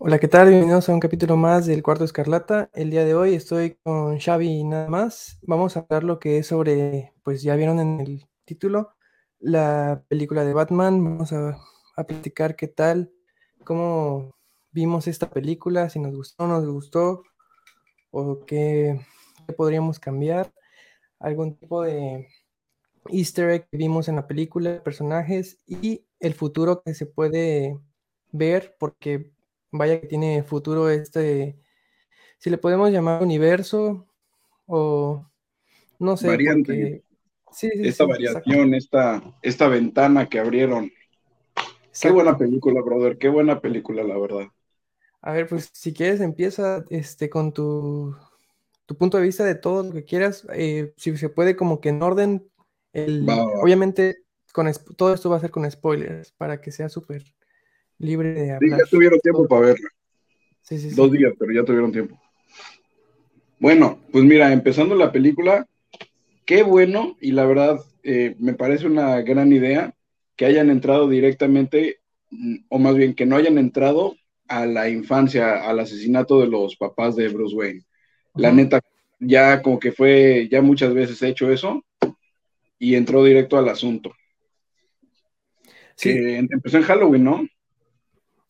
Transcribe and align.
Hola, 0.00 0.20
¿qué 0.20 0.28
tal? 0.28 0.48
Bienvenidos 0.48 0.88
a 0.88 0.94
un 0.94 1.00
capítulo 1.00 1.36
más 1.36 1.66
del 1.66 1.82
Cuarto 1.82 2.04
Escarlata. 2.04 2.70
El 2.72 2.90
día 2.90 3.04
de 3.04 3.16
hoy 3.16 3.34
estoy 3.34 3.78
con 3.82 4.20
Xavi 4.20 4.46
y 4.46 4.62
nada 4.62 4.88
más. 4.88 5.40
Vamos 5.42 5.76
a 5.76 5.80
hablar 5.80 6.04
lo 6.04 6.20
que 6.20 6.38
es 6.38 6.46
sobre, 6.46 7.12
pues 7.24 7.42
ya 7.42 7.56
vieron 7.56 7.80
en 7.80 7.98
el 7.98 8.28
título, 8.44 8.94
la 9.40 10.04
película 10.06 10.44
de 10.44 10.54
Batman. 10.54 11.02
Vamos 11.02 11.32
a, 11.32 11.58
platicar 12.06 12.54
qué 12.54 12.68
tal, 12.68 13.10
cómo 13.64 14.36
vimos 14.70 15.08
esta 15.08 15.28
película, 15.28 15.90
si 15.90 15.98
nos 15.98 16.14
gustó 16.14 16.44
o 16.44 16.46
no 16.46 16.60
nos 16.60 16.70
gustó, 16.70 17.24
o 18.12 18.46
qué 18.46 19.00
podríamos 19.56 19.98
cambiar, 19.98 20.52
algún 21.18 21.56
tipo 21.56 21.82
de 21.82 22.28
easter 23.08 23.50
egg 23.50 23.68
que 23.68 23.76
vimos 23.76 24.08
en 24.08 24.14
la 24.14 24.28
película, 24.28 24.80
personajes 24.84 25.58
y 25.66 26.06
el 26.20 26.34
futuro 26.34 26.82
que 26.84 26.94
se 26.94 27.06
puede 27.06 27.80
ver, 28.30 28.76
porque 28.78 29.32
vaya 29.70 30.00
que 30.00 30.06
tiene 30.06 30.42
futuro 30.42 30.90
este, 30.90 31.58
si 32.38 32.50
le 32.50 32.58
podemos 32.58 32.90
llamar 32.90 33.22
universo 33.22 34.06
o 34.66 35.26
no 35.98 36.16
sé, 36.16 36.28
Variante. 36.28 36.72
porque... 36.72 37.08
Sí, 37.50 37.70
sí, 37.72 37.88
esta 37.88 38.04
sí, 38.04 38.10
variación, 38.10 38.74
esta, 38.74 39.22
esta 39.42 39.68
ventana 39.68 40.28
que 40.28 40.38
abrieron. 40.38 40.92
Qué 42.00 42.10
buena 42.10 42.36
película, 42.36 42.82
brother, 42.82 43.16
qué 43.16 43.28
buena 43.28 43.60
película, 43.60 44.04
la 44.04 44.18
verdad. 44.18 44.46
A 45.22 45.32
ver, 45.32 45.48
pues 45.48 45.70
si 45.72 45.92
quieres 45.92 46.20
empieza 46.20 46.84
este, 46.90 47.30
con 47.30 47.52
tu, 47.52 48.14
tu 48.86 48.96
punto 48.96 49.16
de 49.16 49.24
vista 49.24 49.44
de 49.44 49.54
todo 49.54 49.82
lo 49.82 49.92
que 49.92 50.04
quieras, 50.04 50.46
eh, 50.52 50.92
si 50.96 51.16
se 51.16 51.30
puede 51.30 51.56
como 51.56 51.80
que 51.80 51.88
en 51.88 52.02
orden, 52.02 52.48
el, 52.92 53.28
Va, 53.28 53.36
va, 53.36 53.44
va. 53.46 53.60
obviamente 53.62 54.18
con, 54.52 54.70
todo 54.96 55.14
esto 55.14 55.30
va 55.30 55.36
a 55.36 55.40
ser 55.40 55.50
con 55.50 55.68
spoilers 55.70 56.32
para 56.32 56.60
que 56.60 56.70
sea 56.70 56.88
súper 56.88 57.24
libre 57.98 58.32
de 58.34 58.46
Sí, 58.46 58.52
hablar. 58.52 58.80
ya 58.80 58.86
tuvieron 58.86 59.20
tiempo 59.20 59.46
para 59.46 59.66
verla. 59.66 59.88
Sí, 60.62 60.78
sí, 60.78 60.90
sí. 60.90 60.96
Dos 60.96 61.12
días, 61.12 61.32
pero 61.38 61.52
ya 61.52 61.64
tuvieron 61.64 61.92
tiempo. 61.92 62.20
Bueno, 63.58 63.98
pues 64.12 64.24
mira, 64.24 64.52
empezando 64.52 64.94
la 64.94 65.10
película, 65.10 65.66
qué 66.44 66.62
bueno, 66.62 67.16
y 67.20 67.32
la 67.32 67.44
verdad, 67.44 67.78
eh, 68.02 68.36
me 68.38 68.54
parece 68.54 68.86
una 68.86 69.20
gran 69.22 69.52
idea 69.52 69.94
que 70.36 70.46
hayan 70.46 70.70
entrado 70.70 71.08
directamente, 71.08 71.98
mm, 72.30 72.56
o 72.68 72.78
más 72.78 72.94
bien 72.96 73.14
que 73.14 73.26
no 73.26 73.36
hayan 73.36 73.58
entrado 73.58 74.16
a 74.46 74.64
la 74.66 74.88
infancia, 74.88 75.68
al 75.68 75.80
asesinato 75.80 76.40
de 76.40 76.46
los 76.46 76.76
papás 76.76 77.16
de 77.16 77.28
Bruce 77.28 77.54
Wayne. 77.56 77.82
La 78.34 78.52
neta, 78.52 78.80
ya 79.18 79.60
como 79.62 79.80
que 79.80 79.90
fue, 79.92 80.48
ya 80.50 80.62
muchas 80.62 80.94
veces 80.94 81.20
he 81.22 81.28
hecho 81.28 81.50
eso, 81.50 81.84
y 82.78 82.94
entró 82.94 83.24
directo 83.24 83.58
al 83.58 83.68
asunto. 83.68 84.12
Sí, 85.96 86.12
Que 86.14 86.36
em- 86.38 86.48
empezó 86.50 86.76
en 86.78 86.84
Halloween, 86.84 87.24
¿no? 87.24 87.46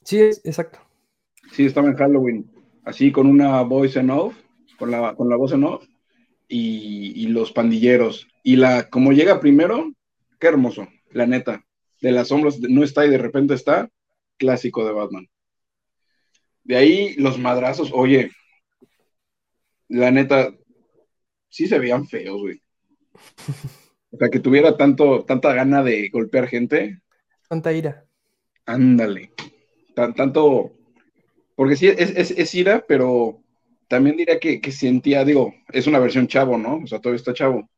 Sí, 0.08 0.20
es, 0.20 0.40
exacto. 0.44 0.78
Sí, 1.52 1.66
estaba 1.66 1.88
en 1.88 1.96
Halloween, 1.96 2.50
así 2.84 3.12
con 3.12 3.26
una 3.26 3.60
voice 3.62 4.00
en 4.00 4.10
off, 4.10 4.34
con 4.78 4.90
la, 4.90 5.14
con 5.14 5.28
la 5.28 5.36
voz 5.36 5.52
en 5.52 5.64
off, 5.64 5.86
y, 6.48 7.12
y 7.14 7.26
los 7.26 7.52
pandilleros. 7.52 8.26
Y 8.42 8.56
la, 8.56 8.88
como 8.88 9.12
llega 9.12 9.38
primero, 9.38 9.92
qué 10.40 10.46
hermoso, 10.46 10.88
la 11.12 11.26
neta. 11.26 11.62
De 12.00 12.10
las 12.12 12.28
sombras 12.28 12.58
no 12.60 12.84
está 12.84 13.04
y 13.04 13.10
de 13.10 13.18
repente 13.18 13.52
está, 13.52 13.90
clásico 14.38 14.86
de 14.86 14.92
Batman. 14.92 15.28
De 16.64 16.76
ahí 16.76 17.14
los 17.14 17.38
madrazos, 17.38 17.90
oye, 17.92 18.30
la 19.88 20.10
neta, 20.10 20.54
sí 21.50 21.66
se 21.66 21.78
veían 21.78 22.06
feos, 22.06 22.40
güey. 22.40 22.62
O 24.10 24.16
sea, 24.16 24.30
que 24.30 24.41
tuviera 24.41 24.76
tanto, 24.76 25.24
tanta 25.24 25.52
gana 25.52 25.82
de 25.82 26.08
golpear 26.08 26.47
gente, 26.48 27.02
Tanta 27.48 27.72
ira. 27.72 28.06
ándale. 28.64 29.32
Tan- 29.98 30.14
tanto, 30.14 30.72
porque 31.56 31.76
sí, 31.76 31.88
es, 31.88 32.10
es, 32.16 32.31
es 32.32 32.54
ira, 32.54 32.84
pero 32.88 33.42
también 33.88 34.16
diría 34.16 34.41
que, 34.41 34.60
que 34.60 34.72
sentía, 34.72 35.25
digo, 35.25 35.54
es 35.72 35.86
una 35.88 36.00
versión 36.00 36.28
chavo, 36.28 36.59
¿no? 36.59 36.78
O 36.84 36.88
sea, 36.88 37.00
todavía 37.00 37.19
está 37.19 37.34
chavo. 37.34 37.69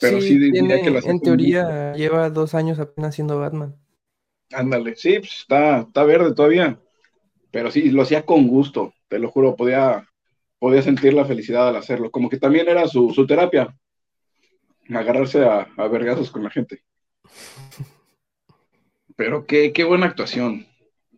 Pero 0.00 0.20
sí, 0.20 0.36
Sí, 0.36 0.38
diría 0.38 0.52
tiene, 0.52 0.82
que 0.82 0.90
lo 0.90 1.00
en 1.02 1.20
teoría, 1.20 1.94
lleva 1.94 2.30
dos 2.30 2.54
años 2.54 2.78
apenas 2.78 3.14
siendo 3.16 3.38
Batman. 3.40 3.76
Ándale, 4.52 4.96
sí, 4.96 5.18
pues 5.18 5.32
está, 5.40 5.80
está 5.80 6.02
verde 6.04 6.34
todavía. 6.34 6.80
Pero 7.52 7.70
sí, 7.70 7.90
lo 7.90 8.02
hacía 8.02 8.26
con 8.26 8.48
gusto, 8.48 8.94
te 9.08 9.18
lo 9.20 9.30
juro, 9.30 9.56
podía, 9.56 10.08
podía 10.60 10.82
sentir 10.82 11.14
la 11.14 11.24
felicidad 11.26 11.68
al 11.68 11.76
hacerlo. 11.76 12.10
Como 12.12 12.28
que 12.30 12.38
también 12.38 12.68
era 12.68 12.88
su, 12.88 13.10
su 13.12 13.26
terapia, 13.26 13.76
agarrarse 15.00 15.44
a, 15.44 15.68
a 15.76 15.88
vergazos 15.88 16.30
con 16.30 16.42
la 16.42 16.48
gente. 16.50 16.82
Pero 19.16 19.44
qué, 19.46 19.72
qué 19.72 19.82
buena 19.84 20.06
actuación. 20.06 20.66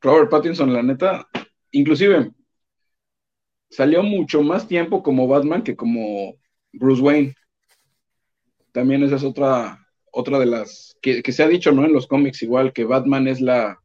Robert 0.01 0.31
Pattinson, 0.31 0.73
la 0.73 0.83
neta, 0.83 1.29
inclusive 1.73 2.31
salió 3.71 4.03
mucho 4.03 4.43
más 4.43 4.67
tiempo 4.69 5.03
como 5.03 5.27
Batman 5.27 5.62
que 5.62 5.77
como 5.77 6.37
Bruce 6.73 7.03
Wayne. 7.03 7.34
También 8.73 9.03
esa 9.03 9.17
es 9.17 9.25
otra, 9.25 9.87
otra 10.12 10.39
de 10.39 10.47
las 10.47 10.97
que, 11.01 11.23
que 11.23 11.33
se 11.33 11.43
ha 11.43 11.49
dicho, 11.49 11.73
¿no? 11.73 11.85
En 11.85 11.93
los 11.93 12.06
cómics 12.06 12.43
igual, 12.43 12.73
que 12.73 12.85
Batman 12.85 13.29
es 13.29 13.41
la 13.41 13.81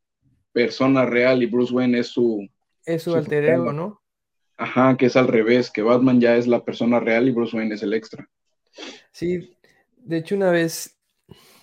persona 0.51 1.05
real 1.05 1.41
y 1.43 1.45
Bruce 1.45 1.73
Wayne 1.73 1.99
es 1.99 2.07
su, 2.07 2.47
Es 2.85 3.03
su 3.03 3.11
su 3.11 3.17
alter 3.17 3.45
ego, 3.45 3.73
¿no? 3.73 4.01
Ajá, 4.57 4.95
que 4.97 5.07
es 5.07 5.15
al 5.15 5.27
revés, 5.27 5.71
que 5.71 5.81
Batman 5.81 6.21
ya 6.21 6.35
es 6.35 6.45
la 6.45 6.63
persona 6.63 6.99
real 6.99 7.27
y 7.27 7.31
Bruce 7.31 7.55
Wayne 7.55 7.73
es 7.73 7.83
el 7.83 7.93
extra. 7.93 8.29
Sí, 9.11 9.55
de 9.97 10.17
hecho 10.17 10.35
una 10.35 10.51
vez, 10.51 10.97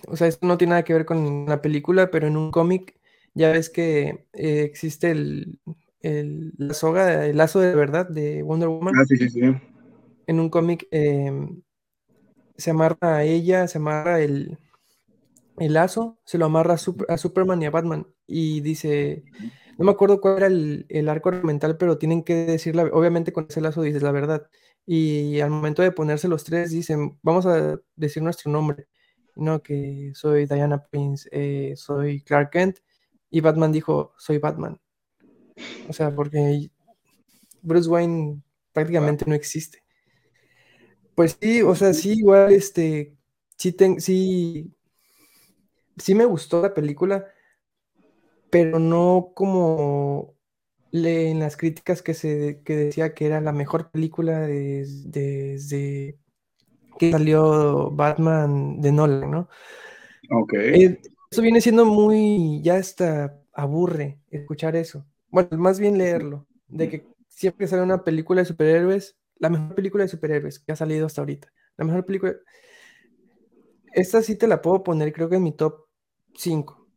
o 0.07 0.17
sea, 0.17 0.27
esto 0.27 0.45
no 0.45 0.57
tiene 0.57 0.71
nada 0.71 0.83
que 0.83 0.93
ver 0.93 1.05
con 1.05 1.45
la 1.45 1.61
película, 1.61 2.11
pero 2.11 2.27
en 2.27 2.35
un 2.35 2.51
cómic 2.51 2.98
ya 3.33 3.51
ves 3.51 3.69
que 3.69 4.25
eh, 4.33 4.63
existe 4.63 5.11
el, 5.11 5.59
el- 6.01 6.53
la 6.57 6.73
soga, 6.73 7.25
el 7.27 7.37
lazo 7.37 7.59
de 7.59 7.75
verdad 7.75 8.07
de 8.09 8.43
Wonder 8.43 8.69
Woman. 8.69 8.95
Ah, 8.95 9.05
sí, 9.07 9.17
sí, 9.17 9.29
sí. 9.29 9.41
En 10.27 10.39
un 10.39 10.49
cómic 10.49 10.87
em, 10.91 11.61
se 12.57 12.71
amarra 12.71 12.97
a 13.17 13.23
ella, 13.23 13.67
se 13.67 13.79
amarra 13.79 14.21
el, 14.21 14.59
el 15.57 15.73
lazo, 15.73 16.19
se 16.25 16.37
lo 16.37 16.45
amarra 16.45 16.75
a, 16.75 16.77
Sup- 16.77 17.05
a 17.09 17.17
Superman 17.17 17.61
y 17.61 17.65
a 17.65 17.71
Batman 17.71 18.07
y 18.27 18.61
dice, 18.61 19.25
no 19.77 19.85
me 19.85 19.91
acuerdo 19.91 20.21
cuál 20.21 20.37
era 20.37 20.47
el, 20.47 20.85
el 20.89 21.09
arco 21.09 21.29
argumental, 21.29 21.77
pero 21.77 21.97
tienen 21.97 22.23
que 22.23 22.35
decir, 22.35 22.75
la, 22.75 22.83
obviamente 22.85 23.33
con 23.33 23.47
ese 23.49 23.61
lazo 23.61 23.81
dices 23.81 24.03
la 24.03 24.11
verdad. 24.11 24.49
Y 24.85 25.39
al 25.41 25.51
momento 25.51 25.81
de 25.83 25.91
ponerse 25.91 26.27
los 26.27 26.43
tres 26.43 26.71
dicen, 26.71 27.17
vamos 27.21 27.45
a 27.45 27.79
decir 27.95 28.23
nuestro 28.23 28.51
nombre. 28.51 28.87
No, 29.35 29.61
que 29.63 30.11
soy 30.15 30.45
Diana 30.47 30.83
Prince, 30.91 31.29
eh, 31.31 31.73
soy 31.77 32.21
Clark 32.23 32.49
Kent. 32.51 32.79
Y 33.31 33.41
Batman 33.41 33.71
dijo, 33.71 34.13
soy 34.17 34.37
Batman. 34.39 34.79
O 35.89 35.93
sea, 35.93 36.15
porque 36.15 36.69
Bruce 37.61 37.89
Wayne 37.89 38.41
prácticamente 38.73 39.25
no 39.27 39.35
existe. 39.35 39.83
Pues 41.15 41.37
sí, 41.41 41.61
o 41.61 41.75
sea, 41.75 41.93
sí, 41.93 42.13
igual, 42.19 42.51
este, 42.53 43.15
sí, 43.57 43.73
ten- 43.73 43.99
sí, 44.01 44.73
sí 45.97 46.15
me 46.15 46.25
gustó 46.25 46.61
la 46.61 46.73
película, 46.73 47.25
pero 48.49 48.79
no 48.79 49.31
como 49.35 50.35
le, 50.91 51.31
en 51.31 51.39
las 51.39 51.57
críticas 51.57 52.01
que 52.01 52.13
se 52.13 52.61
que 52.65 52.75
decía 52.75 53.13
que 53.13 53.25
era 53.27 53.41
la 53.41 53.51
mejor 53.53 53.91
película 53.91 54.41
des- 54.41 55.11
desde 55.11 56.19
que 56.99 57.11
salió 57.13 57.91
Batman 57.91 58.81
de 58.81 58.91
Nolan, 58.93 59.31
¿no? 59.31 59.49
Ok. 60.31 60.53
Eh, 60.71 60.97
eso 61.31 61.41
viene 61.41 61.61
siendo 61.61 61.85
muy, 61.85 62.61
ya 62.63 62.75
hasta 62.75 63.39
aburre 63.53 64.19
escuchar 64.29 64.75
eso. 64.75 65.05
Bueno, 65.29 65.49
más 65.57 65.79
bien 65.79 65.97
leerlo, 65.97 66.47
de 66.67 66.89
que 66.89 67.07
siempre 67.27 67.65
que 67.65 67.69
sale 67.69 67.83
una 67.83 68.03
película 68.03 68.41
de 68.41 68.45
superhéroes, 68.45 69.17
la 69.37 69.49
mejor 69.49 69.75
película 69.75 70.03
de 70.03 70.09
superhéroes 70.09 70.59
que 70.59 70.71
ha 70.71 70.75
salido 70.75 71.05
hasta 71.05 71.21
ahorita, 71.21 71.51
la 71.77 71.85
mejor 71.85 72.05
película, 72.05 72.35
esta 73.93 74.21
sí 74.21 74.35
te 74.35 74.47
la 74.47 74.61
puedo 74.61 74.83
poner, 74.83 75.13
creo 75.13 75.29
que 75.29 75.35
en 75.37 75.43
mi 75.43 75.51
top 75.51 75.85
5. 76.35 76.87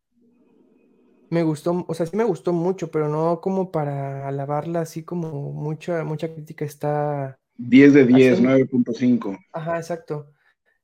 Me 1.31 1.43
gustó, 1.43 1.85
o 1.89 1.95
sea, 1.95 2.05
sí 2.07 2.15
me 2.17 2.25
gustó 2.25 2.53
mucho, 2.53 2.91
pero 2.91 3.09
no 3.09 3.41
como 3.41 3.71
para 3.73 4.29
alabarla 4.29 4.81
así 4.83 5.03
como 5.03 5.53
mucha, 5.53 6.05
mucha 6.05 6.33
crítica 6.33 6.65
está 6.67 7.39
10 7.57 7.95
de 7.95 8.05
10, 8.05 8.35
haciendo. 8.35 8.43
9.5. 8.43 9.39
Ajá, 9.53 9.79
exacto. 9.79 10.29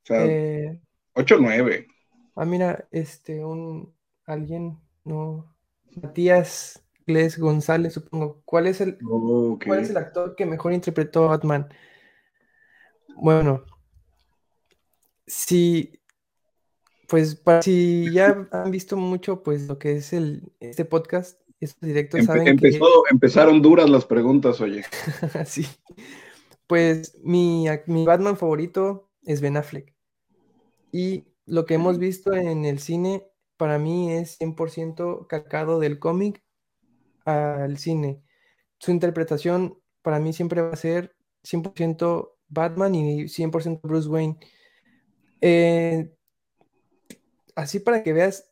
O 0.04 0.06
sea, 0.06 0.24
Eh, 0.24 0.80
8, 1.14 1.38
9. 1.40 1.86
Ah, 2.38 2.44
mira, 2.44 2.88
este, 2.90 3.44
un, 3.44 3.94
alguien, 4.24 4.78
no, 5.04 5.54
Matías 6.00 6.82
Gles 7.06 7.38
González, 7.38 7.94
supongo. 7.94 8.42
¿Cuál 8.44 8.66
es 8.66 8.80
el, 8.80 8.98
Ok. 9.08 9.64
cuál 9.66 9.80
es 9.80 9.90
el 9.90 9.96
actor 9.96 10.36
que 10.36 10.46
mejor 10.46 10.72
interpretó 10.72 11.24
a 11.24 11.36
Batman? 11.36 11.68
Bueno, 13.16 13.64
si, 15.26 16.00
pues, 17.08 17.34
para, 17.34 17.62
si 17.62 18.10
ya 18.12 18.46
han 18.52 18.70
visto 18.70 18.96
mucho, 18.96 19.42
pues, 19.42 19.66
lo 19.66 19.78
que 19.78 19.96
es 19.96 20.12
el, 20.12 20.52
este 20.60 20.84
podcast, 20.84 21.40
estos 21.60 21.86
directos, 21.88 22.20
Empe- 22.20 22.26
saben 22.26 22.56
que 22.56 22.78
empezaron 23.10 23.62
duras 23.62 23.90
las 23.90 24.04
preguntas, 24.04 24.60
oye. 24.60 24.84
Sí. 25.46 25.66
Pues 26.66 27.18
mi, 27.24 27.66
mi 27.86 28.04
Batman 28.04 28.36
favorito 28.36 29.10
es 29.24 29.40
Ben 29.40 29.56
Affleck. 29.56 29.94
Y 30.92 31.24
lo 31.48 31.66
que 31.66 31.74
hemos 31.74 31.98
visto 31.98 32.32
en 32.32 32.64
el 32.64 32.78
cine, 32.78 33.24
para 33.56 33.78
mí 33.78 34.12
es 34.12 34.38
100% 34.38 35.26
calcado 35.26 35.80
del 35.80 35.98
cómic 35.98 36.42
al 37.24 37.78
cine. 37.78 38.22
su 38.78 38.90
interpretación 38.92 39.78
para 40.02 40.20
mí 40.20 40.32
siempre 40.32 40.62
va 40.62 40.70
a 40.70 40.76
ser 40.76 41.16
100% 41.42 42.32
Batman 42.48 42.94
y 42.94 43.28
100% 43.28 43.80
Bruce 43.82 44.08
Wayne. 44.08 44.38
Eh, 45.40 46.14
así 47.54 47.80
para 47.80 48.02
que 48.02 48.12
veas 48.12 48.50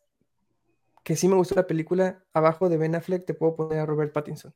que 1.04 1.16
sí 1.16 1.28
me 1.28 1.37
gustó 1.37 1.54
la 1.54 1.66
película, 1.66 2.25
abajo 2.32 2.69
de 2.69 2.76
Ben 2.78 2.96
Affleck 2.96 3.25
te 3.25 3.34
puedo 3.34 3.54
poner 3.54 3.78
a 3.78 3.87
Robert 3.87 4.12
Pattinson. 4.12 4.52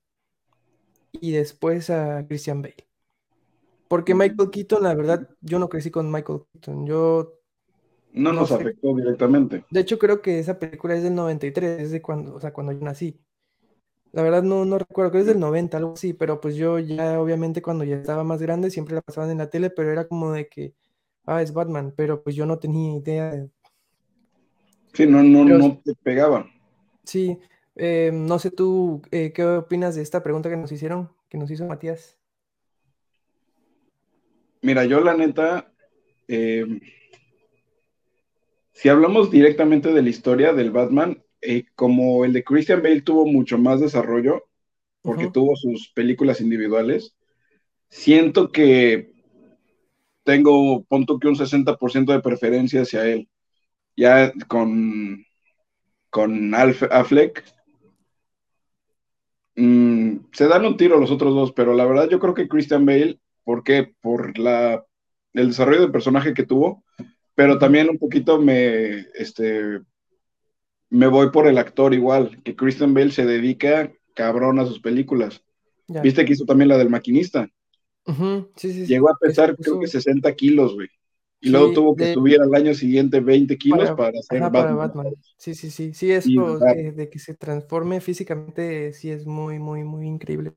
Y 1.12 1.32
después 1.32 1.90
a 1.90 2.26
Christian 2.26 2.60
Bale. 2.60 2.88
Porque 3.88 4.14
Michael 4.14 4.50
Keaton, 4.50 4.82
la 4.82 4.94
verdad, 4.94 5.28
yo 5.40 5.58
no 5.58 5.68
crecí 5.68 5.90
con 5.90 6.10
Michael 6.10 6.42
Keaton. 6.52 6.86
Yo. 6.86 7.39
No, 8.12 8.32
nos 8.32 8.50
afectó 8.50 8.94
directamente. 8.94 9.64
De 9.70 9.80
hecho, 9.80 9.98
creo 9.98 10.20
que 10.20 10.38
esa 10.38 10.58
película 10.58 10.96
es 10.96 11.02
del 11.02 11.14
93, 11.14 11.80
es 11.80 11.90
de 11.90 12.02
cuando, 12.02 12.34
o 12.34 12.40
sea, 12.40 12.52
cuando 12.52 12.72
yo 12.72 12.80
nací. 12.80 13.20
La 14.12 14.22
verdad 14.22 14.42
no, 14.42 14.64
no 14.64 14.78
recuerdo, 14.78 15.12
creo 15.12 15.24
que 15.24 15.30
es 15.30 15.34
del 15.34 15.40
90, 15.40 15.76
algo 15.76 15.92
así, 15.92 16.12
pero 16.12 16.40
pues 16.40 16.56
yo 16.56 16.80
ya 16.80 17.20
obviamente 17.20 17.62
cuando 17.62 17.84
ya 17.84 17.96
estaba 17.96 18.24
más 18.24 18.42
grande 18.42 18.70
siempre 18.70 18.96
la 18.96 19.02
pasaban 19.02 19.30
en 19.30 19.38
la 19.38 19.50
tele, 19.50 19.70
pero 19.70 19.92
era 19.92 20.08
como 20.08 20.32
de 20.32 20.48
que, 20.48 20.74
ah, 21.26 21.42
es 21.42 21.52
Batman, 21.52 21.94
pero 21.96 22.20
pues 22.22 22.34
yo 22.34 22.44
no 22.44 22.58
tenía 22.58 22.96
idea 22.96 23.30
de... 23.30 23.50
Sí, 24.92 25.06
no, 25.06 25.22
no, 25.22 25.44
no 25.44 25.80
te 25.84 25.94
pegaba. 25.94 26.50
Sí, 27.04 27.38
eh, 27.76 28.10
no 28.12 28.40
sé 28.40 28.50
tú, 28.50 29.00
eh, 29.12 29.32
¿qué 29.32 29.44
opinas 29.44 29.94
de 29.94 30.02
esta 30.02 30.24
pregunta 30.24 30.50
que 30.50 30.56
nos 30.56 30.72
hicieron, 30.72 31.08
que 31.28 31.38
nos 31.38 31.50
hizo 31.50 31.64
Matías? 31.66 32.18
Mira, 34.62 34.84
yo 34.84 35.00
la 35.00 35.14
neta, 35.14 35.72
eh, 36.26 36.66
si 38.80 38.88
hablamos 38.88 39.30
directamente 39.30 39.92
de 39.92 40.00
la 40.00 40.08
historia 40.08 40.54
del 40.54 40.70
Batman, 40.70 41.22
eh, 41.42 41.64
como 41.74 42.24
el 42.24 42.32
de 42.32 42.42
Christian 42.42 42.82
Bale 42.82 43.02
tuvo 43.02 43.26
mucho 43.26 43.58
más 43.58 43.78
desarrollo, 43.78 44.48
porque 45.02 45.30
tuvo 45.30 45.54
sus 45.54 45.92
películas 45.92 46.40
individuales, 46.40 47.14
siento 47.90 48.50
que 48.50 49.12
tengo, 50.24 50.82
punto 50.84 51.18
que 51.18 51.28
un 51.28 51.36
60% 51.36 52.14
de 52.14 52.22
preferencia 52.22 52.80
hacia 52.80 53.04
él. 53.04 53.28
Ya 53.96 54.32
con, 54.48 55.26
con 56.08 56.54
Affleck, 56.54 57.44
mm, 59.56 60.16
se 60.32 60.48
dan 60.48 60.64
un 60.64 60.78
tiro 60.78 60.98
los 60.98 61.10
otros 61.10 61.34
dos, 61.34 61.52
pero 61.52 61.74
la 61.74 61.84
verdad 61.84 62.08
yo 62.08 62.18
creo 62.18 62.32
que 62.32 62.48
Christian 62.48 62.86
Bale, 62.86 63.20
¿por 63.44 63.62
qué? 63.62 63.92
Por 64.00 64.38
la, 64.38 64.86
el 65.34 65.48
desarrollo 65.48 65.82
del 65.82 65.92
personaje 65.92 66.32
que 66.32 66.46
tuvo, 66.46 66.82
pero 67.34 67.58
también 67.58 67.88
un 67.88 67.98
poquito 67.98 68.38
me, 68.40 69.06
este, 69.14 69.80
me 70.90 71.06
voy 71.06 71.30
por 71.30 71.46
el 71.46 71.58
actor 71.58 71.94
igual, 71.94 72.42
que 72.42 72.56
Christian 72.56 72.94
Bale 72.94 73.12
se 73.12 73.24
dedica 73.24 73.92
cabrón 74.14 74.58
a 74.58 74.66
sus 74.66 74.80
películas. 74.80 75.42
¿Viste 75.86 76.24
que 76.24 76.32
hizo 76.32 76.44
también 76.44 76.68
la 76.68 76.78
del 76.78 76.90
maquinista? 76.90 77.48
Llegó 78.86 79.10
a 79.10 79.18
pesar 79.18 79.56
creo 79.56 79.80
que 79.80 79.86
60 79.86 80.32
kilos, 80.34 80.74
güey. 80.74 80.88
Y 81.42 81.48
luego 81.48 81.72
tuvo 81.72 81.96
que 81.96 82.12
subir 82.12 82.40
al 82.40 82.54
año 82.54 82.74
siguiente 82.74 83.20
20 83.20 83.56
kilos 83.56 83.90
para, 83.92 84.18
hacer 84.18 84.40
Batman. 84.40 85.14
Sí, 85.38 85.54
sí, 85.54 85.70
sí. 85.70 85.94
Sí, 85.94 86.12
eso 86.12 86.58
de, 86.58 87.08
que 87.10 87.18
se 87.18 87.34
transforme 87.34 88.00
físicamente, 88.00 88.92
sí 88.92 89.10
es 89.10 89.26
muy, 89.26 89.58
muy, 89.58 89.82
muy 89.82 90.06
increíble. 90.06 90.52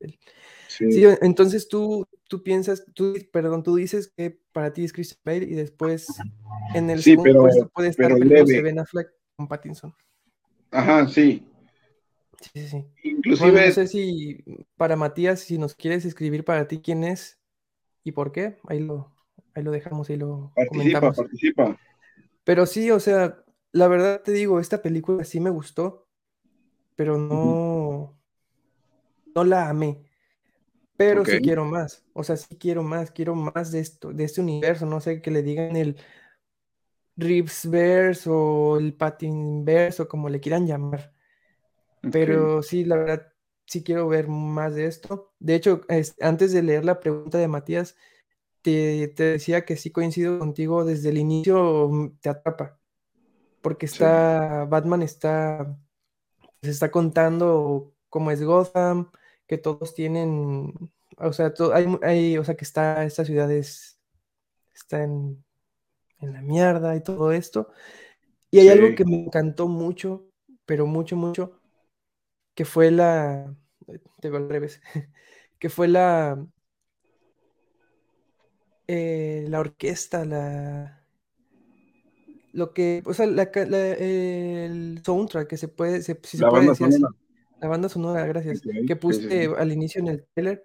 Sí. 0.67 0.85
entonces 1.21 1.67
tú, 1.67 2.05
tú 2.27 2.41
piensas, 2.41 2.83
tú, 2.93 3.15
perdón, 3.31 3.63
tú 3.63 3.75
dices 3.75 4.11
que 4.17 4.39
para 4.51 4.73
ti 4.73 4.83
es 4.83 4.91
Christian 4.91 5.21
Bale 5.23 5.45
y 5.45 5.53
después 5.53 6.07
en 6.73 6.89
el 6.89 7.01
segundo 7.01 7.41
puesto 7.41 7.69
puede 7.69 7.89
estar 7.89 8.13
Ben 8.19 8.79
Affleck 8.79 9.09
con 9.35 9.47
Pattinson. 9.47 9.93
Ajá, 10.71 11.07
sí. 11.07 11.45
Sí, 12.41 12.67
sí. 12.67 12.85
Inclusive. 13.03 13.67
no 13.67 13.71
sé 13.71 13.87
si 13.87 14.43
para 14.75 14.95
Matías, 14.97 15.39
si 15.41 15.57
nos 15.57 15.75
quieres 15.75 16.03
escribir 16.03 16.43
para 16.43 16.67
ti 16.67 16.81
quién 16.81 17.03
es 17.03 17.39
y 18.03 18.11
por 18.11 18.31
qué, 18.31 18.57
ahí 18.67 18.79
lo, 18.79 19.12
ahí 19.53 19.63
lo 19.63 19.71
dejamos, 19.71 20.09
ahí 20.09 20.17
lo 20.17 20.51
participa, 20.55 21.11
Participa, 21.13 21.79
Pero 22.43 22.65
sí, 22.65 22.91
o 22.91 22.99
sea, 22.99 23.43
la 23.71 23.87
verdad 23.87 24.21
te 24.21 24.31
digo, 24.31 24.59
esta 24.59 24.81
película 24.81 25.23
sí 25.23 25.39
me 25.39 25.49
gustó, 25.49 26.07
pero 26.95 27.17
no, 27.17 28.17
no 29.35 29.43
la 29.43 29.69
amé. 29.69 30.03
Pero 30.95 31.25
sí 31.25 31.39
quiero 31.41 31.65
más. 31.65 32.05
O 32.13 32.23
sea, 32.23 32.37
sí 32.37 32.55
quiero 32.57 32.83
más, 32.83 33.11
quiero 33.11 33.35
más 33.35 33.71
de 33.71 33.79
esto, 33.79 34.13
de 34.13 34.23
este 34.23 34.41
universo. 34.41 34.85
No 34.85 35.01
sé, 35.01 35.21
que 35.21 35.31
le 35.31 35.41
digan 35.41 35.75
el 35.75 35.97
Reevesverse 37.15 38.29
o 38.29 38.77
el 38.77 38.93
Patinverse 38.93 40.03
o 40.03 40.07
como 40.07 40.29
le 40.29 40.39
quieran 40.39 40.67
llamar. 40.67 41.13
Pero 42.11 42.61
sí, 42.61 42.85
la 42.85 42.97
verdad, 42.97 43.33
sí 43.65 43.83
quiero 43.83 44.07
ver 44.07 44.27
más 44.27 44.75
de 44.75 44.85
esto. 44.85 45.33
De 45.39 45.55
hecho, 45.55 45.81
antes 46.19 46.51
de 46.51 46.61
leer 46.61 46.85
la 46.85 46.99
pregunta 46.99 47.37
de 47.37 47.47
Matías, 47.47 47.95
te, 48.63 49.13
decía 49.15 49.65
que 49.65 49.77
sí 49.77 49.91
coincido 49.91 50.39
contigo, 50.39 50.85
desde 50.85 51.09
el 51.09 51.17
inicio 51.19 51.89
mm, 51.89 52.17
te 52.21 52.29
atrapa. 52.29 52.79
Porque 53.61 53.85
está, 53.85 54.65
Batman 54.65 55.03
está, 55.03 55.77
se 56.61 56.71
está 56.71 56.91
contando 56.91 57.93
cómo 58.09 58.31
es 58.31 58.43
Gotham, 58.43 59.11
que 59.47 59.57
todos 59.57 59.93
tienen, 59.95 60.73
o 61.17 61.33
sea, 61.33 61.53
hay, 62.03 62.37
o 62.37 62.43
sea, 62.43 62.55
que 62.55 62.65
está, 62.65 63.05
esta 63.05 63.25
ciudad 63.25 63.51
es, 63.51 63.99
está 64.73 65.03
en 65.03 65.43
en 66.23 66.33
la 66.33 66.41
mierda 66.41 66.95
y 66.95 67.03
todo 67.03 67.31
esto. 67.31 67.69
Y 68.49 68.59
hay 68.59 68.69
algo 68.69 68.95
que 68.95 69.05
me 69.05 69.15
encantó 69.25 69.67
mucho, 69.67 70.27
pero 70.65 70.85
mucho, 70.85 71.15
mucho, 71.15 71.59
que 72.55 72.65
fue 72.65 72.91
la, 72.91 73.55
tengo 74.21 74.37
al 74.37 74.49
revés, 74.49 74.81
que 75.59 75.69
fue 75.69 75.87
la, 75.87 76.45
eh, 78.87 79.45
la 79.49 79.59
orquesta, 79.59 80.25
la, 80.25 81.03
lo 82.51 82.73
que, 82.73 83.01
o 83.05 83.13
sea, 83.13 83.25
la, 83.25 83.43
el 83.43 85.01
soundtrack 85.03 85.47
que 85.47 85.57
se 85.57 85.67
puede, 85.67 86.01
si 86.01 86.13
se 86.13 86.15
puede 86.15 86.67
decir 86.67 86.89
la 87.59 87.67
banda 87.67 87.89
sonora, 87.89 88.25
gracias, 88.25 88.61
que 88.85 88.95
puse 88.95 89.45
al 89.57 89.71
inicio 89.71 90.01
en 90.01 90.07
el 90.09 90.25
trailer, 90.33 90.63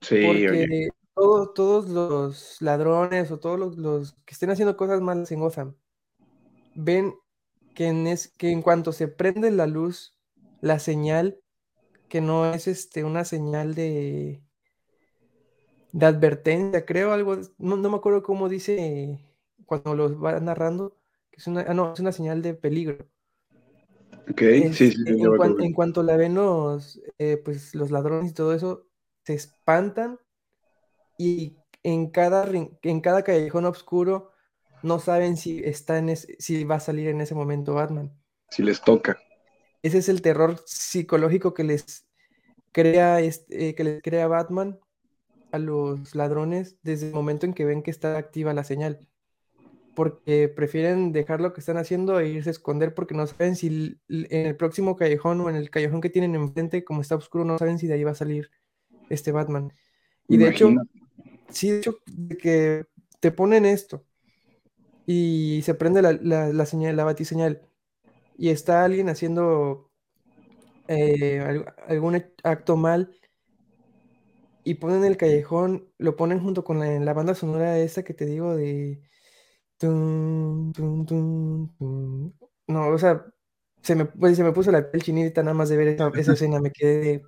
sí, 0.00 0.22
porque 0.24 0.88
todos 1.14 1.88
los 1.88 2.62
ladrones 2.62 3.30
o 3.30 3.38
todos 3.38 3.76
los, 3.76 4.14
que 4.24 4.32
estén 4.32 4.50
haciendo 4.50 4.76
cosas 4.76 5.00
malas 5.00 5.30
en 5.32 5.40
Gotham 5.40 5.74
ven 6.74 7.14
que 7.74 7.88
en, 7.88 8.06
es, 8.06 8.28
que 8.28 8.50
en 8.50 8.62
cuanto 8.62 8.92
se 8.92 9.08
prende 9.08 9.50
la 9.50 9.66
luz, 9.66 10.18
la 10.60 10.78
señal, 10.78 11.40
que 12.08 12.20
no 12.20 12.52
es 12.52 12.68
este, 12.68 13.04
una 13.04 13.24
señal 13.24 13.74
de, 13.74 14.42
de 15.92 16.06
advertencia, 16.06 16.84
creo, 16.84 17.12
algo, 17.12 17.38
no, 17.58 17.76
me 17.76 17.96
acuerdo 17.96 18.22
cómo 18.22 18.48
dice 18.48 19.20
cuando 19.66 19.94
los 19.94 20.22
va 20.22 20.40
narrando, 20.40 20.96
que 21.30 21.38
es 21.38 21.46
una, 21.46 21.60
ah, 21.68 21.74
no, 21.74 21.92
es 21.92 22.00
una 22.00 22.12
señal 22.12 22.42
de 22.42 22.54
peligro. 22.54 22.98
Ok, 24.30 24.40
sí, 24.72 24.92
sí, 24.92 25.04
en, 25.06 25.72
cuanto 25.72 26.02
la 26.02 26.16
ven 26.16 26.34
los, 26.34 27.00
eh, 27.18 27.36
pues, 27.36 27.74
los 27.74 27.90
ladrones 27.90 28.30
y 28.30 28.34
todo 28.34 28.54
eso, 28.54 28.86
se 29.24 29.34
espantan 29.34 30.18
y 31.18 31.56
en 31.82 32.10
cada, 32.10 32.48
en 32.50 33.00
cada 33.00 33.22
callejón 33.22 33.66
oscuro 33.66 34.32
no 34.82 34.98
saben 34.98 35.36
si, 35.36 35.60
está 35.60 35.98
en 35.98 36.16
si 36.16 36.64
va 36.64 36.76
a 36.76 36.80
salir 36.80 37.08
en 37.08 37.20
ese 37.20 37.34
momento 37.34 37.74
Batman. 37.74 38.12
Si 38.50 38.62
les 38.62 38.80
toca. 38.80 39.18
Ese 39.82 39.98
es 39.98 40.08
el 40.08 40.22
terror 40.22 40.62
psicológico 40.64 41.54
que 41.54 41.64
les 41.64 42.06
crea, 42.70 43.20
este, 43.20 43.74
que 43.74 43.84
les 43.84 44.02
crea 44.02 44.28
Batman 44.28 44.78
a 45.52 45.58
los 45.58 46.14
ladrones 46.14 46.76
desde 46.82 47.08
el 47.08 47.14
momento 47.14 47.46
en 47.46 47.54
que 47.54 47.64
ven 47.64 47.82
que 47.82 47.90
está 47.90 48.16
activa 48.16 48.54
la 48.54 48.64
señal. 48.64 49.06
Porque 49.94 50.48
prefieren 50.48 51.12
dejar 51.12 51.40
lo 51.40 51.52
que 51.52 51.60
están 51.60 51.76
haciendo 51.76 52.18
e 52.18 52.28
irse 52.28 52.48
a 52.48 52.52
esconder 52.52 52.94
porque 52.94 53.14
no 53.14 53.26
saben 53.26 53.56
si 53.56 54.00
en 54.08 54.46
el 54.46 54.56
próximo 54.56 54.96
callejón 54.96 55.40
o 55.42 55.50
en 55.50 55.56
el 55.56 55.70
callejón 55.70 56.00
que 56.00 56.08
tienen 56.10 56.34
enfrente, 56.34 56.82
como 56.82 57.02
está 57.02 57.14
oscuro, 57.14 57.44
no 57.44 57.58
saben 57.58 57.78
si 57.78 57.86
de 57.86 57.94
ahí 57.94 58.04
va 58.04 58.12
a 58.12 58.14
salir 58.14 58.50
este 59.10 59.32
Batman. 59.32 59.72
Y 60.28 60.38
de 60.38 60.48
hecho, 60.48 60.70
sí, 61.50 61.70
de 61.70 61.78
hecho, 61.78 61.98
de 62.06 62.36
que 62.38 62.86
te 63.20 63.30
ponen 63.30 63.66
esto 63.66 64.04
y 65.06 65.60
se 65.62 65.74
prende 65.74 66.00
la, 66.00 66.12
la, 66.12 66.66
señal, 66.66 66.96
la 66.96 67.04
batiseñal, 67.04 67.60
y 68.38 68.48
está 68.48 68.84
alguien 68.84 69.08
haciendo 69.08 69.90
eh, 70.88 71.64
algún 71.86 72.22
acto 72.42 72.76
mal 72.76 73.14
y 74.64 74.74
ponen 74.74 75.04
el 75.04 75.16
callejón, 75.16 75.88
lo 75.98 76.16
ponen 76.16 76.40
junto 76.40 76.64
con 76.64 76.78
la, 77.04 77.12
banda 77.12 77.34
sonora 77.34 77.78
esa 77.78 78.02
que 78.02 78.14
te 78.14 78.26
digo 78.26 78.54
de... 78.56 79.00
no, 82.68 82.88
o 82.88 82.98
sea, 82.98 83.26
se 83.82 83.96
me, 83.96 84.04
pues, 84.04 84.36
se 84.36 84.44
me 84.44 84.52
puso 84.52 84.70
la 84.70 84.90
piel 84.90 85.02
chinita 85.02 85.42
nada 85.42 85.54
más 85.54 85.68
de 85.68 85.76
ver 85.76 85.88
esa, 85.88 86.10
esa 86.14 86.32
escena, 86.34 86.60
me 86.60 86.70
quedé 86.70 86.98
de... 86.98 87.22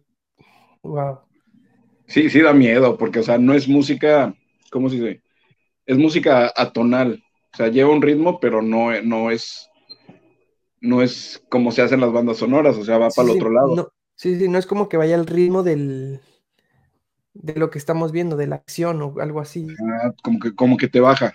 Wow. 0.83 1.21
Sí, 2.07 2.31
sí 2.31 2.41
da 2.41 2.53
miedo, 2.53 2.97
porque, 2.99 3.21
o 3.21 3.23
sea, 3.23 3.39
no 3.39 3.55
es 3.55 3.67
música, 3.67 4.35
¿cómo 4.71 4.89
se 4.89 4.97
dice? 4.97 5.23
Es 5.87 5.99
música 5.99 6.53
atonal, 6.55 7.23
o 7.53 7.57
sea, 7.57 7.69
lleva 7.69 7.91
un 7.91 8.03
ritmo, 8.03 8.39
pero 8.41 8.63
no, 8.63 9.01
no 9.03 9.31
es, 9.31 9.69
no 10.81 11.03
es 11.03 11.43
como 11.49 11.73
se 11.73 11.83
hacen 11.83 12.01
las 12.01 12.13
bandas 12.13 12.37
sonoras, 12.37 12.77
o 12.77 12.85
sea, 12.85 12.99
va 12.99 13.09
para 13.09 13.31
el 13.31 13.37
otro 13.37 13.51
lado. 13.51 13.93
sí, 14.15 14.39
sí, 14.39 14.49
no 14.49 14.59
es 14.59 14.67
como 14.67 14.89
que 14.89 14.99
vaya 14.99 15.15
al 15.15 15.27
ritmo 15.27 15.63
del, 15.63 16.21
de 17.35 17.55
lo 17.55 17.71
que 17.71 17.79
estamos 17.79 18.13
viendo, 18.13 18.37
de 18.37 18.47
la 18.47 18.57
acción 18.57 19.03
o 19.03 19.15
algo 19.21 19.41
así. 19.41 19.67
Ah, 19.81 20.13
como, 20.23 20.39
que, 20.39 20.55
como 20.55 20.77
que 20.77 20.89
te 20.89 21.01
baja, 21.01 21.35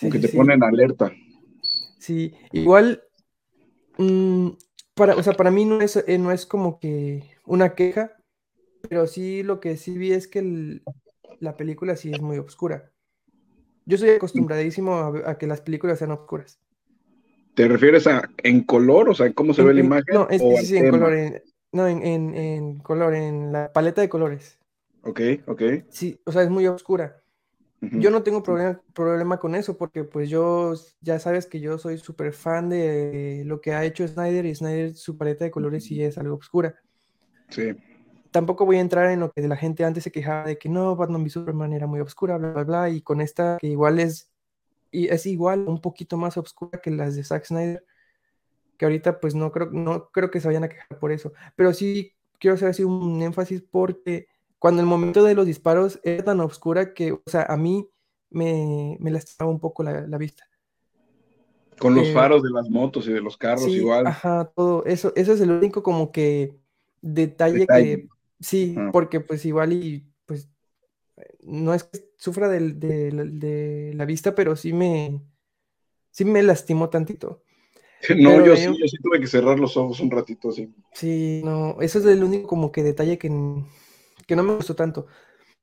como 0.00 0.12
que 0.12 0.18
te 0.18 0.28
pone 0.28 0.54
en 0.54 0.64
alerta. 0.64 1.12
Sí, 1.98 2.34
igual, 2.52 3.02
mm, 3.98 4.48
para, 4.94 5.16
o 5.16 5.22
sea, 5.22 5.34
para 5.34 5.50
mí 5.50 5.64
no 5.64 5.80
es, 5.80 5.96
eh, 5.96 6.18
no 6.18 6.32
es 6.32 6.46
como 6.46 6.78
que 6.78 7.22
una 7.46 7.74
queja, 7.74 8.12
pero 8.88 9.06
sí 9.06 9.42
lo 9.42 9.60
que 9.60 9.76
sí 9.76 9.96
vi 9.96 10.12
es 10.12 10.26
que 10.26 10.82
la 11.40 11.56
película 11.56 11.96
sí 11.96 12.10
es 12.12 12.20
muy 12.20 12.38
oscura. 12.38 12.90
Yo 13.86 13.98
soy 13.98 14.10
acostumbradísimo 14.10 15.22
a, 15.26 15.36
que 15.36 15.46
las 15.46 15.60
películas 15.60 15.98
sean 15.98 16.10
oscuras. 16.10 16.58
¿Te 17.54 17.68
refieres 17.68 18.06
a 18.06 18.28
en 18.42 18.64
color? 18.64 19.10
O 19.10 19.14
sea, 19.14 19.32
¿cómo 19.32 19.52
se 19.52 19.62
ve 19.62 19.74
la 19.74 19.80
imagen? 19.80 20.14
No, 20.14 20.28
es 20.28 20.40
que 20.40 20.56
sí, 20.64 20.76
en 20.76 20.90
color. 20.90 21.42
no, 21.72 21.86
en, 21.86 22.78
color, 22.78 23.14
en 23.14 23.52
la 23.52 23.72
paleta 23.72 24.00
de 24.00 24.08
colores. 24.08 24.58
Ok, 25.04 25.20
ok. 25.46 25.62
Sí, 25.88 26.20
o 26.24 26.32
sea, 26.32 26.42
es 26.42 26.50
muy 26.50 26.66
oscura. 26.66 27.20
Yo 27.80 28.10
no 28.10 28.22
tengo 28.22 28.42
problema, 28.42 28.80
problema 28.94 29.38
con 29.38 29.54
eso 29.54 29.76
porque 29.76 30.04
pues 30.04 30.30
yo, 30.30 30.72
ya 31.02 31.18
sabes 31.18 31.44
que 31.46 31.60
yo 31.60 31.76
soy 31.76 31.98
súper 31.98 32.32
fan 32.32 32.70
de 32.70 33.42
lo 33.44 33.60
que 33.60 33.74
ha 33.74 33.84
hecho 33.84 34.08
Snyder 34.08 34.46
y 34.46 34.54
Snyder 34.54 34.94
su 34.94 35.18
paleta 35.18 35.44
de 35.44 35.50
colores 35.50 35.84
sí 35.84 36.02
es 36.02 36.16
algo 36.16 36.36
oscura. 36.36 36.76
Sí. 37.50 37.72
Tampoco 38.30 38.64
voy 38.64 38.76
a 38.76 38.80
entrar 38.80 39.10
en 39.10 39.20
lo 39.20 39.30
que 39.30 39.46
la 39.46 39.56
gente 39.56 39.84
antes 39.84 40.04
se 40.04 40.10
quejaba 40.10 40.44
de 40.44 40.58
que 40.58 40.68
no, 40.68 40.96
Batman 40.96 41.22
v 41.22 41.30
Superman 41.30 41.72
era 41.72 41.86
muy 41.86 42.00
oscura, 42.00 42.38
bla, 42.38 42.52
bla, 42.52 42.64
bla, 42.64 42.90
y 42.90 43.02
con 43.02 43.20
esta 43.20 43.58
que 43.60 43.66
igual 43.66 44.00
es, 44.00 44.32
y 44.90 45.08
es 45.08 45.26
igual, 45.26 45.68
un 45.68 45.80
poquito 45.80 46.16
más 46.16 46.36
oscura 46.36 46.80
que 46.80 46.90
las 46.90 47.14
de 47.14 47.22
Zack 47.22 47.44
Snyder, 47.44 47.84
que 48.78 48.86
ahorita 48.86 49.20
pues 49.20 49.34
no 49.34 49.52
creo, 49.52 49.68
no 49.70 50.08
creo 50.10 50.30
que 50.30 50.40
se 50.40 50.48
vayan 50.48 50.64
a 50.64 50.68
quejar 50.68 50.98
por 50.98 51.12
eso, 51.12 51.32
pero 51.54 51.72
sí 51.74 52.14
quiero 52.40 52.54
hacer 52.54 52.68
así 52.68 52.82
un 52.82 53.22
énfasis 53.22 53.62
porque 53.62 54.26
cuando 54.64 54.80
el 54.80 54.88
momento 54.88 55.22
de 55.22 55.34
los 55.34 55.44
disparos 55.44 56.00
era 56.04 56.24
tan 56.24 56.40
oscura 56.40 56.94
que, 56.94 57.12
o 57.12 57.22
sea, 57.26 57.42
a 57.42 57.54
mí 57.58 57.86
me, 58.30 58.96
me 58.98 59.10
lastimaba 59.10 59.52
un 59.52 59.60
poco 59.60 59.82
la, 59.82 60.16
vista. 60.16 60.48
Con 61.78 61.94
los 61.94 62.08
eh, 62.08 62.14
faros 62.14 62.42
de 62.42 62.48
las 62.48 62.70
motos 62.70 63.06
y 63.06 63.12
de 63.12 63.20
los 63.20 63.36
carros 63.36 63.68
igual. 63.68 64.06
Ajá, 64.06 64.50
todo 64.56 64.82
eso, 64.86 65.12
eso 65.16 65.34
es 65.34 65.40
el 65.42 65.50
único 65.50 65.82
como 65.82 66.10
que 66.10 66.56
detalle, 67.02 67.66
que, 67.66 68.08
sí, 68.40 68.74
porque 68.90 69.20
pues 69.20 69.44
igual 69.44 69.74
y 69.74 70.10
pues 70.24 70.48
no 71.42 71.74
es 71.74 71.84
que 71.84 72.08
sufra 72.16 72.48
de, 72.48 72.72
de, 72.72 73.92
la 73.94 74.06
vista, 74.06 74.34
pero 74.34 74.56
sí 74.56 74.72
me, 74.72 75.20
sí 76.10 76.24
me 76.24 76.42
lastimó 76.42 76.88
tantito. 76.88 77.42
No, 78.16 78.42
yo, 78.42 78.56
sí, 78.56 78.64
yo 78.64 78.88
sí 78.88 78.96
tuve 79.02 79.20
que 79.20 79.26
cerrar 79.26 79.58
los 79.58 79.76
ojos 79.76 80.00
un 80.00 80.10
ratito 80.10 80.48
así. 80.48 80.72
Sí, 80.94 81.42
no, 81.44 81.76
eso 81.82 81.98
es 81.98 82.06
el 82.06 82.24
único 82.24 82.46
como 82.46 82.72
que 82.72 82.82
detalle 82.82 83.18
que, 83.18 83.28
que 84.26 84.36
no 84.36 84.42
me 84.42 84.54
gustó 84.54 84.74
tanto. 84.74 85.06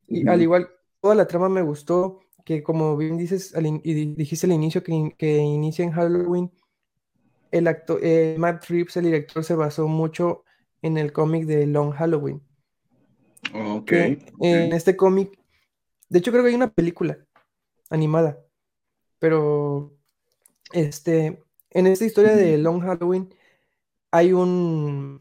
Y 0.08 0.28
al 0.28 0.42
igual, 0.42 0.70
toda 1.00 1.16
la 1.16 1.28
trama 1.28 1.50
me 1.50 1.62
gustó, 1.62 2.22
que 2.46 2.64
como 2.64 2.98
bien 2.98 3.18
dices 3.18 3.54
y 3.84 4.16
dijiste 4.16 4.48
al 4.48 4.54
inicio 4.54 4.84
que, 4.84 5.16
que 5.18 5.38
inicia 5.38 5.86
en 5.86 5.92
Halloween, 5.92 6.52
el 7.52 7.68
actor, 7.68 8.00
eh, 8.02 8.36
Matt 8.38 8.66
Reeves, 8.66 8.98
el 8.98 9.06
director, 9.06 9.44
se 9.44 9.56
basó 9.56 9.88
mucho 9.88 10.44
en 10.82 10.98
el 10.98 11.12
cómic 11.12 11.46
de 11.46 11.68
Long 11.68 11.92
Halloween. 11.92 12.42
Ok. 13.54 13.92
En 13.92 14.74
este 14.74 14.96
cómic, 14.96 15.38
de 16.10 16.20
hecho 16.20 16.32
creo 16.32 16.44
que 16.44 16.50
hay 16.50 16.56
una 16.56 16.72
película 16.72 17.18
animada, 17.90 18.40
pero 19.20 19.94
este, 20.72 21.44
en 21.70 21.88
esta 21.88 22.06
historia 22.06 22.36
de 22.36 22.58
Long 22.58 22.82
Halloween 22.82 23.34
hay 24.12 24.34
un, 24.34 25.20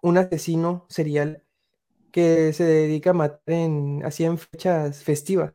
un 0.00 0.18
asesino 0.18 0.86
serial 0.88 1.44
que 2.12 2.52
se 2.52 2.64
dedica 2.64 3.10
a 3.10 3.14
matar 3.14 3.40
en, 3.46 4.02
así 4.04 4.24
en 4.24 4.38
fechas 4.38 5.02
festivas. 5.02 5.54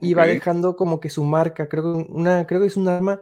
Y 0.00 0.14
va 0.14 0.26
dejando 0.26 0.76
como 0.76 1.00
que 1.00 1.10
su 1.10 1.24
marca, 1.24 1.68
creo 1.68 1.82
que, 1.82 2.12
una, 2.12 2.46
creo 2.46 2.60
que 2.60 2.66
es 2.66 2.76
un 2.76 2.88
arma 2.88 3.20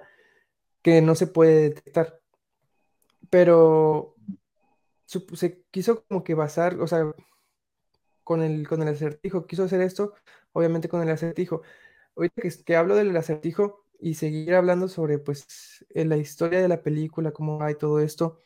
que 0.82 1.02
no 1.02 1.14
se 1.14 1.26
puede 1.26 1.70
detectar. 1.70 2.20
Pero 3.30 4.14
se 5.06 5.62
quiso 5.70 6.04
como 6.04 6.24
que 6.24 6.34
basar, 6.34 6.80
o 6.80 6.86
sea, 6.86 7.14
con 8.22 8.42
el, 8.42 8.66
con 8.68 8.82
el 8.82 8.88
acertijo, 8.88 9.46
quiso 9.46 9.64
hacer 9.64 9.80
esto, 9.80 10.14
obviamente 10.52 10.88
con 10.88 11.02
el 11.02 11.10
acertijo. 11.10 11.62
Ahorita 12.16 12.42
que, 12.42 12.50
que 12.64 12.76
hablo 12.76 12.96
del 12.96 13.16
acertijo 13.16 13.84
y 14.00 14.14
seguir 14.14 14.54
hablando 14.54 14.88
sobre 14.88 15.18
pues 15.18 15.84
la 15.94 16.16
historia 16.16 16.60
de 16.60 16.68
la 16.68 16.82
película, 16.82 17.32
cómo 17.32 17.58
va 17.58 17.70
y 17.70 17.76
todo 17.76 18.00
esto, 18.00 18.40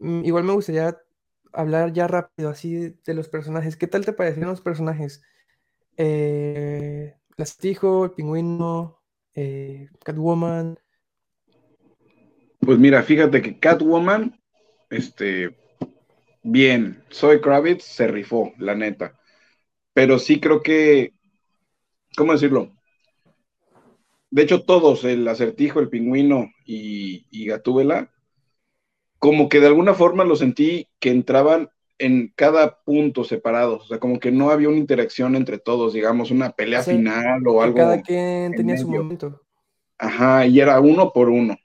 mm, 0.00 0.24
igual 0.24 0.44
me 0.44 0.52
gustaría 0.52 0.98
hablar 1.52 1.92
ya 1.92 2.06
rápido 2.06 2.50
así 2.50 2.94
de 3.04 3.14
los 3.14 3.28
personajes. 3.28 3.76
¿Qué 3.76 3.86
tal 3.86 4.04
te 4.04 4.12
parecieron 4.12 4.50
los 4.50 4.60
personajes? 4.60 5.22
Eh, 5.96 7.14
el 7.36 8.10
pingüino, 8.16 9.00
eh, 9.34 9.88
Catwoman. 10.04 10.78
Pues 12.60 12.78
mira, 12.78 13.02
fíjate 13.02 13.40
que 13.40 13.58
Catwoman, 13.58 14.40
este, 14.90 15.56
bien, 16.42 17.04
Soy 17.08 17.40
Kravitz 17.40 17.84
se 17.84 18.08
rifó, 18.08 18.52
la 18.58 18.74
neta. 18.74 19.18
Pero 19.92 20.18
sí 20.18 20.40
creo 20.40 20.62
que, 20.62 21.14
¿cómo 22.16 22.32
decirlo? 22.32 22.72
De 24.30 24.42
hecho, 24.42 24.64
todos, 24.64 25.04
el 25.04 25.26
acertijo, 25.26 25.80
el 25.80 25.88
pingüino 25.88 26.50
y, 26.64 27.26
y 27.30 27.46
Gatúbela, 27.46 28.12
como 29.18 29.48
que 29.48 29.60
de 29.60 29.66
alguna 29.66 29.94
forma 29.94 30.24
lo 30.24 30.36
sentí 30.36 30.88
que 31.00 31.10
entraban 31.10 31.70
en 31.98 32.32
cada 32.36 32.78
punto 32.84 33.24
separados, 33.24 33.84
o 33.84 33.86
sea, 33.86 33.98
como 33.98 34.20
que 34.20 34.30
no 34.30 34.50
había 34.50 34.68
una 34.68 34.78
interacción 34.78 35.34
entre 35.34 35.58
todos, 35.58 35.92
digamos, 35.92 36.30
una 36.30 36.50
pelea 36.50 36.82
final 36.82 37.46
o 37.46 37.60
algo. 37.60 37.76
Cada 37.76 38.00
quien 38.02 38.52
tenía 38.54 38.76
su 38.76 38.88
momento. 38.88 39.42
Ajá, 39.98 40.46
y 40.46 40.60
era 40.60 40.78
uno 40.80 41.12
por 41.12 41.28
uno. 41.28 41.56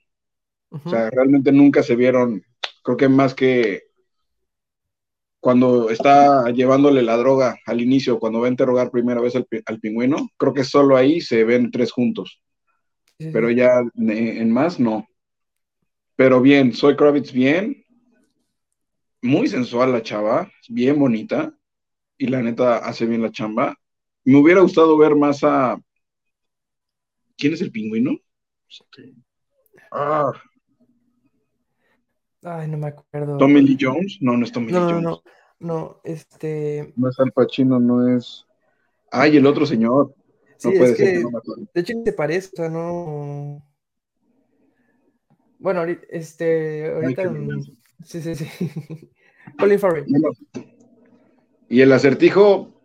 O 0.72 0.90
sea, 0.90 1.12
realmente 1.12 1.52
nunca 1.52 1.84
se 1.84 1.96
vieron, 1.96 2.42
creo 2.84 2.98
que 2.98 3.08
más 3.08 3.36
que 3.36 3.84
cuando 5.40 5.92
está 5.92 6.50
llevándole 6.50 7.04
la 7.04 7.16
droga 7.16 7.58
al 7.68 7.82
inicio, 7.82 8.18
cuando 8.18 8.40
va 8.40 8.48
a 8.48 8.50
interrogar 8.50 8.90
primera 8.90 9.22
vez 9.22 9.36
al, 9.36 9.80
pingüino, 9.80 10.30
creo 10.38 10.54
que 10.54 10.64
solo 10.64 10.98
ahí 10.98 11.22
se 11.22 11.44
ven 11.44 11.70
tres 11.70 11.92
juntos. 11.92 12.42
Pero 13.18 13.52
ya 13.52 13.84
en 13.96 14.52
más 14.52 14.80
no. 14.80 15.06
Pero 16.16 16.42
bien, 16.42 16.74
soy 16.74 16.96
Kravitz 16.96 17.32
bien. 17.32 17.84
Muy 19.22 19.48
sensual 19.48 19.92
la 19.92 20.02
chava, 20.02 20.52
bien 20.70 21.00
bonita. 21.00 21.58
Y 22.18 22.28
la 22.28 22.42
neta 22.42 22.78
hace 22.78 23.06
bien 23.06 23.22
la 23.22 23.32
chamba. 23.32 23.76
Me 24.24 24.38
hubiera 24.38 24.62
gustado 24.62 24.98
ver 24.98 25.16
más 25.16 25.44
a. 25.44 25.80
¿Quién 27.38 27.54
es 27.54 27.62
el 27.62 27.72
pingüino? 27.72 28.18
Ah. 29.92 30.32
Ay, 32.44 32.68
no 32.68 32.78
me 32.78 32.88
acuerdo. 32.88 33.38
¿Tommy 33.38 33.62
Lee 33.62 33.78
Jones? 33.80 34.18
No, 34.22 34.38
no 34.38 34.46
es 34.46 34.52
Tommy 34.52 34.68
Lee 34.68 34.78
Jones. 34.78 35.04
No, 35.04 35.24
no, 35.60 36.02
este. 36.04 36.94
No 36.96 37.10
es 37.10 37.20
Al 37.20 37.32
Pacino, 37.32 37.80
no 37.80 38.16
es. 38.16 38.46
Ay, 39.12 39.38
el 39.38 39.46
otro 39.46 39.66
señor. 39.66 40.14
Sí, 40.58 40.70
no 40.70 40.78
puede 40.78 40.96
ser. 40.96 41.24
de 41.74 41.82
hecho, 41.82 41.94
te 42.04 42.14
parece, 42.14 42.50
o 42.54 42.56
sea, 42.56 42.70
no. 42.70 43.73
Bueno, 45.64 45.86
este, 46.10 46.92
ahorita. 46.92 47.34
Sí, 48.04 48.22
sí, 48.22 48.36
sí. 48.36 48.46
Colin 49.58 49.80
Farrell. 49.80 50.06
Y 51.70 51.80
el 51.80 51.94
acertijo 51.94 52.82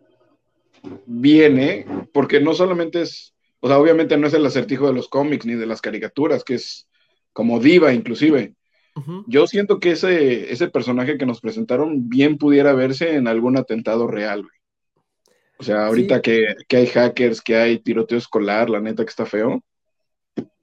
viene, 1.05 1.85
porque 2.13 2.39
no 2.39 2.53
solamente 2.53 3.01
es, 3.01 3.35
o 3.59 3.67
sea, 3.67 3.79
obviamente 3.79 4.15
no 4.15 4.27
es 4.27 4.33
el 4.33 4.45
acertijo 4.45 4.87
de 4.87 4.93
los 4.93 5.09
cómics 5.09 5.45
ni 5.45 5.55
de 5.55 5.65
las 5.65 5.81
caricaturas, 5.81 6.45
que 6.45 6.53
es 6.53 6.87
como 7.33 7.59
diva 7.59 7.93
inclusive. 7.93 8.55
Yo 9.27 9.45
siento 9.47 9.79
que 9.79 9.91
ese, 9.91 10.51
ese 10.51 10.69
personaje 10.69 11.17
que 11.17 11.25
nos 11.25 11.41
presentaron 11.41 12.09
bien 12.09 12.37
pudiera 12.37 12.73
verse 12.73 13.15
en 13.15 13.27
algún 13.27 13.57
atentado 13.57 14.07
real. 14.07 14.45
O 15.57 15.63
sea, 15.63 15.87
ahorita 15.87 16.21
que, 16.21 16.55
que, 16.67 16.77
hay 16.77 16.87
hackers, 16.87 17.41
que 17.41 17.57
hay 17.57 17.79
tiroteo 17.79 18.17
escolar, 18.17 18.69
la 18.69 18.79
neta 18.79 19.03
que 19.03 19.09
está 19.09 19.25
feo 19.25 19.63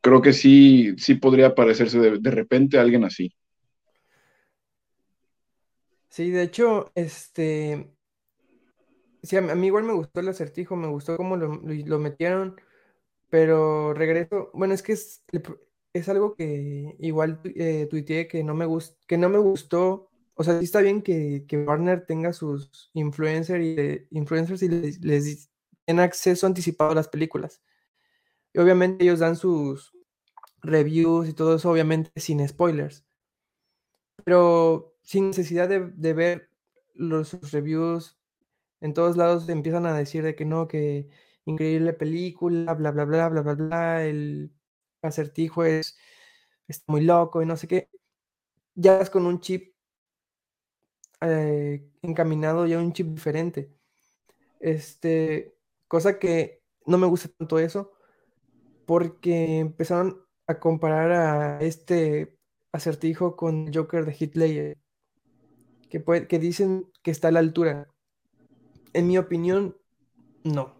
creo 0.06 0.22
que 0.22 0.32
sí, 0.32 0.94
sí 0.98 1.16
podría 1.16 1.56
parecerse 1.56 1.98
de, 1.98 2.30
repente 2.30 2.78
a 2.78 2.82
alguien 2.82 3.02
así. 3.02 3.34
Sí, 6.08 6.30
de 6.30 6.42
hecho, 6.44 6.92
este, 6.94 7.90
sí, 9.24 9.36
a 9.36 9.40
mí 9.40 9.66
igual 9.66 9.82
me 9.82 9.94
gustó 9.94 10.20
el 10.20 10.28
acertijo, 10.28 10.76
me 10.76 10.86
gustó 10.86 11.16
cómo 11.16 11.36
lo, 11.36 11.98
metieron, 11.98 12.54
pero 13.30 13.94
regreso, 13.94 14.50
bueno, 14.54 14.74
es 14.74 14.82
que 14.84 14.92
es, 14.92 15.24
es 15.92 16.08
algo 16.08 16.36
que 16.36 16.94
igual 17.00 17.40
eh, 17.56 17.88
tuiteé 17.90 18.28
que 18.28 18.44
no 18.44 18.54
me 18.54 18.66
que 19.08 19.18
no 19.18 19.28
me 19.28 19.38
gustó, 19.38 20.08
o 20.34 20.44
sea, 20.44 20.56
sí 20.60 20.66
está 20.66 20.82
bien 20.82 21.02
que, 21.02 21.44
Warner 21.66 22.06
tenga 22.06 22.32
sus 22.32 22.90
influencers 22.94 23.64
y, 23.64 24.16
influencers 24.16 24.62
y 24.62 24.68
les, 24.68 25.04
les 25.04 25.50
den 25.84 25.98
acceso 25.98 26.46
anticipado 26.46 26.92
a 26.92 26.94
las 26.94 27.08
películas. 27.08 27.60
Y 28.54 28.60
obviamente 28.60 29.04
ellos 29.04 29.18
dan 29.18 29.36
sus, 29.36 29.95
reviews 30.66 31.28
y 31.28 31.32
todo 31.34 31.56
eso, 31.56 31.70
obviamente 31.70 32.10
sin 32.16 32.46
spoilers. 32.48 33.04
Pero 34.24 34.96
sin 35.02 35.28
necesidad 35.28 35.68
de, 35.68 36.12
ver 36.14 36.50
los 36.94 37.32
reviews, 37.52 38.18
En 38.80 38.94
todos 38.94 39.16
lados 39.16 39.48
empiezan 39.48 39.86
a 39.86 39.96
decir 39.96 40.22
de 40.24 40.34
que 40.36 40.44
no, 40.44 40.68
que 40.68 41.08
increíble 41.46 41.92
película, 41.94 42.74
bla, 42.74 42.90
bla, 42.92 43.04
bla, 43.04 43.28
bla, 43.28 43.42
bla, 43.42 43.54
bla, 43.54 44.04
el 44.04 44.52
acertijo 45.02 45.64
es, 45.64 45.98
muy 46.88 47.02
loco 47.02 47.42
y 47.42 47.46
no 47.46 47.56
sé 47.56 47.68
qué. 47.68 47.90
Ya 48.74 49.00
es 49.00 49.10
con 49.10 49.26
un 49.26 49.40
chip 49.40 49.74
eh, 51.20 51.88
encaminado, 52.02 52.66
ya 52.66 52.78
un 52.78 52.92
chip 52.92 53.08
diferente. 53.08 53.72
Este, 54.60 55.56
cosa 55.88 56.18
que 56.18 56.62
no 56.86 56.98
me 56.98 57.06
gusta 57.06 57.28
tanto 57.28 57.58
eso, 57.58 57.92
porque 58.86 59.58
empezaron 59.60 60.25
a 60.46 60.58
comparar 60.58 61.12
a 61.12 61.60
este 61.60 62.36
acertijo 62.72 63.36
con 63.36 63.68
el 63.68 63.76
Joker 63.76 64.04
de 64.04 64.16
Hitler, 64.18 64.78
que, 65.88 66.00
puede, 66.00 66.26
que 66.26 66.38
dicen 66.38 66.90
que 67.02 67.10
está 67.10 67.28
a 67.28 67.32
la 67.32 67.40
altura. 67.40 67.88
En 68.92 69.08
mi 69.08 69.18
opinión, 69.18 69.76
no. 70.44 70.74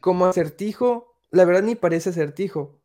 Como 0.00 0.26
acertijo, 0.26 1.16
la 1.30 1.44
verdad 1.44 1.62
ni 1.62 1.74
parece 1.74 2.10
acertijo. 2.10 2.80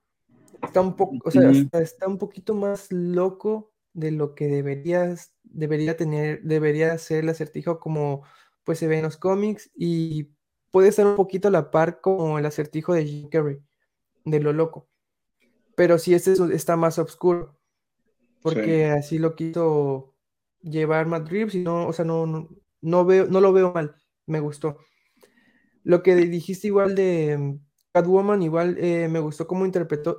Está 0.63 0.81
un 0.81 0.95
poco, 0.95 1.17
o 1.23 1.31
sea, 1.31 1.51
está 1.51 2.07
un 2.07 2.17
poquito 2.17 2.53
más 2.53 2.91
loco 2.91 3.71
de 3.93 4.11
lo 4.11 4.35
que 4.35 4.47
deberías, 4.47 5.33
debería 5.43 5.95
tener, 5.97 6.41
debería 6.43 6.97
ser 6.97 7.23
el 7.23 7.29
acertijo 7.29 7.79
como 7.79 8.23
pues 8.63 8.79
se 8.79 8.87
ve 8.87 8.97
en 8.97 9.03
los 9.03 9.17
cómics 9.17 9.71
y 9.73 10.31
puede 10.71 10.89
estar 10.89 11.05
un 11.05 11.15
poquito 11.15 11.47
a 11.47 11.51
la 11.51 11.71
par 11.71 12.01
como 12.01 12.37
el 12.37 12.45
acertijo 12.45 12.93
de 12.93 13.05
Jim 13.05 13.29
Carrey, 13.29 13.61
de 14.29 14.39
lo 14.39 14.53
loco. 14.53 14.89
Pero 15.75 15.97
sí, 15.97 16.13
este 16.13 16.33
está 16.53 16.75
más 16.75 16.99
oscuro, 16.99 17.57
porque 18.41 18.87
así 18.87 19.17
lo 19.17 19.35
quiso 19.35 20.15
llevar 20.61 21.07
Matt 21.07 21.29
Reeves 21.29 21.55
y 21.55 21.63
no, 21.63 21.87
o 21.87 21.93
sea, 21.93 22.05
no, 22.05 22.49
no, 22.81 23.05
veo, 23.05 23.27
no 23.27 23.41
lo 23.41 23.53
veo 23.53 23.71
mal, 23.73 23.95
me 24.25 24.39
gustó. 24.39 24.77
Lo 25.83 26.03
que 26.03 26.15
dijiste 26.15 26.67
igual 26.67 26.95
de 26.95 27.37
mm, 27.37 27.59
Catwoman, 27.93 28.43
igual 28.43 28.77
eh, 28.79 29.07
me 29.09 29.19
gustó 29.19 29.47
cómo 29.47 29.65
interpretó, 29.65 30.17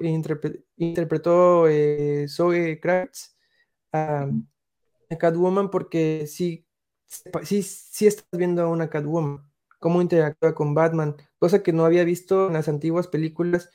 interpretó 0.76 1.68
eh, 1.68 2.26
Zoe 2.28 2.80
Kravitz 2.80 3.36
a, 3.92 4.28
Catwoman 5.18 5.70
porque 5.70 6.26
sí, 6.26 6.66
sí, 7.42 7.62
sí 7.62 8.06
estás 8.06 8.26
viendo 8.32 8.62
a 8.62 8.68
una 8.68 8.88
Catwoman, 8.88 9.50
cómo 9.78 10.00
interactúa 10.02 10.54
con 10.54 10.74
Batman, 10.74 11.16
cosa 11.38 11.62
que 11.62 11.72
no 11.72 11.84
había 11.84 12.04
visto 12.04 12.46
en 12.46 12.54
las 12.54 12.68
antiguas 12.68 13.08
películas, 13.08 13.70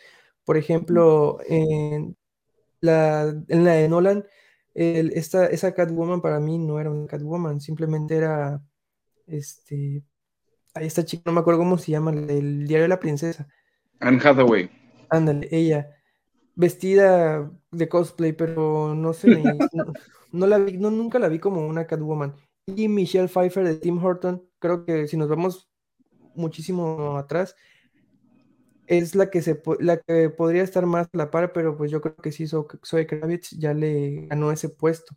por 0.45 0.57
ejemplo, 0.57 1.39
en 1.47 2.15
la, 2.81 3.35
en 3.47 3.65
la 3.65 3.73
de 3.73 3.89
Nolan, 3.89 4.25
esta, 4.73 5.47
esa 5.47 5.73
Catwoman 5.73 6.21
para 6.21 6.39
mí 6.39 6.57
no 6.57 6.79
era 6.79 6.91
una 6.91 7.07
Catwoman, 7.07 7.61
simplemente 7.61 8.15
era 8.15 8.61
este, 9.25 10.03
ahí 10.73 10.87
esta 10.87 11.05
chica, 11.05 11.23
no 11.25 11.33
me 11.33 11.39
acuerdo 11.39 11.59
cómo 11.59 11.77
se 11.77 11.91
llama, 11.91 12.11
el 12.11 12.67
diario 12.67 12.83
de 12.83 12.89
la 12.89 12.99
princesa. 12.99 13.47
Anne 13.99 14.19
Hathaway. 14.23 14.69
Ándale, 15.09 15.47
ella, 15.51 15.89
vestida 16.55 17.51
de 17.71 17.89
cosplay, 17.89 18.33
pero 18.33 18.93
no 18.95 19.13
sé, 19.13 19.27
no, 20.31 20.47
la 20.47 20.57
vi, 20.57 20.77
no, 20.77 20.91
nunca 20.91 21.19
la 21.19 21.29
vi 21.29 21.39
como 21.39 21.65
una 21.65 21.87
Catwoman. 21.87 22.35
Y 22.67 22.87
Michelle 22.87 23.27
Pfeiffer 23.27 23.63
de 23.63 23.75
Tim 23.75 24.03
Horton, 24.03 24.43
creo 24.59 24.85
que 24.85 25.07
si 25.07 25.17
nos 25.17 25.29
vamos 25.29 25.69
muchísimo 26.33 27.17
atrás, 27.17 27.55
es 28.87 29.15
la 29.15 29.29
que 29.29 29.41
se 29.41 29.61
la 29.79 29.97
que 29.97 30.29
podría 30.29 30.63
estar 30.63 30.85
más 30.85 31.07
a 31.07 31.17
la 31.17 31.31
par, 31.31 31.53
pero 31.53 31.77
pues 31.77 31.91
yo 31.91 32.01
creo 32.01 32.15
que 32.15 32.31
sí, 32.31 32.47
Zoe 32.47 33.07
Kravitz 33.07 33.51
ya 33.51 33.73
le 33.73 34.27
ganó 34.27 34.51
ese 34.51 34.69
puesto. 34.69 35.15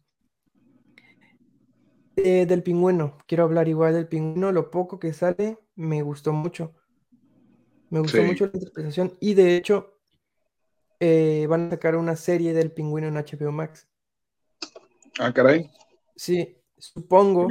Eh, 2.17 2.47
del 2.47 2.65
pingüino, 2.65 3.17
quiero 3.27 3.45
hablar 3.45 3.69
igual 3.69 3.95
del 3.95 4.09
pingüino, 4.09 4.51
lo 4.51 4.71
poco 4.71 4.99
que 4.99 5.13
sale 5.13 5.59
me 5.77 6.03
gustó 6.03 6.33
mucho. 6.33 6.75
Me 7.91 8.01
gustó 8.01 8.23
mucho 8.23 8.47
la 8.47 8.53
interpretación 8.55 9.17
y 9.21 9.35
de 9.35 9.57
hecho 9.57 9.99
eh, 11.01 11.47
van 11.49 11.69
a 11.69 11.71
sacar 11.71 11.97
una 11.97 12.17
serie 12.17 12.53
del 12.53 12.73
pingüino 12.73 13.07
en 13.07 13.17
HBO 13.17 13.53
Max. 13.53 13.89
Ah, 15.19 15.33
caray. 15.33 15.71
Sí, 16.17 16.57
supongo 16.77 17.49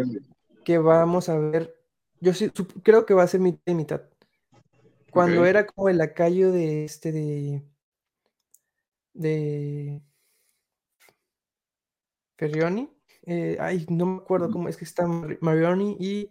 que 0.66 0.78
vamos 0.78 1.30
a 1.30 1.38
ver, 1.38 1.74
yo 2.20 2.34
sí, 2.34 2.52
creo 2.84 3.06
que 3.06 3.14
va 3.14 3.24
a 3.24 3.28
ser 3.28 3.40
mitad 3.40 3.62
y 3.66 3.74
mitad. 3.74 4.02
Cuando 5.12 5.46
era 5.46 5.66
como 5.66 5.90
el 5.90 5.98
lacayo 5.98 6.52
de 6.52 6.86
este 6.86 7.12
de 7.12 7.64
de 9.14 10.02
Ferrioni, 12.38 12.90
eh, 13.26 13.58
ay, 13.60 13.86
no 13.90 14.06
me 14.06 14.18
acuerdo 14.18 14.52
cómo 14.52 14.70
es 14.70 14.78
que 14.78 14.86
está 14.86 15.08
Marioni 15.08 15.98
y 16.00 16.30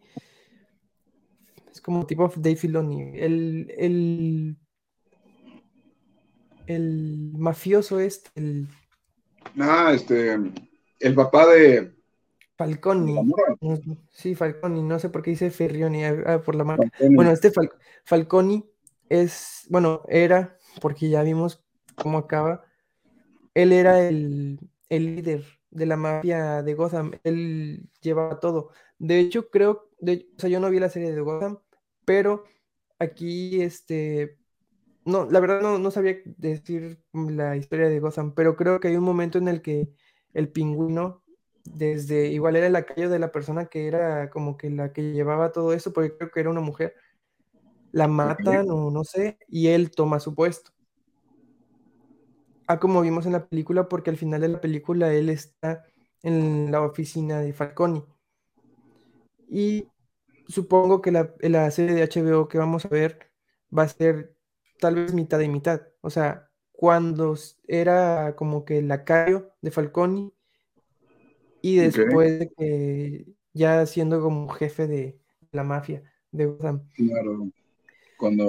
es 1.70 1.80
como 1.80 2.06
tipo 2.06 2.32
Dave 2.36 2.56
Filoni. 2.56 3.18
El, 3.18 3.74
el, 3.76 4.56
el 6.66 7.32
mafioso 7.36 7.98
este, 7.98 8.30
el... 8.36 8.68
Ah, 9.58 9.92
este, 9.92 10.36
el 11.00 11.14
papá 11.14 11.46
de... 11.48 11.95
Falconi. 12.56 13.16
sí, 14.10 14.34
Falconi, 14.34 14.82
no 14.82 14.98
sé 14.98 15.10
por 15.10 15.22
qué 15.22 15.30
dice 15.30 15.50
Ferrioni, 15.50 16.04
ah, 16.04 16.16
ah, 16.26 16.42
por 16.42 16.54
la 16.54 16.64
marca. 16.64 16.90
Bueno, 17.10 17.30
este 17.30 17.52
Falconi 18.04 18.64
es, 19.08 19.66
bueno, 19.68 20.02
era, 20.08 20.56
porque 20.80 21.08
ya 21.08 21.22
vimos 21.22 21.64
cómo 21.94 22.18
acaba, 22.18 22.64
él 23.54 23.72
era 23.72 24.06
el, 24.06 24.58
el 24.88 25.16
líder 25.16 25.44
de 25.70 25.86
la 25.86 25.96
mafia 25.96 26.62
de 26.62 26.74
Gotham. 26.74 27.12
Él 27.24 27.88
llevaba 28.00 28.40
todo. 28.40 28.70
De 28.98 29.20
hecho, 29.20 29.50
creo, 29.50 29.90
de, 30.00 30.28
o 30.36 30.40
sea, 30.40 30.50
yo 30.50 30.60
no 30.60 30.70
vi 30.70 30.80
la 30.80 30.88
serie 30.88 31.12
de 31.12 31.20
Gotham, 31.20 31.58
pero 32.04 32.44
aquí, 32.98 33.60
este, 33.62 34.38
no, 35.04 35.30
la 35.30 35.40
verdad 35.40 35.60
no, 35.60 35.78
no 35.78 35.90
sabía 35.90 36.16
decir 36.24 37.00
la 37.12 37.56
historia 37.56 37.88
de 37.88 38.00
Gotham, 38.00 38.34
pero 38.34 38.56
creo 38.56 38.80
que 38.80 38.88
hay 38.88 38.96
un 38.96 39.04
momento 39.04 39.38
en 39.38 39.48
el 39.48 39.62
que 39.62 39.90
el 40.32 40.50
pingüino, 40.50 41.22
desde, 41.74 42.28
igual 42.28 42.56
era 42.56 42.68
la 42.70 42.84
calle 42.84 43.08
de 43.08 43.18
la 43.18 43.32
persona 43.32 43.66
que 43.66 43.86
era 43.86 44.30
como 44.30 44.56
que 44.56 44.70
la 44.70 44.92
que 44.92 45.12
llevaba 45.12 45.52
todo 45.52 45.72
eso, 45.72 45.92
porque 45.92 46.16
creo 46.16 46.30
que 46.30 46.40
era 46.40 46.50
una 46.50 46.60
mujer, 46.60 46.94
la 47.92 48.08
matan 48.08 48.70
o 48.70 48.90
no 48.90 49.04
sé, 49.04 49.38
y 49.48 49.68
él 49.68 49.90
toma 49.90 50.20
su 50.20 50.34
puesto 50.34 50.76
a 52.66 52.78
como 52.80 53.00
vimos 53.00 53.26
en 53.26 53.32
la 53.32 53.46
película, 53.48 53.88
porque 53.88 54.10
al 54.10 54.16
final 54.16 54.40
de 54.40 54.48
la 54.48 54.60
película 54.60 55.12
él 55.12 55.28
está 55.30 55.84
en 56.22 56.70
la 56.70 56.82
oficina 56.82 57.40
de 57.40 57.52
Falconi. 57.52 58.04
Y 59.48 59.88
supongo 60.48 61.00
que 61.00 61.12
la, 61.12 61.70
serie 61.70 61.94
de 61.94 62.02
HBO 62.02 62.48
que 62.48 62.58
vamos 62.58 62.84
a 62.84 62.88
ver 62.88 63.30
va 63.76 63.84
a 63.84 63.88
ser 63.88 64.36
tal 64.80 64.96
vez 64.96 65.14
mitad 65.14 65.40
y 65.40 65.48
mitad. 65.48 65.82
O 66.00 66.10
sea, 66.10 66.50
cuando 66.72 67.36
era 67.68 68.34
como 68.36 68.64
que 68.64 68.78
el 68.78 68.88
lacayo 68.88 69.52
de 69.62 69.70
Falconi 69.70 70.32
y 71.66 71.76
después 71.76 72.38
de 72.38 72.50
que 72.56 73.26
ya 73.52 73.86
siendo 73.86 74.20
como 74.20 74.48
jefe 74.48 74.86
de 74.86 75.18
la 75.50 75.64
mafia 75.64 76.02
de 76.30 76.46
Gotham. 76.46 76.88
Claro, 76.94 77.50
cuando 78.16 78.46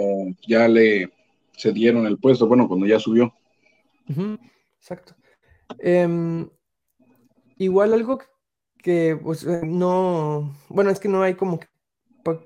ya 0.47 0.67
le 0.67 1.11
cedieron 1.57 2.05
el 2.05 2.19
puesto, 2.19 2.47
bueno, 2.47 2.67
cuando 2.67 2.85
ya 2.85 2.99
subió 2.99 3.33
exacto. 4.79 5.15
Em, 5.79 6.47
igual 7.57 7.93
algo 7.93 8.19
que 8.83 9.19
pues, 9.21 9.43
eh, 9.45 9.61
no, 9.65 10.55
bueno, 10.69 10.91
es 10.91 10.99
que 10.99 11.09
no 11.09 11.23
hay 11.23 11.33
como 11.33 11.59
que 11.59 11.67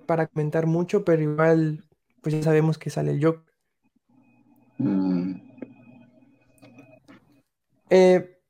para 0.05 0.27
comentar 0.27 0.67
mucho, 0.67 1.03
pero 1.03 1.21
igual 1.21 1.84
pues 2.21 2.36
ya 2.36 2.43
sabemos 2.43 2.77
que 2.77 2.89
sale 2.89 3.12
el 3.12 3.23
Joker. 3.23 3.53
Mm. 4.77 5.34
Eh, 7.89 8.40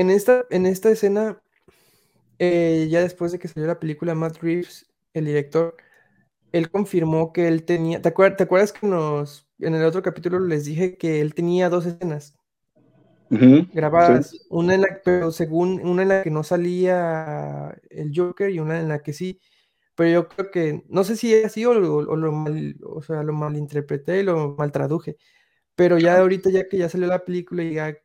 en, 0.00 0.10
esta, 0.10 0.44
en 0.50 0.66
esta 0.66 0.90
escena, 0.90 1.40
eh, 2.38 2.86
ya 2.90 3.00
después 3.00 3.32
de 3.32 3.38
que 3.38 3.48
salió 3.48 3.66
la 3.66 3.80
película, 3.80 4.14
Matt 4.14 4.38
Reeves, 4.42 4.86
el 5.14 5.24
director, 5.24 5.76
él 6.52 6.70
confirmó 6.70 7.32
que 7.32 7.48
él 7.48 7.64
tenía, 7.64 8.02
¿te, 8.02 8.10
¿te 8.10 8.42
acuerdas 8.42 8.72
que 8.72 8.86
nos 8.86 9.46
en 9.58 9.74
el 9.74 9.84
otro 9.84 10.02
capítulo 10.02 10.38
les 10.40 10.64
dije 10.64 10.96
que 10.96 11.20
él 11.20 11.34
tenía 11.34 11.70
dos 11.70 11.86
escenas 11.86 12.36
grabadas, 13.28 14.46
una 14.50 14.74
en 14.74 14.82
la 14.82 15.00
pero 15.04 15.32
según 15.32 15.80
una 15.80 16.02
en 16.02 16.08
la 16.08 16.22
que 16.22 16.30
no 16.30 16.44
salía 16.44 17.76
el 17.90 18.12
Joker 18.14 18.50
y 18.50 18.60
una 18.60 18.78
en 18.78 18.88
la 18.88 19.02
que 19.02 19.12
sí, 19.12 19.40
pero 19.96 20.10
yo 20.10 20.28
creo 20.28 20.50
que 20.50 20.84
no 20.88 21.02
sé 21.02 21.16
si 21.16 21.34
es 21.34 21.46
así 21.46 21.64
o, 21.64 21.74
lo 21.74 22.32
mal, 22.32 22.76
o 22.84 23.02
sea, 23.02 23.22
lo 23.22 23.32
malinterpreté 23.32 24.20
y 24.20 24.22
lo 24.22 24.54
mal 24.56 24.70
traduje, 24.70 25.16
pero 25.74 25.98
ya 25.98 26.18
ahorita 26.18 26.50
ya 26.50 26.68
que 26.68 26.78
ya 26.78 26.88
salió 26.88 27.08
la 27.08 27.24
película 27.24 27.64
y 27.64 27.74
ya 27.74 27.96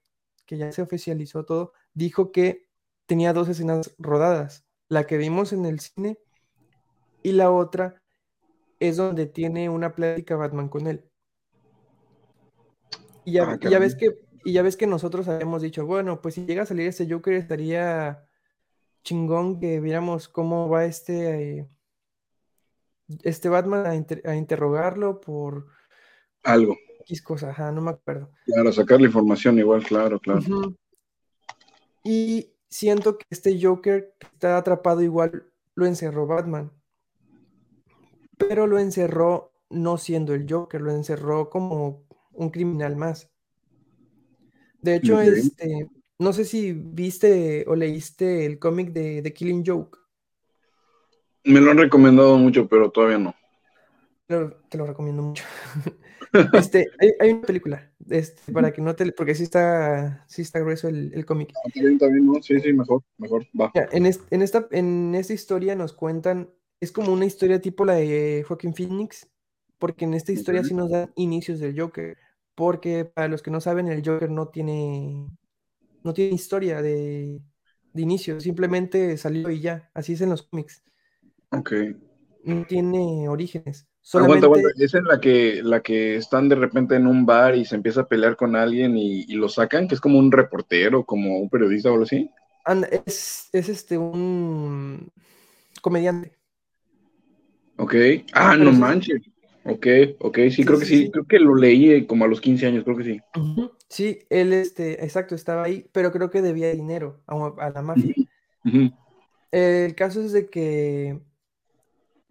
que 0.46 0.58
ya 0.58 0.72
se 0.72 0.82
oficializó 0.82 1.46
todo, 1.46 1.74
dijo 1.94 2.32
que 2.32 2.68
tenía 3.06 3.34
dos 3.34 3.50
escenas 3.50 3.94
rodadas, 3.98 4.66
la 4.90 5.06
que 5.06 5.18
vimos 5.18 5.54
en 5.54 5.66
el 5.66 5.80
cine 5.80 6.18
y 7.24 7.34
la 7.34 7.52
otra 7.52 8.02
es 8.80 8.98
donde 8.98 9.26
tiene 9.26 9.70
una 9.70 9.94
plática 9.94 10.36
Batman 10.36 10.70
con 10.70 10.88
él. 10.88 11.06
Y 13.26 13.34
ya, 13.34 13.44
ah, 13.44 13.80
ves 13.80 13.96
que, 13.96 14.16
y 14.44 14.54
ya 14.54 14.64
ves 14.64 14.76
que 14.78 14.88
nosotros 14.88 15.28
habíamos 15.28 15.62
dicho, 15.62 15.86
bueno, 15.86 16.22
pues 16.22 16.36
si 16.36 16.46
llega 16.46 16.64
a 16.64 16.66
salir 16.66 16.88
ese 16.88 17.08
Joker 17.10 17.34
estaría 17.36 18.26
chingón 19.04 19.60
que 19.60 19.80
viéramos 19.80 20.28
cómo 20.28 20.70
va 20.70 20.86
este, 20.86 21.70
este 23.24 23.50
Batman 23.50 23.86
a, 23.86 23.96
inter- 23.96 24.28
a 24.28 24.36
interrogarlo 24.36 25.20
por 25.20 25.68
Algo. 26.44 26.76
X 27.02 27.22
cosa, 27.22 27.50
ajá, 27.52 27.72
no 27.72 27.82
me 27.82 27.92
acuerdo. 27.92 28.32
Claro, 28.46 28.72
sacar 28.72 29.00
la 29.00 29.08
información 29.08 29.60
igual, 29.60 29.84
claro, 29.84 30.20
claro. 30.20 30.42
Y 32.04 32.54
siento 32.70 33.18
que 33.18 33.26
este 33.30 33.60
Joker 33.62 34.14
que 34.20 34.28
está 34.28 34.58
atrapado 34.58 35.02
igual 35.02 35.52
lo 35.76 35.86
encerró 35.86 36.28
Batman. 36.28 36.72
Pero 38.38 38.66
lo 38.68 38.80
encerró 38.80 39.54
no 39.70 39.98
siendo 39.98 40.34
el 40.34 40.46
Joker, 40.50 40.82
lo 40.82 40.92
encerró 40.92 41.50
como 41.50 42.04
un 42.34 42.50
criminal 42.50 42.96
más. 42.96 43.30
De 44.82 44.96
hecho, 44.96 45.22
este, 45.22 45.90
no 46.18 46.34
sé 46.34 46.46
si 46.46 46.74
viste 46.74 47.66
o 47.68 47.76
leíste 47.76 48.46
el 48.46 48.58
cómic 48.58 48.92
de, 48.92 49.22
de 49.22 49.34
Killing 49.34 49.64
Joke. 49.66 50.00
Me 51.44 51.60
lo 51.60 51.72
han 51.72 51.78
recomendado 51.78 52.38
mucho, 52.38 52.68
pero 52.68 52.90
todavía 52.90 53.20
no. 53.20 53.36
Te 54.28 54.78
lo 54.78 54.86
recomiendo 54.86 55.22
mucho. 55.22 55.44
Este, 56.52 56.92
hay, 57.00 57.12
hay 57.20 57.32
una 57.32 57.42
película, 57.48 57.92
este, 58.10 58.52
para 58.52 58.72
que 58.74 58.82
no 58.82 58.96
te, 58.96 59.12
porque 59.14 59.36
sí 59.36 59.44
está, 59.44 60.26
sí 60.28 60.42
está 60.42 60.60
grueso 60.60 60.88
el, 60.90 61.14
el 61.14 61.26
cómic. 61.26 61.54
Ah, 61.56 61.70
bien, 61.74 61.98
¿no? 62.26 62.42
Sí, 62.42 62.60
sí, 62.60 62.74
mejor, 62.74 63.04
mejor, 63.18 63.48
va. 63.60 63.74
En, 63.74 64.06
es- 64.06 64.22
en 64.32 64.42
esta, 64.42 64.68
en 64.72 65.16
esta 65.16 65.34
historia 65.34 65.76
nos 65.76 65.94
cuentan, 65.94 66.50
es 66.80 66.92
como 66.92 67.14
una 67.14 67.26
historia 67.26 67.62
tipo 67.62 67.86
la 67.86 67.94
de 67.96 68.44
Joaquin 68.48 68.74
Phoenix, 68.74 69.30
porque 69.80 70.06
en 70.06 70.14
esta 70.14 70.32
historia 70.32 70.64
sí 70.64 70.74
nos 70.74 70.90
dan 70.90 71.12
inicios 71.16 71.60
del 71.60 71.80
Joker, 71.80 72.18
porque 72.56 73.06
para 73.06 73.28
los 73.28 73.42
que 73.42 73.52
no 73.52 73.62
saben, 73.62 73.88
el 73.88 74.04
Joker 74.06 74.30
no 74.30 74.50
tiene, 74.50 75.28
no 76.04 76.14
tiene 76.14 76.36
historia 76.36 76.82
de, 76.82 77.42
de 77.94 78.02
inicio, 78.02 78.42
simplemente 78.42 79.18
salió 79.18 79.50
y 79.52 79.62
ya, 79.62 79.92
así 79.94 80.14
es 80.14 80.22
en 80.22 80.30
los 80.32 80.44
cómics, 80.44 80.84
Ok. 81.52 81.72
no 82.44 82.66
tiene 82.66 83.28
orígenes, 83.30 83.88
Aguanta, 84.14 84.46
aguanta. 84.48 84.70
Es 84.78 84.94
en 84.94 85.06
la 85.06 85.20
que, 85.20 85.62
la 85.64 85.82
que 85.82 86.16
están 86.16 86.50
de 86.50 86.56
repente 86.56 86.96
en 86.96 87.08
un 87.08 87.26
bar 87.26 87.56
y 87.56 87.66
se 87.66 87.76
empieza 87.76 88.02
a 88.02 88.08
pelear 88.08 88.36
con 88.36 88.56
alguien 88.56 88.98
y, 88.98 89.22
y 89.22 89.34
lo 89.36 89.48
sacan, 89.48 89.88
que 89.88 89.96
es 89.96 90.02
como 90.02 90.20
un 90.20 90.32
reportero, 90.32 91.06
como 91.06 91.38
un 91.40 91.50
periodista 91.50 91.90
o 91.90 91.94
algo 91.94 92.04
así. 92.04 92.30
anda, 92.66 92.88
es, 93.06 93.50
es 93.54 93.70
este, 93.70 93.98
un 93.98 95.12
comediante. 95.82 96.34
Ok. 97.78 97.96
Ah, 98.34 98.56
Pero 98.58 98.66
no 98.66 98.72
sí- 98.74 98.80
manches. 98.80 99.22
Ok, 99.64 99.88
ok, 100.20 100.38
sí, 100.50 100.52
Sí, 100.52 100.66
creo 100.66 100.80
que 100.80 100.86
sí. 100.86 101.12
Creo 101.12 101.26
que 101.26 101.40
lo 101.40 101.56
leí 101.56 101.92
eh, 101.92 102.08
como 102.08 102.26
a 102.26 102.28
los 102.28 102.42
15 102.42 102.66
años, 102.66 102.84
creo 102.84 102.98
que 102.98 103.04
sí. 103.04 103.20
Sí, 103.90 104.20
él, 104.30 104.54
este, 104.54 105.04
exacto, 105.04 105.36
estaba 105.36 105.64
ahí, 105.64 105.88
pero 105.92 106.12
creo 106.12 106.30
que 106.32 106.42
debía 106.42 106.72
dinero 106.72 107.22
a, 107.28 107.54
a 107.60 107.70
la 107.70 107.82
mafia. 107.82 108.16
El 109.52 109.96
caso 109.96 110.22
es 110.22 110.32
de 110.32 110.50
que, 110.50 111.22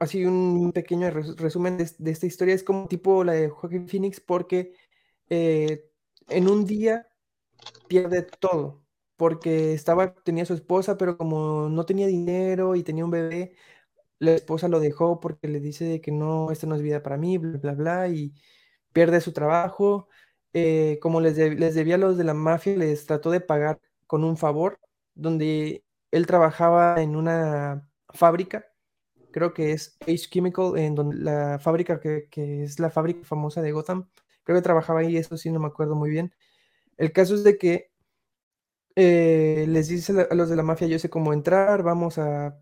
así 0.00 0.24
un 0.26 0.72
pequeño 0.74 1.10
res- 1.10 1.36
resumen 1.38 1.78
de, 1.78 2.12
esta 2.12 2.26
historia, 2.26 2.54
es 2.54 2.64
como 2.64 2.88
tipo 2.88 3.24
la 3.24 3.34
de 3.34 3.50
Joaquin 3.50 3.88
Phoenix, 3.88 4.20
porque 4.20 4.74
eh, 5.30 5.90
en 6.28 6.48
un 6.48 6.66
día 6.66 7.08
pierde 7.88 8.22
todo, 8.22 8.84
porque 9.16 9.74
estaba, 9.74 10.14
tenía 10.14 10.44
su 10.46 10.54
esposa, 10.54 10.96
pero 10.98 11.16
como 11.18 11.68
no 11.68 11.86
tenía 11.86 12.06
dinero 12.06 12.76
y 12.76 12.82
tenía 12.82 13.04
un 13.04 13.10
bebé, 13.10 13.54
la 14.18 14.32
esposa 14.32 14.68
lo 14.68 14.80
dejó 14.80 15.20
porque 15.20 15.48
le 15.48 15.60
dice 15.60 16.00
que 16.00 16.12
no, 16.12 16.50
esta 16.50 16.66
no 16.66 16.74
es 16.76 16.82
vida 16.82 17.02
para 17.02 17.16
mí, 17.16 17.38
bla, 17.38 17.58
bla, 17.58 17.74
bla, 17.74 18.08
y 18.08 18.34
pierde 18.92 19.20
su 19.20 19.32
trabajo. 19.32 20.08
eh, 20.54 20.98
como 21.02 21.20
les, 21.20 21.36
les 21.38 21.74
debía 21.76 21.96
a 21.96 21.98
los 21.98 22.18
de 22.18 22.24
la 22.24 22.34
mafia, 22.34 22.76
les 22.76 23.06
trató 23.06 23.30
de 23.30 23.40
pagar 23.40 23.80
con 24.06 24.24
un 24.24 24.36
favor, 24.38 24.80
donde 25.14 25.84
él 26.12 26.26
trabajaba 26.26 27.02
en 27.02 27.16
una 27.16 27.88
fábrica, 28.10 28.66
creo 29.30 29.54
que 29.54 29.72
es 29.72 29.96
Ace 30.02 30.28
Chemical, 30.30 30.76
en 30.76 30.94
donde 30.94 31.16
la 31.16 31.58
fábrica 31.58 32.00
que, 32.00 32.28
es 32.62 32.78
la 32.78 32.90
fábrica 32.90 33.24
famosa 33.24 33.62
de 33.62 33.72
Gotham, 33.72 34.08
creo 34.44 34.58
que 34.58 34.62
trabajaba 34.62 35.00
ahí, 35.00 35.16
eso 35.16 35.36
sí 35.36 35.50
no 35.50 35.60
me 35.60 35.68
acuerdo 35.68 35.94
muy 35.94 36.10
bien. 36.10 36.34
El 36.96 37.12
caso 37.12 37.34
es 37.34 37.44
de 37.44 37.58
que 37.58 37.90
eh, 38.96 39.66
les 39.68 39.88
dice 39.88 40.26
a 40.30 40.34
los 40.34 40.48
de 40.48 40.56
la 40.56 40.62
mafia, 40.62 40.86
yo 40.86 40.98
sé 40.98 41.10
cómo 41.10 41.32
entrar, 41.32 41.82
vamos 41.82 42.18
a, 42.18 42.58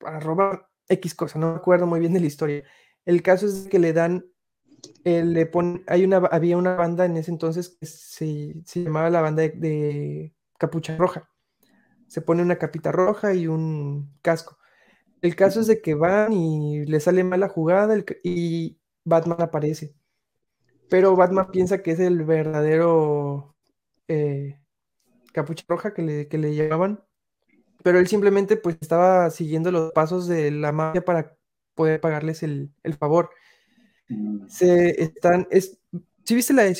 robar 0.00 0.68
X 0.88 1.14
cosa, 1.14 1.38
no 1.38 1.52
me 1.52 1.56
acuerdo 1.56 1.86
muy 1.86 2.00
bien 2.00 2.12
de 2.12 2.20
la 2.20 2.26
historia. 2.26 2.64
El 3.04 3.22
caso 3.22 3.46
es 3.46 3.68
que 3.68 3.78
le 3.78 3.92
dan, 3.92 4.26
eh, 5.04 5.24
le 5.24 5.46
ponen, 5.46 5.84
había 5.86 6.56
una 6.56 6.74
banda 6.74 7.04
en 7.04 7.16
ese 7.16 7.30
entonces 7.30 7.76
que 7.80 7.86
se, 7.86 8.62
llamaba 8.64 9.10
la 9.10 9.20
banda 9.20 9.42
de 9.42 10.34
Capucha 10.58 10.96
Roja. 10.96 11.28
Se 12.08 12.20
pone 12.20 12.42
una 12.42 12.58
capita 12.58 12.92
roja 12.92 13.34
y 13.34 13.46
un 13.46 14.12
casco. 14.20 14.58
El 15.22 15.36
caso 15.36 15.60
es 15.60 15.66
de 15.68 15.80
que 15.80 15.94
van 15.94 16.32
y 16.32 16.84
le 16.84 17.00
sale 17.00 17.24
mal 17.24 17.40
la 17.40 17.48
jugada 17.48 17.94
el 17.94 18.04
y 18.24 18.78
Batman 19.04 19.40
aparece. 19.40 19.94
Pero 20.90 21.16
Batman 21.16 21.50
piensa 21.50 21.82
que 21.82 21.92
es 21.92 22.00
el 22.00 22.24
verdadero 22.24 23.56
eh, 24.08 24.58
Capucha 25.32 25.64
Roja 25.68 25.94
que 25.94 26.02
le, 26.02 26.28
que 26.28 26.38
le 26.38 26.54
llamaban. 26.54 27.02
Pero 27.82 27.98
él 27.98 28.06
simplemente 28.06 28.56
pues 28.56 28.76
estaba 28.80 29.30
siguiendo 29.30 29.72
los 29.72 29.92
pasos 29.92 30.28
de 30.28 30.50
la 30.50 30.72
mafia 30.72 31.04
para 31.04 31.36
poder 31.74 32.00
pagarles 32.00 32.42
el, 32.42 32.72
el 32.82 32.94
favor. 32.94 33.30
Se 34.48 35.02
están. 35.02 35.46
Es, 35.50 35.78
¿sí 36.24 36.34
viste 36.34 36.52
la 36.52 36.64
de, 36.64 36.76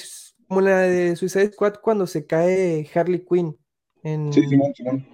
como 0.49 0.61
la 0.61 0.81
de 0.81 1.17
Suicide 1.17 1.53
Squad 1.53 1.77
cuando 1.83 2.07
se 2.07 2.27
cae 2.27 2.89
Harley 2.95 3.25
Quinn? 3.25 3.57
En, 4.03 4.33
Sí, 4.33 4.47
Simón, 4.47 4.75
Simón. 4.75 5.07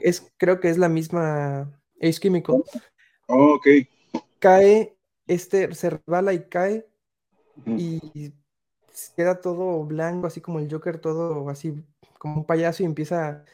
es, 0.00 0.32
creo 0.36 0.60
que 0.60 0.70
es 0.70 0.78
la 0.78 0.88
misma 0.88 1.80
Ace 2.04 2.20
Chemical. 2.20 2.62
Oh, 3.28 3.54
ok. 3.54 3.66
Cae, 4.38 4.96
este 5.26 5.74
se 5.74 5.90
resbala 5.90 6.34
y 6.34 6.48
cae 6.48 6.86
y 7.66 8.32
queda 9.16 9.40
todo 9.40 9.84
blanco, 9.84 10.26
así 10.26 10.40
como 10.40 10.58
el 10.58 10.70
Joker, 10.70 10.98
todo 10.98 11.48
así 11.48 11.74
como 12.18 12.36
un 12.36 12.44
payaso 12.44 12.82
y 12.82 12.86
empieza 12.86 13.44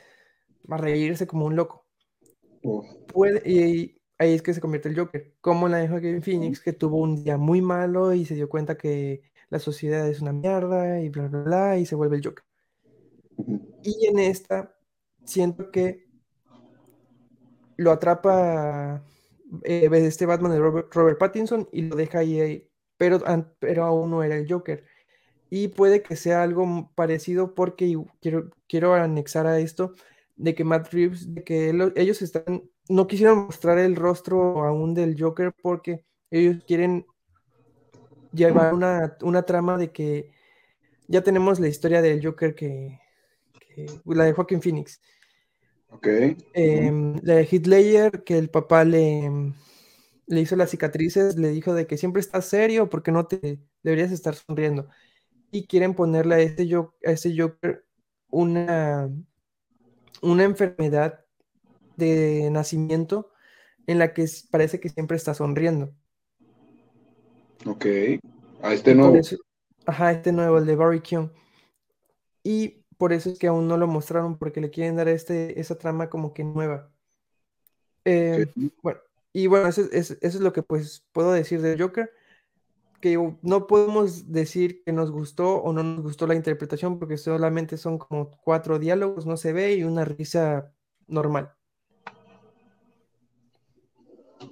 a 0.68 0.76
reírse 0.76 1.26
como 1.26 1.46
un 1.46 1.56
loco. 1.56 1.86
Oh, 2.62 2.84
Puede, 3.06 3.48
y 3.48 4.00
ahí 4.18 4.34
es 4.34 4.42
que 4.42 4.52
se 4.52 4.60
convierte 4.60 4.88
el 4.88 4.98
Joker, 4.98 5.34
como 5.40 5.68
la 5.68 5.78
de 5.78 5.88
Joaquin 5.88 6.22
Phoenix, 6.22 6.60
que 6.60 6.72
tuvo 6.72 6.98
un 6.98 7.22
día 7.22 7.36
muy 7.36 7.62
malo 7.62 8.12
y 8.12 8.26
se 8.26 8.34
dio 8.34 8.48
cuenta 8.48 8.76
que 8.76 9.22
la 9.48 9.58
sociedad 9.58 10.08
es 10.08 10.20
una 10.20 10.32
mierda 10.32 11.00
y 11.00 11.08
bla, 11.08 11.28
bla, 11.28 11.42
bla, 11.42 11.78
y 11.78 11.86
se 11.86 11.94
vuelve 11.94 12.16
el 12.16 12.24
Joker. 12.24 12.44
Y 13.82 14.06
en 14.06 14.18
esta, 14.18 14.76
siento 15.24 15.70
que 15.70 16.09
lo 17.80 17.90
atrapa 17.92 19.02
eh, 19.64 19.88
este 19.92 20.26
Batman 20.26 20.52
de 20.52 20.58
Robert, 20.58 21.18
Pattinson 21.18 21.68
y 21.72 21.82
lo 21.82 21.96
deja 21.96 22.18
ahí, 22.20 22.68
pero, 22.96 23.20
pero 23.58 23.84
aún 23.84 24.10
no 24.10 24.22
era 24.22 24.36
el 24.36 24.46
Joker. 24.50 24.84
Y 25.50 25.68
puede 25.68 26.02
que 26.02 26.16
sea 26.16 26.42
algo 26.42 26.90
parecido 26.94 27.54
porque 27.54 27.96
quiero, 28.20 28.50
quiero 28.68 28.94
anexar 28.94 29.46
a 29.46 29.58
esto 29.58 29.94
de 30.36 30.54
que 30.54 30.64
Matt 30.64 30.92
Reeves, 30.92 31.34
de 31.34 31.42
que 31.44 31.72
lo- 31.72 31.92
ellos 31.96 32.22
están, 32.22 32.62
no 32.88 33.06
quisieron 33.06 33.46
mostrar 33.46 33.78
el 33.78 33.96
rostro 33.96 34.64
aún 34.64 34.94
del 34.94 35.16
Joker 35.20 35.52
porque 35.62 36.04
ellos 36.30 36.62
quieren 36.66 37.06
llevar 38.32 38.74
una, 38.74 39.16
una 39.22 39.42
trama 39.42 39.76
de 39.78 39.90
que 39.92 40.30
ya 41.08 41.22
tenemos 41.22 41.60
la 41.60 41.68
historia 41.68 42.02
del 42.02 42.24
Joker 42.24 42.54
que, 42.54 43.00
que- 43.60 43.86
la 44.06 44.24
de 44.24 44.32
Joaquin 44.32 44.62
Phoenix. 44.62 45.00
Ok. 45.92 46.06
Em, 46.52 47.16
la 47.22 47.34
de 47.36 47.60
Ledger, 47.64 48.24
que 48.24 48.38
el 48.38 48.50
papá 48.50 48.84
le, 48.84 49.30
le 50.26 50.40
hizo 50.40 50.56
las 50.56 50.70
cicatrices, 50.70 51.36
le 51.36 51.48
dijo 51.48 51.74
de 51.74 51.86
que 51.86 51.96
siempre 51.96 52.20
estás 52.20 52.46
serio 52.46 52.88
porque 52.88 53.12
no 53.12 53.26
te 53.26 53.60
deberías 53.82 54.12
estar 54.12 54.34
sonriendo. 54.34 54.88
Y 55.52 55.66
quieren 55.66 55.94
ponerle 55.94 56.34
a 56.36 56.38
este, 56.40 56.68
Jo- 56.72 56.94
a 57.04 57.12
este 57.12 57.34
Joker 57.36 57.84
una, 58.30 59.10
una 60.22 60.44
enfermedad 60.44 61.24
de 61.96 62.48
nacimiento 62.50 63.30
en 63.86 63.98
la 63.98 64.14
que 64.14 64.26
parece 64.50 64.80
que 64.80 64.88
siempre 64.88 65.16
está 65.16 65.34
sonriendo. 65.34 65.92
Ok. 67.66 67.86
A 68.62 68.72
este 68.74 68.94
nuevo. 68.94 69.16
eso, 69.16 69.36
ajá, 69.86 70.12
este 70.12 70.32
nuevo, 70.32 70.58
el 70.58 70.66
de 70.66 70.76
Barry 70.76 71.00
Keoghan. 71.00 71.32
Y 72.42 72.79
por 73.00 73.14
eso 73.14 73.30
es 73.30 73.40
que 73.40 73.48
aún 73.48 73.66
no 73.68 73.78
lo 73.78 73.88
mostraron, 73.88 74.38
porque 74.38 74.60
le 74.60 74.70
quieren 74.70 74.96
dar 74.96 75.08
este, 75.08 75.58
esa 75.60 75.78
trama 75.78 76.10
como 76.10 76.34
que 76.34 76.44
nueva. 76.44 76.92
Eh, 78.04 78.46
bueno, 78.82 79.00
y 79.32 79.46
bueno, 79.46 79.68
eso, 79.68 79.82
es- 79.92 80.12
eso 80.12 80.18
es 80.22 80.40
lo 80.40 80.52
que 80.52 80.62
pues 80.62 81.04
puedo 81.12 81.32
decir 81.32 81.62
del 81.62 81.80
Joker, 81.80 82.10
que 83.00 83.18
no 83.42 83.66
podemos 83.66 84.32
decir 84.32 84.82
que 84.84 84.92
nos 84.92 85.10
gustó 85.10 85.56
o 85.62 85.72
no 85.72 85.82
nos 85.82 86.02
gustó 86.02 86.26
la 86.26 86.34
interpretación, 86.36 86.98
porque 86.98 87.18
solamente 87.18 87.78
son 87.78 87.98
como 87.98 88.30
cuatro 88.44 88.78
diálogos, 88.78 89.26
no 89.26 89.36
se 89.38 89.52
ve, 89.54 89.74
y 89.74 89.84
una 89.84 90.04
risa 90.04 90.72
normal. 91.08 91.54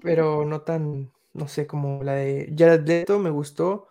Pero 0.03 0.45
no 0.45 0.63
tan, 0.63 1.11
no 1.35 1.49
sé, 1.49 1.67
como 1.67 2.03
la 2.05 2.15
de 2.15 2.55
Jared 2.57 2.87
Leto 2.87 3.19
me 3.19 3.31
gustó, 3.31 3.89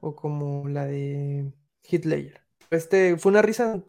o 0.00 0.14
como 0.16 0.68
la 0.68 0.86
de 0.86 1.52
Ledger. 1.90 2.40
Este 2.70 3.16
fue 3.16 3.32
una 3.32 3.42
risa, 3.42 3.82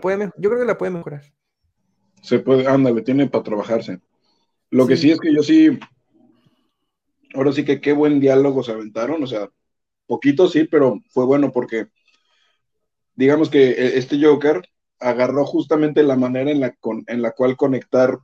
puede 0.00 0.30
yo 0.38 0.50
creo 0.50 0.60
que 0.60 0.66
la 0.66 0.78
puede 0.78 0.92
mejorar. 0.92 1.22
Se 2.22 2.38
puede, 2.38 2.66
ándale, 2.66 3.02
tiene 3.02 3.26
para 3.28 3.44
trabajarse. 3.44 4.00
Lo 4.70 4.86
que 4.86 4.96
Sí. 4.96 5.02
sí 5.02 5.10
es 5.12 5.20
que 5.20 5.34
yo 5.34 5.42
sí, 5.42 5.78
ahora 7.34 7.52
sí 7.52 7.64
que 7.64 7.80
qué 7.80 7.92
buen 7.92 8.20
diálogo 8.20 8.62
se 8.62 8.72
aventaron, 8.72 9.22
o 9.22 9.26
sea, 9.26 9.50
poquito 10.06 10.48
sí, 10.48 10.64
pero 10.64 11.00
fue 11.10 11.24
bueno 11.26 11.52
porque 11.52 11.88
digamos 13.14 13.50
que 13.50 13.70
e, 13.70 13.98
este 13.98 14.22
Joker 14.22 14.62
agarró 15.00 15.44
justamente 15.44 16.02
la 16.02 16.16
manera 16.16 16.50
en 16.50 16.60
la, 16.60 16.74
en 17.06 17.22
la 17.22 17.32
cual 17.32 17.56
conectar 17.56 18.18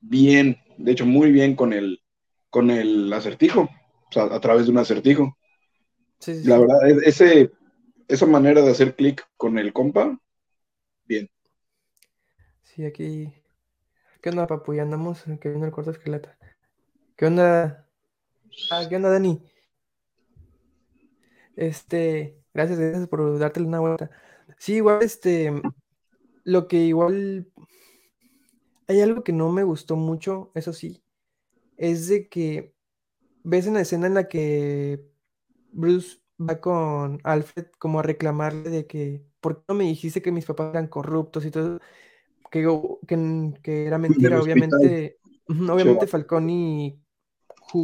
bien, 0.00 0.58
de 0.76 0.92
hecho 0.92 1.06
muy 1.06 1.30
bien 1.30 1.54
con 1.54 1.72
el, 1.72 2.00
con 2.50 2.70
el 2.70 3.12
acertijo, 3.12 3.60
o 3.62 4.12
sea, 4.12 4.24
a 4.24 4.40
través 4.40 4.66
de 4.66 4.72
un 4.72 4.78
acertijo. 4.78 5.36
La 6.44 6.58
verdad, 6.58 6.78
ese, 7.04 7.50
esa 8.08 8.26
manera 8.26 8.62
de 8.62 8.70
hacer 8.70 8.94
clic 8.96 9.26
con 9.36 9.58
el 9.58 9.72
compa, 9.72 10.18
bien. 11.06 11.30
Sí, 12.62 12.84
aquí. 12.84 13.32
¿Qué 14.20 14.30
onda, 14.30 14.46
papu? 14.46 14.74
Ya 14.74 14.82
andamos, 14.82 15.24
que 15.40 15.48
viene 15.50 15.66
el 15.66 15.72
corto 15.72 15.90
esqueleta. 15.90 16.36
¿Qué 17.16 17.26
onda? 17.26 17.88
Ah, 18.70 18.86
¿qué 18.88 18.96
onda, 18.96 19.10
Dani? 19.10 19.42
Este, 21.56 22.42
gracias, 22.52 22.78
gracias 22.78 23.08
por 23.08 23.38
darte 23.38 23.60
una 23.60 23.80
vuelta. 23.80 24.10
Sí, 24.58 24.74
igual, 24.76 25.02
este, 25.02 25.52
lo 26.44 26.68
que 26.68 26.78
igual 26.78 27.52
hay 28.86 29.00
algo 29.00 29.24
que 29.24 29.32
no 29.32 29.50
me 29.50 29.64
gustó 29.64 29.96
mucho, 29.96 30.50
eso 30.54 30.72
sí, 30.72 31.02
es 31.76 32.08
de 32.08 32.28
que 32.28 32.74
ves 33.42 33.66
en 33.66 33.74
la 33.74 33.80
escena 33.80 34.06
en 34.06 34.14
la 34.14 34.28
que 34.28 35.04
Bruce 35.72 36.18
va 36.38 36.60
con 36.60 37.20
Alfred 37.24 37.66
como 37.78 38.00
a 38.00 38.02
reclamarle 38.02 38.70
de 38.70 38.86
que, 38.86 39.24
¿por 39.44 39.58
qué 39.58 39.64
no 39.68 39.74
me 39.74 39.84
dijiste 39.84 40.22
que 40.22 40.32
mis 40.32 40.46
papás 40.46 40.70
eran 40.70 40.86
corruptos 40.86 41.44
y 41.44 41.50
todo? 41.50 41.78
Que, 42.50 42.66
que, 43.62 43.84
era 43.84 43.98
mentira, 43.98 44.40
obviamente, 44.40 45.18
obviamente 45.46 46.06
Falconi 46.06 46.98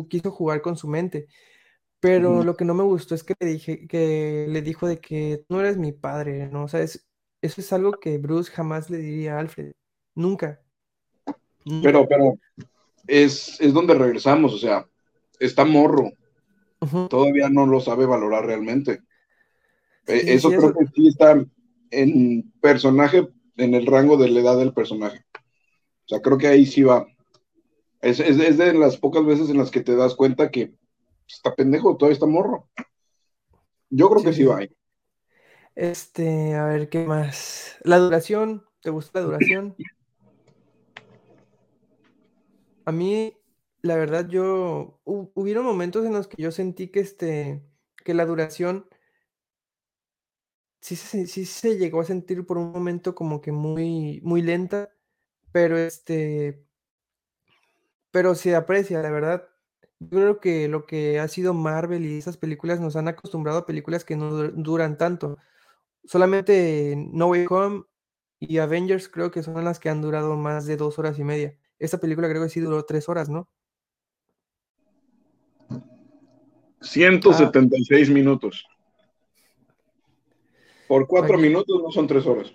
quiso 0.08 0.30
jugar 0.30 0.62
con 0.62 0.78
su 0.78 0.88
mente. 0.88 1.26
Pero 2.00 2.42
lo 2.44 2.56
que 2.56 2.64
no 2.64 2.72
me 2.72 2.82
gustó 2.82 3.14
es 3.14 3.22
que 3.22 3.34
le 3.38 3.46
dije, 3.46 3.86
que 3.86 4.46
le 4.48 4.62
dijo 4.62 4.88
de 4.88 5.00
que 5.00 5.44
no 5.50 5.60
eres 5.60 5.76
mi 5.76 5.92
padre, 5.92 6.48
¿no? 6.48 6.64
O 6.64 6.68
sea, 6.68 6.80
eso 6.80 7.00
es 7.42 7.72
algo 7.74 7.92
que 7.92 8.16
Bruce 8.16 8.50
jamás 8.50 8.88
le 8.88 8.96
diría 8.96 9.36
a 9.36 9.40
Alfred. 9.40 9.72
Nunca. 10.14 10.62
Pero, 11.82 12.08
pero 12.08 12.38
es, 13.06 13.58
donde 13.74 13.92
regresamos, 13.92 14.54
o 14.54 14.58
sea, 14.58 14.86
está 15.38 15.66
morro. 15.66 16.10
Todavía 17.10 17.50
no 17.50 17.66
lo 17.66 17.80
sabe 17.80 18.06
valorar 18.06 18.46
realmente. 18.46 19.00
E, 20.06 20.34
eso 20.34 20.48
creo 20.48 20.72
que 20.72 20.86
sí 20.94 21.08
está 21.08 21.44
en 21.90 22.52
personaje, 22.60 23.28
en 23.56 23.74
el 23.74 23.86
rango 23.86 24.16
de 24.16 24.28
la 24.28 24.40
edad 24.40 24.58
del 24.58 24.72
personaje. 24.72 25.24
O 25.34 26.08
sea, 26.08 26.20
creo 26.20 26.38
que 26.38 26.48
ahí 26.48 26.66
sí 26.66 26.82
va. 26.82 27.06
Es, 28.00 28.18
de 28.18 28.74
las 28.74 28.96
pocas 28.96 29.24
veces 29.24 29.50
en 29.50 29.58
las 29.58 29.70
que 29.70 29.80
te 29.80 29.94
das 29.94 30.14
cuenta 30.14 30.50
que 30.50 30.74
está 31.28 31.54
pendejo, 31.54 31.96
todavía 31.96 32.14
está 32.14 32.26
morro. 32.26 32.68
Yo 33.90 34.08
creo 34.08 34.24
que 34.24 34.32
sí 34.32 34.44
va 34.44 34.58
ahí. 34.58 34.70
Este, 35.74 36.54
a 36.54 36.64
ver, 36.66 36.88
¿qué 36.88 37.04
más? 37.06 37.76
La 37.84 37.98
duración, 37.98 38.64
¿te 38.80 38.90
gusta 38.90 39.20
la 39.20 39.26
duración? 39.26 39.76
A 42.84 42.92
mí, 42.92 43.36
la 43.82 43.96
verdad, 43.96 44.28
yo 44.28 45.00
hubieron 45.04 45.64
momentos 45.64 46.04
en 46.04 46.12
los 46.12 46.26
que 46.26 46.42
yo 46.42 46.50
sentí 46.50 46.88
que 46.88 47.00
este, 47.00 47.62
que 48.04 48.14
la 48.14 48.26
duración 48.26 48.86
sí 50.80 50.96
se, 50.96 51.26
sí 51.26 51.44
se 51.44 51.76
llegó 51.78 52.00
a 52.00 52.04
sentir 52.04 52.44
por 52.46 52.58
un 52.58 52.72
momento 52.72 53.14
como 53.14 53.40
que 53.40 53.52
muy, 53.52 54.20
muy 54.22 54.42
lenta, 54.42 54.90
pero 55.52 55.78
este, 55.78 56.64
pero 58.10 58.34
se 58.34 58.54
aprecia, 58.56 59.02
la 59.02 59.10
verdad. 59.10 59.48
Yo 60.00 60.08
creo 60.10 60.40
que 60.40 60.68
lo 60.68 60.86
que 60.86 61.20
ha 61.20 61.28
sido 61.28 61.54
Marvel 61.54 62.06
y 62.06 62.18
esas 62.18 62.36
películas 62.36 62.80
nos 62.80 62.96
han 62.96 63.08
acostumbrado 63.08 63.58
a 63.58 63.66
películas 63.66 64.04
que 64.04 64.16
no 64.16 64.30
duran 64.32 64.96
tanto. 64.96 65.38
Solamente 66.04 66.94
No 67.12 67.28
Way 67.28 67.46
Home 67.50 67.84
y 68.38 68.58
Avengers 68.58 69.08
creo 69.08 69.30
que 69.30 69.42
son 69.42 69.62
las 69.64 69.78
que 69.78 69.90
han 69.90 70.00
durado 70.00 70.36
más 70.36 70.66
de 70.66 70.76
dos 70.76 70.98
horas 70.98 71.18
y 71.18 71.24
media. 71.24 71.56
Esta 71.78 71.98
película 71.98 72.28
creo 72.28 72.42
que 72.42 72.48
sí 72.48 72.60
duró 72.60 72.84
tres 72.84 73.08
horas, 73.08 73.28
¿no? 73.28 73.48
176 76.80 78.08
ah. 78.08 78.12
minutos. 78.12 78.64
Por 80.90 81.06
cuatro 81.06 81.38
minutos 81.38 81.80
no 81.80 81.92
son 81.92 82.08
tres 82.08 82.26
horas. 82.26 82.52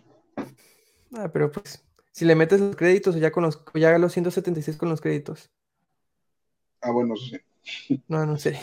Ah, 1.13 1.29
pero 1.31 1.49
pues, 1.49 1.87
si 2.11 2.25
le 2.25 2.35
metes 2.35 2.59
los 2.59 2.75
créditos, 2.75 3.15
ya 3.15 3.31
con 3.31 3.43
los, 3.43 3.63
ya 3.73 3.97
los 3.97 4.11
176 4.11 4.75
con 4.75 4.89
los 4.89 4.99
créditos. 4.99 5.49
Ah, 6.81 6.91
bueno, 6.91 7.15
sí. 7.15 8.03
No, 8.09 8.25
no 8.25 8.37
sé. 8.37 8.59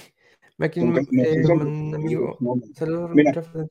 Aquí 0.58 0.80
un, 0.80 0.98
eh, 0.98 1.42
un 1.46 1.94
amigo. 1.94 2.36
Saludos, 2.74 3.12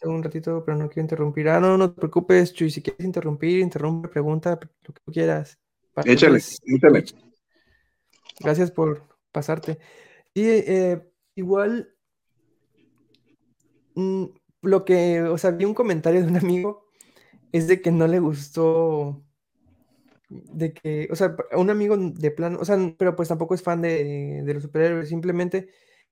un 0.05 0.23
ratito, 0.23 0.63
pero 0.65 0.75
no 0.75 0.89
quiero 0.89 1.03
interrumpir. 1.03 1.49
Ah, 1.49 1.59
no, 1.59 1.77
no 1.77 1.91
te 1.91 1.99
preocupes, 1.99 2.51
Chuy. 2.51 2.71
Si 2.71 2.81
quieres 2.81 3.05
interrumpir, 3.05 3.59
interrumpe, 3.59 4.09
pregunta, 4.09 4.59
lo 4.59 4.93
que 4.95 5.01
tú 5.05 5.11
quieras. 5.11 5.59
Échale, 6.03 6.39
échale. 6.65 7.05
Gracias 8.39 8.71
por 8.71 9.03
pasarte. 9.31 9.77
Y 10.33 10.45
eh, 10.47 10.99
igual, 11.35 11.93
mm, 13.93 14.25
lo 14.62 14.86
que, 14.86 15.21
o 15.21 15.38
sea, 15.38 15.52
vi 15.52 15.65
un 15.65 15.74
comentario 15.74 16.21
de 16.21 16.28
un 16.28 16.38
amigo, 16.38 16.86
es 17.52 17.67
de 17.67 17.82
que 17.82 17.91
no 17.91 18.08
le 18.08 18.19
gustó, 18.19 19.24
de 20.30 20.74
que, 20.74 21.08
o 21.12 21.15
sea, 21.15 21.36
un 21.54 21.69
amigo 21.69 21.97
de 21.97 22.32
plano, 22.32 22.60
o 22.62 22.65
sea, 22.65 22.78
pero 22.97 23.15
pues 23.15 23.30
tampoco 23.30 23.56
es 23.56 23.63
fan 23.63 23.82
de, 23.82 24.43
los 24.54 24.63
superhéroes, 24.63 25.10
simplemente, 25.10 25.69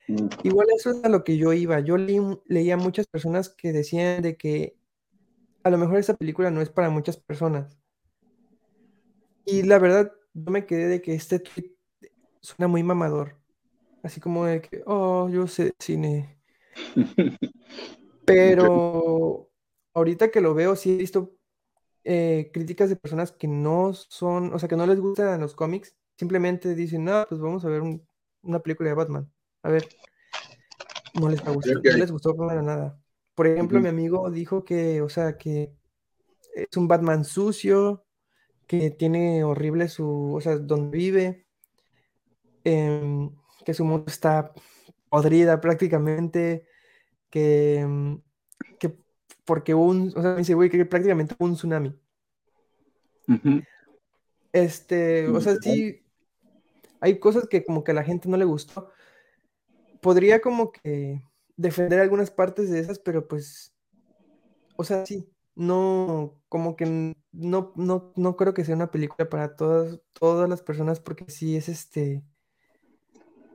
mm. 0.08 0.28
igual 0.44 0.68
eso 0.76 0.92
es 0.92 1.04
a 1.04 1.10
lo 1.10 1.24
que 1.24 1.38
yo 1.38 1.54
iba. 1.54 1.80
Yo 1.80 1.98
leía 1.98 2.78
muchas 2.78 3.08
personas 3.08 3.50
que 3.50 3.72
decían 3.72 4.22
de 4.22 4.38
que 4.38 4.76
a 5.64 5.70
lo 5.70 5.78
mejor 5.78 5.98
esa 5.98 6.16
película 6.16 6.52
no 6.52 6.62
es 6.62 6.70
para 6.70 6.90
muchas 6.90 7.18
personas. 7.18 7.78
Y 9.46 9.64
la 9.64 9.80
verdad, 9.80 10.12
yo 10.34 10.52
me 10.52 10.66
quedé 10.66 10.88
de 10.88 11.02
que 11.02 11.14
este 11.16 11.40
tweet 11.40 11.76
suena 12.42 12.68
muy 12.68 12.84
mamador. 12.84 13.36
Así 14.04 14.20
como 14.22 14.46
de 14.46 14.62
que, 14.62 14.84
oh, 14.86 15.30
yo 15.30 15.48
sé 15.48 15.74
cine. 15.80 16.40
Pero 18.34 19.50
ahorita 19.94 20.32
que 20.32 20.42
lo 20.42 20.54
veo, 20.54 20.76
sí 20.76 20.94
he 20.94 20.98
visto 20.98 21.36
eh, 22.04 22.50
críticas 22.54 22.90
de 22.90 22.96
personas 22.96 23.32
que 23.32 23.48
no 23.48 23.94
son, 23.94 24.54
o 24.54 24.60
sea, 24.60 24.70
que 24.70 24.76
no 24.76 24.86
les 24.86 25.00
gustan 25.00 25.42
los 25.42 25.56
cómics. 25.56 25.96
Simplemente 26.18 26.76
dicen, 26.76 27.06
no, 27.06 27.26
pues 27.28 27.42
vamos 27.42 27.66
a 27.66 27.70
ver 27.70 27.82
una 28.42 28.60
película 28.60 28.90
de 28.90 28.96
Batman. 28.96 29.32
A 29.64 29.70
ver, 29.70 29.88
no 31.20 31.30
les 31.30 31.44
gustó, 31.44 31.74
no 31.74 31.98
les 31.98 32.12
gustó 32.12 32.36
para 32.36 32.62
nada. 32.62 33.00
Por 33.36 33.48
ejemplo, 33.48 33.80
mi 33.80 33.88
amigo 33.88 34.30
dijo 34.30 34.64
que, 34.66 35.02
o 35.02 35.10
sea, 35.10 35.38
que 35.38 35.74
es 36.56 36.78
un 36.78 36.88
Batman 36.88 37.24
sucio, 37.24 38.06
que 38.68 38.92
tiene 38.92 39.44
horrible 39.44 39.88
su, 39.88 40.36
o 40.36 40.42
sea, 40.42 40.58
donde 40.58 40.98
vive, 40.98 41.48
em, 42.64 43.32
que 43.66 43.74
su 43.74 43.84
mundo 43.86 44.06
está 44.08 44.54
podrida 45.10 45.60
prácticamente, 45.60 46.68
que, 47.30 47.86
que 48.80 48.96
porque 49.46 49.74
un, 49.74 50.14
o 50.16 50.22
sea, 50.22 50.32
me 50.32 50.38
dice, 50.38 50.54
güey, 50.54 50.70
que 50.70 50.86
prácticamente 50.86 51.36
un 51.40 51.56
tsunami. 51.56 51.98
Este, 54.52 55.28
o 55.28 55.40
sea, 55.40 55.56
sí, 55.62 56.04
hay 57.00 57.20
cosas 57.20 57.48
que 57.48 57.64
como 57.64 57.84
que 57.84 57.92
a 57.92 57.96
la 57.96 58.04
gente 58.04 58.28
no 58.30 58.38
le 58.38 58.46
gustó. 58.46 58.92
Podría 60.02 60.42
como 60.42 60.72
que 60.72 61.22
defender 61.56 62.00
algunas 62.00 62.32
partes 62.32 62.70
de 62.70 62.80
esas, 62.80 63.00
pero 63.00 63.28
pues, 63.28 63.74
o 64.78 64.84
sea, 64.84 65.06
sí, 65.06 65.30
no, 65.56 66.42
como 66.48 66.78
que 66.78 67.16
no, 67.34 67.74
no, 67.76 68.14
no 68.16 68.36
creo 68.38 68.54
que 68.54 68.64
sea 68.64 68.76
una 68.76 68.92
película 68.92 69.30
para 69.30 69.56
todas, 69.58 70.00
todas 70.14 70.50
las 70.50 70.62
personas 70.62 71.02
porque 71.02 71.30
sí 71.30 71.58
es 71.58 71.68
este, 71.68 72.24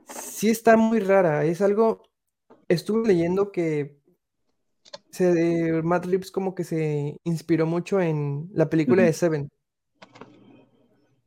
sí 0.07 0.49
está 0.49 0.77
muy 0.77 0.99
rara, 0.99 1.45
es 1.45 1.61
algo, 1.61 2.03
estuve 2.67 3.07
leyendo 3.07 3.51
que 3.51 3.97
se, 5.09 5.81
Matt 5.83 6.05
Reeves 6.05 6.31
como 6.31 6.55
que 6.55 6.63
se 6.63 7.17
inspiró 7.23 7.65
mucho 7.65 8.01
en 8.01 8.49
la 8.53 8.69
película 8.69 9.03
de 9.03 9.13
Seven. 9.13 9.49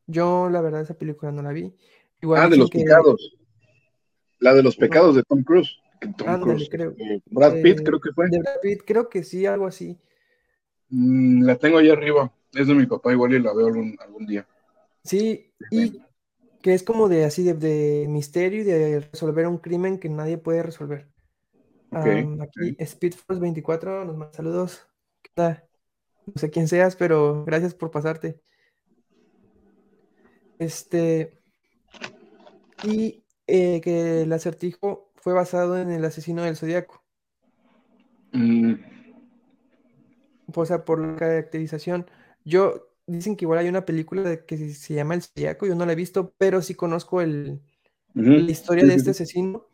Yo 0.07 0.49
la 0.49 0.61
verdad 0.61 0.83
esa 0.83 0.95
película 0.95 1.33
no 1.33 1.43
la 1.43 1.53
vi. 1.53 1.75
Igual 2.21 2.43
ah, 2.43 2.49
de 2.49 2.57
los 2.57 2.71
pecados. 2.71 3.37
La 4.41 4.55
de 4.55 4.63
los 4.63 4.77
pecados 4.77 5.17
de 5.17 5.23
Tom 5.23 5.43
Cruise. 5.43 5.77
creo. 6.71 6.95
Eh, 6.99 7.21
Brad 7.27 7.61
Pitt 7.63 7.83
creo 7.85 8.01
que 8.01 8.13
fue. 8.13 8.29
De 8.31 8.39
Brad 8.39 8.61
Pitt 8.63 8.83
creo 8.87 9.09
que 9.09 9.23
sí, 9.23 9.47
algo 9.47 9.67
así. 9.67 9.99
Mm, 10.91 11.45
la 11.45 11.57
tengo 11.57 11.79
ahí 11.79 11.91
arriba. 11.91 12.33
Es 12.55 12.67
de 12.67 12.75
mi 12.75 12.87
papá, 12.87 13.13
igual 13.13 13.35
y 13.35 13.41
la 13.41 13.53
veo 13.53 13.67
algún, 13.67 14.27
día. 14.27 14.47
Sí, 15.05 15.53
y 15.71 16.01
que 16.63 16.75
es 16.75 16.83
como 16.83 17.09
de 17.09 17.25
así 17.25 17.45
de, 17.45 18.07
misterio 18.09 18.63
y 18.63 18.65
de 18.65 19.01
resolver 19.01 19.47
un 19.47 19.59
crimen 19.59 19.99
que 19.99 20.09
nadie 20.09 20.39
puede 20.39 20.63
resolver. 20.63 21.09
Aquí 21.93 22.77
Speed 22.79 23.15
Force 23.15 23.41
24 23.41 24.05
nos 24.05 24.17
manda 24.17 24.33
saludos. 24.33 24.87
¿Qué 25.23 25.31
tal? 25.35 25.65
No 26.27 26.35
sé 26.37 26.51
quién 26.51 26.69
seas, 26.69 26.97
pero 26.97 27.45
gracias 27.45 27.75
por 27.75 27.91
pasarte. 27.91 28.41
Este. 30.59 31.39
Y 32.85 33.25
eh, 33.47 33.81
que 33.81 34.23
el 34.23 34.33
acertijo 34.33 35.13
fue 35.17 35.33
basado 35.33 35.79
en 35.79 35.91
el 35.91 36.05
asesino 36.05 36.43
del 36.43 36.57
zodiaco. 36.57 37.03
Mm, 38.33 38.75
O 40.55 40.67
sea, 40.67 40.85
por 40.85 41.01
la 41.01 41.17
caracterización. 41.17 42.07
Yo, 42.45 42.89
dicen 43.07 43.37
que 43.37 43.45
igual 43.45 43.59
hay 43.61 43.69
una 43.69 43.85
película 43.85 44.23
de 44.23 44.45
que 44.45 44.57
se- 44.75 44.95
llama 44.95 45.15
El 45.15 45.23
Zodiaco, 45.23 45.67
yo 45.67 45.75
no 45.75 45.87
la 45.87 45.93
he 45.93 45.97
visto, 45.97 46.35
pero 46.39 46.63
sí 46.63 46.75
conozco 46.75 47.21
el, 47.21 47.61
la 48.15 48.51
historia 48.51 48.85
de 48.85 48.95
este 48.95 49.11
asesino, 49.11 49.67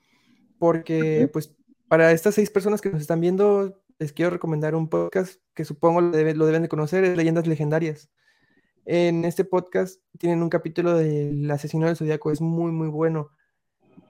porque 0.59 1.29
pues 1.33 1.55
para 1.95 2.11
estas 2.11 2.35
seis 2.35 2.51
personas 2.51 2.81
que 2.81 2.91
nos 2.91 3.01
están 3.03 3.21
viendo, 3.21 3.81
les 4.01 4.13
quiero 4.13 4.33
recomendar 4.33 4.75
un 4.75 4.89
podcast 4.89 5.41
que 5.55 5.65
supongo 5.65 6.01
lo, 6.01 6.11
debe- 6.11 6.35
lo 6.35 6.45
deben 6.45 6.63
de 6.63 6.69
conocer, 6.69 7.05
es 7.05 7.17
Leyendas 7.17 7.47
Legendarias. 7.47 8.11
En 8.85 9.25
este 9.25 9.45
podcast 9.45 10.03
tienen 10.19 10.43
un 10.43 10.51
capítulo 10.51 10.97
del 10.97 11.49
asesino 11.53 11.87
del 11.87 11.95
Zodíaco, 11.95 12.33
es 12.33 12.41
muy, 12.41 12.73
muy 12.73 12.89
bueno 12.89 13.31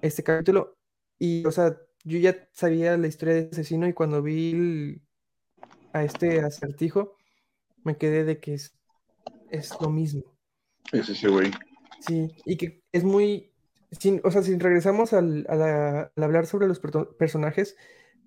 este 0.00 0.22
capítulo. 0.22 0.78
Y, 1.18 1.44
o 1.44 1.52
sea, 1.52 1.76
yo 2.04 2.16
ya 2.18 2.48
sabía 2.52 2.96
la 2.96 3.06
historia 3.06 3.34
de 3.34 3.40
este 3.40 3.56
asesino 3.56 3.86
y 3.86 3.92
cuando 3.92 4.22
vi 4.22 4.52
el- 4.52 5.02
a 5.92 6.04
este 6.04 6.40
acertijo, 6.40 7.18
me 7.84 7.98
quedé 7.98 8.24
de 8.24 8.40
que 8.40 8.54
es, 8.54 8.74
es 9.50 9.74
lo 9.78 9.90
mismo. 9.90 10.22
Es 10.90 11.10
ese 11.10 11.28
güey. 11.28 11.50
Sí, 12.00 12.30
y 12.46 12.56
que 12.56 12.82
es 12.92 13.04
muy, 13.04 13.52
sin, 14.00 14.20
o 14.24 14.30
sea, 14.30 14.42
si 14.42 14.58
regresamos 14.58 15.12
al, 15.12 15.46
a 15.48 15.54
la- 15.56 16.12
al 16.16 16.22
hablar 16.24 16.46
sobre 16.46 16.66
los 16.68 16.80
personajes, 17.18 17.76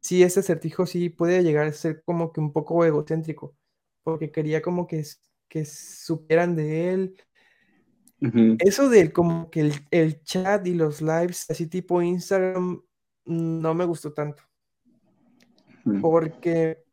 sí, 0.01 0.23
este 0.23 0.41
acertijo 0.41 0.85
sí 0.85 1.09
puede 1.09 1.43
llegar 1.43 1.67
a 1.67 1.73
ser 1.73 2.03
como 2.05 2.31
que 2.33 2.39
un 2.41 2.53
poco 2.53 2.85
egocéntrico, 2.85 3.55
porque 4.03 4.31
quería 4.31 4.61
como 4.61 4.87
que, 4.87 5.03
que 5.49 5.65
supieran 5.65 6.55
de 6.55 6.91
él. 6.93 7.17
Ujú, 8.21 8.59
Eso 8.59 8.89
del 8.89 9.13
como 9.13 9.49
que 9.51 9.61
el, 9.61 9.73
el 9.91 10.23
chat 10.23 10.65
y 10.67 10.73
los 10.73 11.01
lives, 11.01 11.45
así 11.49 11.67
tipo 11.67 12.01
Instagram, 12.01 12.81
no 13.25 13.73
me 13.73 13.85
gustó 13.85 14.13
tanto, 14.13 14.43
ujú. 15.85 15.97
porque 15.99 16.83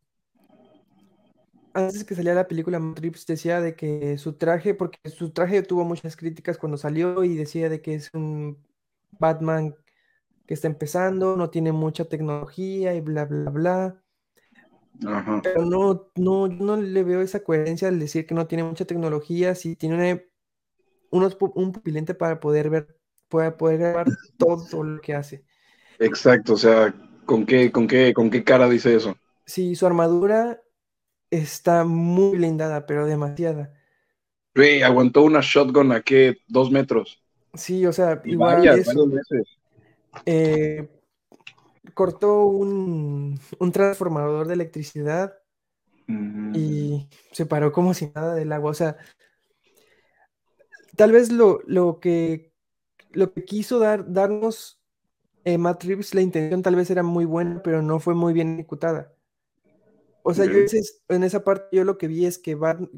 antes 1.75 2.05
que 2.05 2.15
saliera 2.15 2.37
la 2.43 2.49
película, 2.49 2.79
Matt 2.81 2.99
Reeves 3.01 3.27
decía 3.27 3.61
de 3.61 3.77
que 3.77 4.19
su 4.19 4.35
traje, 4.35 4.75
porque 4.75 4.99
su 5.11 5.31
traje 5.33 5.63
tuvo 5.63 5.85
muchas 5.85 6.17
críticas 6.17 6.59
cuando 6.59 6.79
salió 6.79 7.25
y 7.25 7.37
decía 7.37 7.69
de 7.69 7.83
que 7.83 7.95
es 7.95 8.11
un 8.15 8.59
Batman 9.13 9.75
que 10.47 10.55
está 10.55 10.69
empezando, 10.69 11.37
no 11.37 11.51
tiene 11.51 11.73
mucha 11.73 12.07
tecnología 12.07 12.95
y 12.95 13.01
bla, 13.03 13.27
bla, 13.27 13.51
bla. 13.51 14.05
Ajá. 15.07 15.43
Pero 15.43 15.65
no, 15.67 16.11
no, 16.17 16.47
yo 16.49 16.65
no 16.65 16.77
le 16.77 17.05
veo 17.05 17.21
esa 17.21 17.43
coherencia 17.45 17.89
al 17.89 17.99
decir 17.99 18.27
que 18.27 18.35
no 18.35 18.47
tiene 18.47 18.65
mucha 18.65 18.85
tecnología, 18.87 19.55
si 19.55 19.77
tiene 19.77 19.95
una- 19.97 20.23
unos, 21.11 21.37
un 21.57 21.73
pupilente 21.73 22.15
para 22.15 22.41
poder 22.41 22.71
ver, 22.71 22.99
para 23.29 23.57
poder 23.57 23.79
grabar 23.81 24.07
todo 24.39 24.85
lo 24.85 25.01
que 25.03 25.15
hace. 25.15 25.45
Exacto, 25.99 26.53
o 26.55 26.57
sea, 26.57 26.95
¿con 27.27 27.45
qué, 27.47 27.73
con 27.73 27.89
qué, 27.89 28.15
con 28.15 28.31
qué 28.31 28.45
cara 28.45 28.69
dice 28.69 28.95
eso? 28.95 29.17
Sí, 29.47 29.75
su 29.77 29.87
armadura 29.87 30.63
está 31.39 31.85
muy 31.85 32.37
blindada, 32.39 32.87
pero 32.87 33.07
demasiada. 33.07 33.73
Güey, 34.55 34.83
aguantó 34.83 35.23
una 35.23 35.41
shotgun 35.43 35.93
a 35.93 36.03
qué, 36.03 36.39
dos 36.49 36.71
metros. 36.71 37.23
Sí, 37.55 37.87
o 37.87 37.93
sea, 37.93 38.23
Y 38.27 38.35
igual 38.35 38.75
varias, 38.75 38.81
eso. 38.81 39.07
veces. 39.07 39.59
eh, 40.27 40.89
cortó 41.95 42.45
un, 42.47 43.41
un 43.59 43.73
transformador 43.73 44.47
de 44.47 44.55
electricidad 44.55 45.35
y 46.53 47.09
se 47.33 47.47
paró 47.47 47.73
como 47.73 47.95
si 47.95 48.07
nada 48.15 48.35
del 48.35 48.53
agua. 48.53 48.71
O 48.71 48.75
sea, 48.75 48.97
tal 50.97 51.13
vez 51.13 51.31
lo, 51.33 51.61
lo 51.67 52.01
que, 52.01 52.53
lo 53.13 53.33
que 53.33 53.45
quiso 53.47 53.81
dar, 53.81 54.13
darnos 54.13 54.81
eh, 55.45 55.59
Matt 55.59 55.85
Reeves, 55.85 56.15
la 56.15 56.23
intención 56.23 56.63
tal 56.63 56.77
vez 56.77 56.91
era 56.91 57.05
muy 57.05 57.27
buena, 57.27 57.63
pero 57.65 57.83
no 57.83 58.01
fue 58.01 58.15
muy 58.17 58.35
bien 58.35 58.55
ejecutada. 58.57 59.14
O 60.25 60.35
sea, 60.35 60.47
yo 60.47 60.59
ese 60.61 60.81
en 61.09 61.25
esa 61.25 61.45
parte 61.45 61.77
yo 61.77 61.85
lo 61.85 61.99
que 61.99 62.09
vi 62.09 62.27
es 62.27 62.39
que, 62.39 62.57
Bat- 62.57 62.89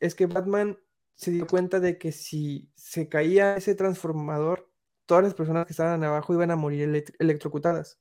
es 0.00 0.14
que 0.16 0.26
Batman 0.26 0.78
se 1.16 1.32
dio 1.32 1.48
cuenta 1.48 1.80
de 1.80 1.98
que 1.98 2.12
si 2.12 2.70
se 2.76 3.08
caía 3.08 3.56
ese 3.56 3.74
transformador, 3.76 4.70
todas 5.06 5.24
las 5.24 5.34
personas 5.34 5.66
que 5.66 5.72
estaban 5.74 6.04
abajo 6.04 6.34
iban 6.34 6.50
a 6.52 6.56
morir 6.56 6.88
elect- 6.90 7.16
electrocutadas. 7.20 8.00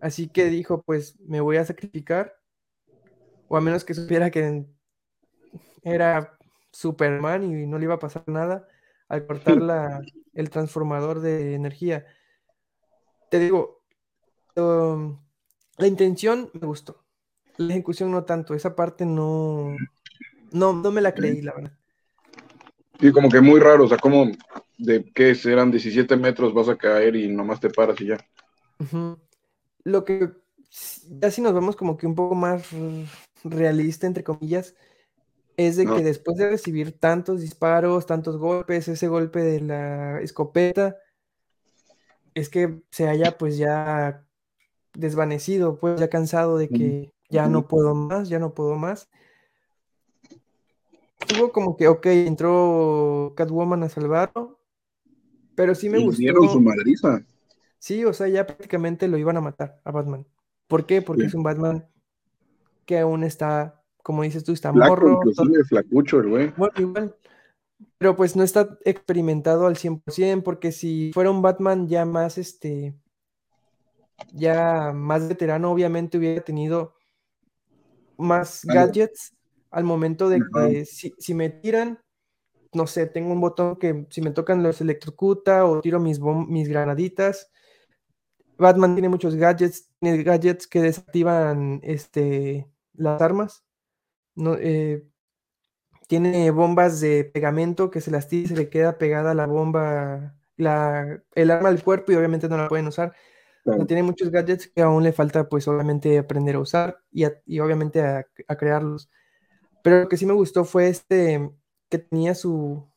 Así 0.00 0.28
que 0.28 0.46
dijo, 0.46 0.82
pues 0.82 1.18
me 1.20 1.40
voy 1.42 1.58
a 1.58 1.64
sacrificar, 1.66 2.36
o 3.48 3.56
a 3.56 3.60
menos 3.60 3.84
que 3.84 3.94
supiera 3.94 4.30
que 4.30 4.66
era 5.82 6.38
Superman 6.72 7.44
y 7.44 7.66
no 7.66 7.78
le 7.78 7.84
iba 7.84 7.94
a 7.94 7.98
pasar 7.98 8.24
nada 8.28 8.68
al 9.08 9.26
cortar 9.26 9.60
la, 9.62 10.02
el 10.34 10.50
transformador 10.50 11.20
de 11.20 11.54
energía. 11.54 12.06
Te 13.30 13.38
digo, 13.38 13.82
um, 14.56 15.20
la 15.78 15.88
intención 15.88 16.50
me 16.54 16.66
gustó, 16.68 17.05
la 17.58 17.74
ejecución 17.74 18.10
no 18.10 18.24
tanto, 18.24 18.54
esa 18.54 18.76
parte 18.76 19.04
no, 19.06 19.76
no, 20.52 20.72
no 20.72 20.90
me 20.92 21.00
la 21.00 21.14
creí, 21.14 21.42
la 21.42 21.54
verdad. 21.54 21.72
Sí, 23.00 23.12
como 23.12 23.28
que 23.28 23.40
muy 23.40 23.60
raro, 23.60 23.84
o 23.84 23.88
sea, 23.88 23.98
como 23.98 24.26
de 24.78 25.04
que 25.14 25.36
eran 25.44 25.70
17 25.70 26.16
metros 26.16 26.54
vas 26.54 26.68
a 26.68 26.76
caer 26.76 27.16
y 27.16 27.28
nomás 27.28 27.60
te 27.60 27.70
paras 27.70 28.00
y 28.00 28.06
ya. 28.06 28.18
Lo 29.84 30.04
que 30.04 30.32
ya 31.20 31.30
si 31.30 31.40
nos 31.40 31.54
vamos 31.54 31.76
como 31.76 31.96
que 31.96 32.06
un 32.06 32.14
poco 32.14 32.34
más 32.34 32.68
realista, 33.44 34.06
entre 34.06 34.24
comillas, 34.24 34.74
es 35.56 35.76
de 35.76 35.86
No. 35.86 35.96
que 35.96 36.04
después 36.04 36.36
de 36.38 36.50
recibir 36.50 36.98
tantos 36.98 37.40
disparos, 37.40 38.06
tantos 38.06 38.38
golpes, 38.38 38.88
ese 38.88 39.08
golpe 39.08 39.40
de 39.40 39.60
la 39.60 40.20
escopeta, 40.20 40.96
es 42.34 42.48
que 42.48 42.82
se 42.90 43.08
haya 43.08 43.38
pues 43.38 43.56
ya 43.58 44.26
desvanecido, 44.94 45.78
pues 45.78 46.00
ya 46.00 46.08
cansado 46.08 46.58
de 46.58 46.68
que 46.68 47.12
ya 47.30 47.48
no 47.48 47.66
puedo 47.66 47.94
más, 47.94 48.28
ya 48.28 48.38
no 48.38 48.54
puedo 48.54 48.76
más. 48.76 49.08
Estuvo 51.20 51.50
como 51.50 51.76
que, 51.76 51.88
ok, 51.88 52.06
entró 52.06 53.32
Catwoman 53.36 53.82
a 53.82 53.88
salvarlo, 53.88 54.60
pero 55.54 55.74
sí 55.74 55.88
me 55.88 55.98
Y 55.98 56.08
dieron 56.10 56.42
su 56.48 56.54
gustó. 56.54 56.60
madriza. 56.60 57.24
Sí, 57.78 58.04
o 58.04 58.12
sea, 58.12 58.28
ya 58.28 58.46
prácticamente 58.46 59.08
lo 59.08 59.18
iban 59.18 59.36
a 59.36 59.40
matar 59.40 59.80
a 59.84 59.90
Batman. 59.90 60.26
¿Por 60.68 60.86
qué? 60.86 61.02
Porque 61.02 61.22
Sí. 61.22 61.28
es 61.28 61.34
un 61.34 61.42
Batman 61.42 61.86
que 62.84 62.98
aún 63.00 63.24
está, 63.24 63.82
como 64.02 64.22
dices 64.22 64.44
tú, 64.44 64.52
está 64.52 64.72
Flaco, 64.72 64.90
morro. 64.90 65.12
inclusive 65.24 65.64
flacucho 65.64 66.20
el 66.20 66.28
güey. 66.28 66.52
Bueno, 66.56 66.72
igual. 66.78 67.16
Pero 67.98 68.16
pues 68.16 68.36
no 68.36 68.42
está 68.42 68.78
experimentado 68.84 69.66
al 69.66 69.76
100%, 69.76 70.42
porque 70.42 70.72
si 70.72 71.10
fuera 71.12 71.30
un 71.30 71.42
Batman 71.42 71.88
ya 71.88 72.04
más, 72.04 72.38
este, 72.38 72.94
ya 74.32 74.92
más 74.94 75.28
veterano, 75.28 75.70
obviamente 75.72 76.18
hubiera 76.18 76.42
tenido 76.42 76.94
más 78.18 78.64
gadgets 78.64 79.34
al 79.70 79.84
momento 79.84 80.28
de 80.28 80.40
que 80.54 80.84
si, 80.84 81.12
si 81.18 81.34
me 81.34 81.50
tiran, 81.50 82.00
no 82.72 82.86
sé, 82.86 83.06
tengo 83.06 83.32
un 83.32 83.40
botón 83.40 83.76
que 83.76 84.06
si 84.10 84.22
me 84.22 84.30
tocan 84.30 84.62
los 84.62 84.80
electrocuta 84.80 85.64
o 85.64 85.80
tiro 85.80 86.00
mis, 86.00 86.20
mis 86.20 86.68
granaditas. 86.68 87.50
Batman 88.58 88.94
tiene 88.94 89.08
muchos 89.08 89.34
gadgets, 89.34 89.90
tiene 90.00 90.22
gadgets 90.22 90.66
que 90.66 90.80
desactivan 90.80 91.80
este, 91.82 92.66
las 92.94 93.20
armas. 93.20 93.64
No, 94.34 94.54
eh, 94.58 95.06
tiene 96.06 96.50
bombas 96.50 97.00
de 97.00 97.24
pegamento 97.24 97.90
que 97.90 98.00
se 98.00 98.10
las 98.10 98.28
tira 98.28 98.44
y 98.44 98.48
se 98.48 98.56
le 98.56 98.68
queda 98.70 98.98
pegada 98.98 99.34
la 99.34 99.46
bomba, 99.46 100.36
la, 100.56 101.22
el 101.34 101.50
arma 101.50 101.68
al 101.68 101.82
cuerpo 101.82 102.12
y 102.12 102.14
obviamente 102.14 102.48
no 102.48 102.56
la 102.56 102.68
pueden 102.68 102.86
usar. 102.86 103.14
O 103.72 103.76
sea, 103.76 103.84
Claro. 103.84 103.86
tiene 103.86 104.02
muchos 104.02 104.30
gadgets 104.30 104.68
que 104.68 104.82
aún 104.82 105.02
le 105.04 105.12
falta 105.12 105.48
pues 105.48 105.68
obviamente 105.68 106.18
aprender 106.18 106.56
a 106.56 106.60
usar 106.60 107.00
y, 107.10 107.24
a- 107.24 107.40
y 107.46 107.60
obviamente 107.60 108.00
a, 108.02 108.26
a 108.48 108.56
crearlos. 108.56 109.10
Pero 109.82 110.02
lo 110.02 110.08
que 110.08 110.16
sí 110.18 110.26
me 110.26 110.34
gustó 110.34 110.64
fue 110.64 110.88
este 110.88 111.50
que 111.90 111.98
tenía 112.00 112.34
su, 112.34 112.88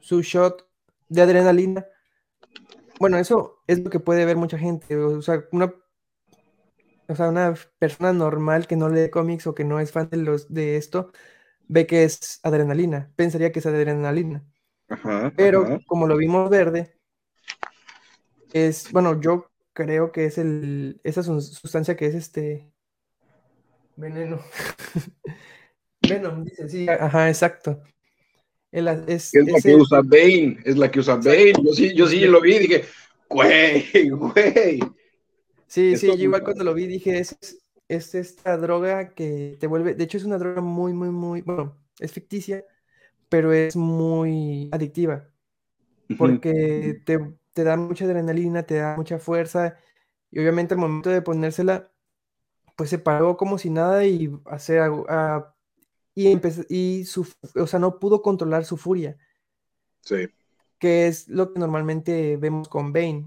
su 0.00 0.22
shot 0.22 0.68
de 1.08 1.22
adrenalina. 1.22 1.86
Bueno, 2.98 3.18
eso 3.18 3.62
es 3.66 3.78
lo 3.80 3.90
que 3.90 4.00
puede 4.00 4.24
ver 4.24 4.36
mucha 4.36 4.58
gente. 4.58 4.96
O 4.96 5.22
sea, 5.22 5.44
una, 5.52 5.72
o 7.08 7.14
sea, 7.14 7.28
una 7.28 7.54
persona 7.78 8.12
normal 8.12 8.66
que 8.66 8.76
no 8.76 8.88
lee 8.88 9.10
cómics 9.10 9.46
o 9.46 9.54
que 9.54 9.64
no 9.64 9.80
es 9.80 9.92
fan 9.92 10.08
de, 10.10 10.16
los, 10.18 10.52
de 10.52 10.76
esto, 10.76 11.12
ve 11.68 11.86
que 11.86 12.04
es 12.04 12.40
adrenalina. 12.44 13.12
Pensaría 13.16 13.52
que 13.52 13.60
es 13.60 13.66
adrenalina. 13.66 14.44
Ajá, 14.88 15.32
Pero 15.36 15.66
ajá. 15.66 15.80
como 15.86 16.06
lo 16.08 16.16
vimos 16.18 16.50
verde, 16.50 16.98
es, 18.52 18.90
bueno, 18.92 19.20
yo 19.20 19.50
creo 19.76 20.10
que 20.12 20.26
es 20.26 20.38
el, 20.38 21.00
esa 21.04 21.22
sustancia 21.22 21.96
que 21.96 22.06
es 22.06 22.16
este 22.16 22.72
veneno. 23.96 24.40
Venom, 26.02 26.44
dice, 26.44 26.68
sí, 26.68 26.88
ajá, 26.88 27.28
exacto. 27.28 27.82
El 28.72 28.88
es, 29.08 29.34
Es 29.34 29.46
la 29.46 29.58
es 29.58 29.62
que 29.62 29.74
el- 29.74 29.80
usa 29.80 30.00
Bane, 30.02 30.58
es 30.64 30.76
la 30.78 30.90
que 30.90 31.00
usa 31.00 31.16
Bane. 31.16 31.52
Yo 31.64 31.72
sí, 31.72 31.94
yo 31.94 32.06
sí 32.06 32.20
lo 32.26 32.40
vi 32.40 32.56
y 32.56 32.58
dije, 32.60 32.84
güey, 33.28 34.08
güey. 34.10 34.80
sí, 35.66 35.96
sí, 35.96 36.06
yo 36.08 36.14
igual 36.24 36.42
cuando 36.44 36.64
lo 36.64 36.74
vi 36.74 36.86
dije, 36.86 37.18
es, 37.18 37.36
es 37.88 38.14
esta 38.14 38.56
droga 38.56 39.10
que 39.10 39.56
te 39.60 39.66
vuelve, 39.66 39.94
de 39.94 40.04
hecho 40.04 40.18
es 40.18 40.24
una 40.24 40.38
droga 40.38 40.60
muy, 40.60 40.92
muy, 40.92 41.10
muy, 41.10 41.42
bueno, 41.42 41.78
es 41.98 42.12
ficticia, 42.12 42.64
pero 43.28 43.52
es 43.52 43.76
muy 43.76 44.68
adictiva. 44.72 45.28
Porque 46.16 47.02
te, 47.04 47.18
te 47.56 47.64
da 47.64 47.74
mucha 47.78 48.04
adrenalina, 48.04 48.64
te 48.64 48.74
da 48.74 48.96
mucha 48.96 49.18
fuerza, 49.18 49.78
y 50.30 50.40
obviamente 50.40 50.74
al 50.74 50.80
momento 50.80 51.08
de 51.08 51.22
ponérsela, 51.22 51.90
pues 52.76 52.90
se 52.90 52.98
paró 52.98 53.38
como 53.38 53.56
si 53.56 53.70
nada 53.70 54.04
y 54.04 54.30
hacer 54.44 54.82
ah, 55.08 55.54
y 56.14 56.30
empezó, 56.30 56.64
y 56.68 57.06
su, 57.06 57.26
o 57.54 57.66
sea, 57.66 57.78
no 57.78 57.98
pudo 57.98 58.20
controlar 58.20 58.66
su 58.66 58.76
furia. 58.76 59.16
Sí. 60.02 60.28
Que 60.78 61.06
es 61.06 61.28
lo 61.28 61.54
que 61.54 61.58
normalmente 61.58 62.36
vemos 62.36 62.68
con 62.68 62.92
Bane. 62.92 63.24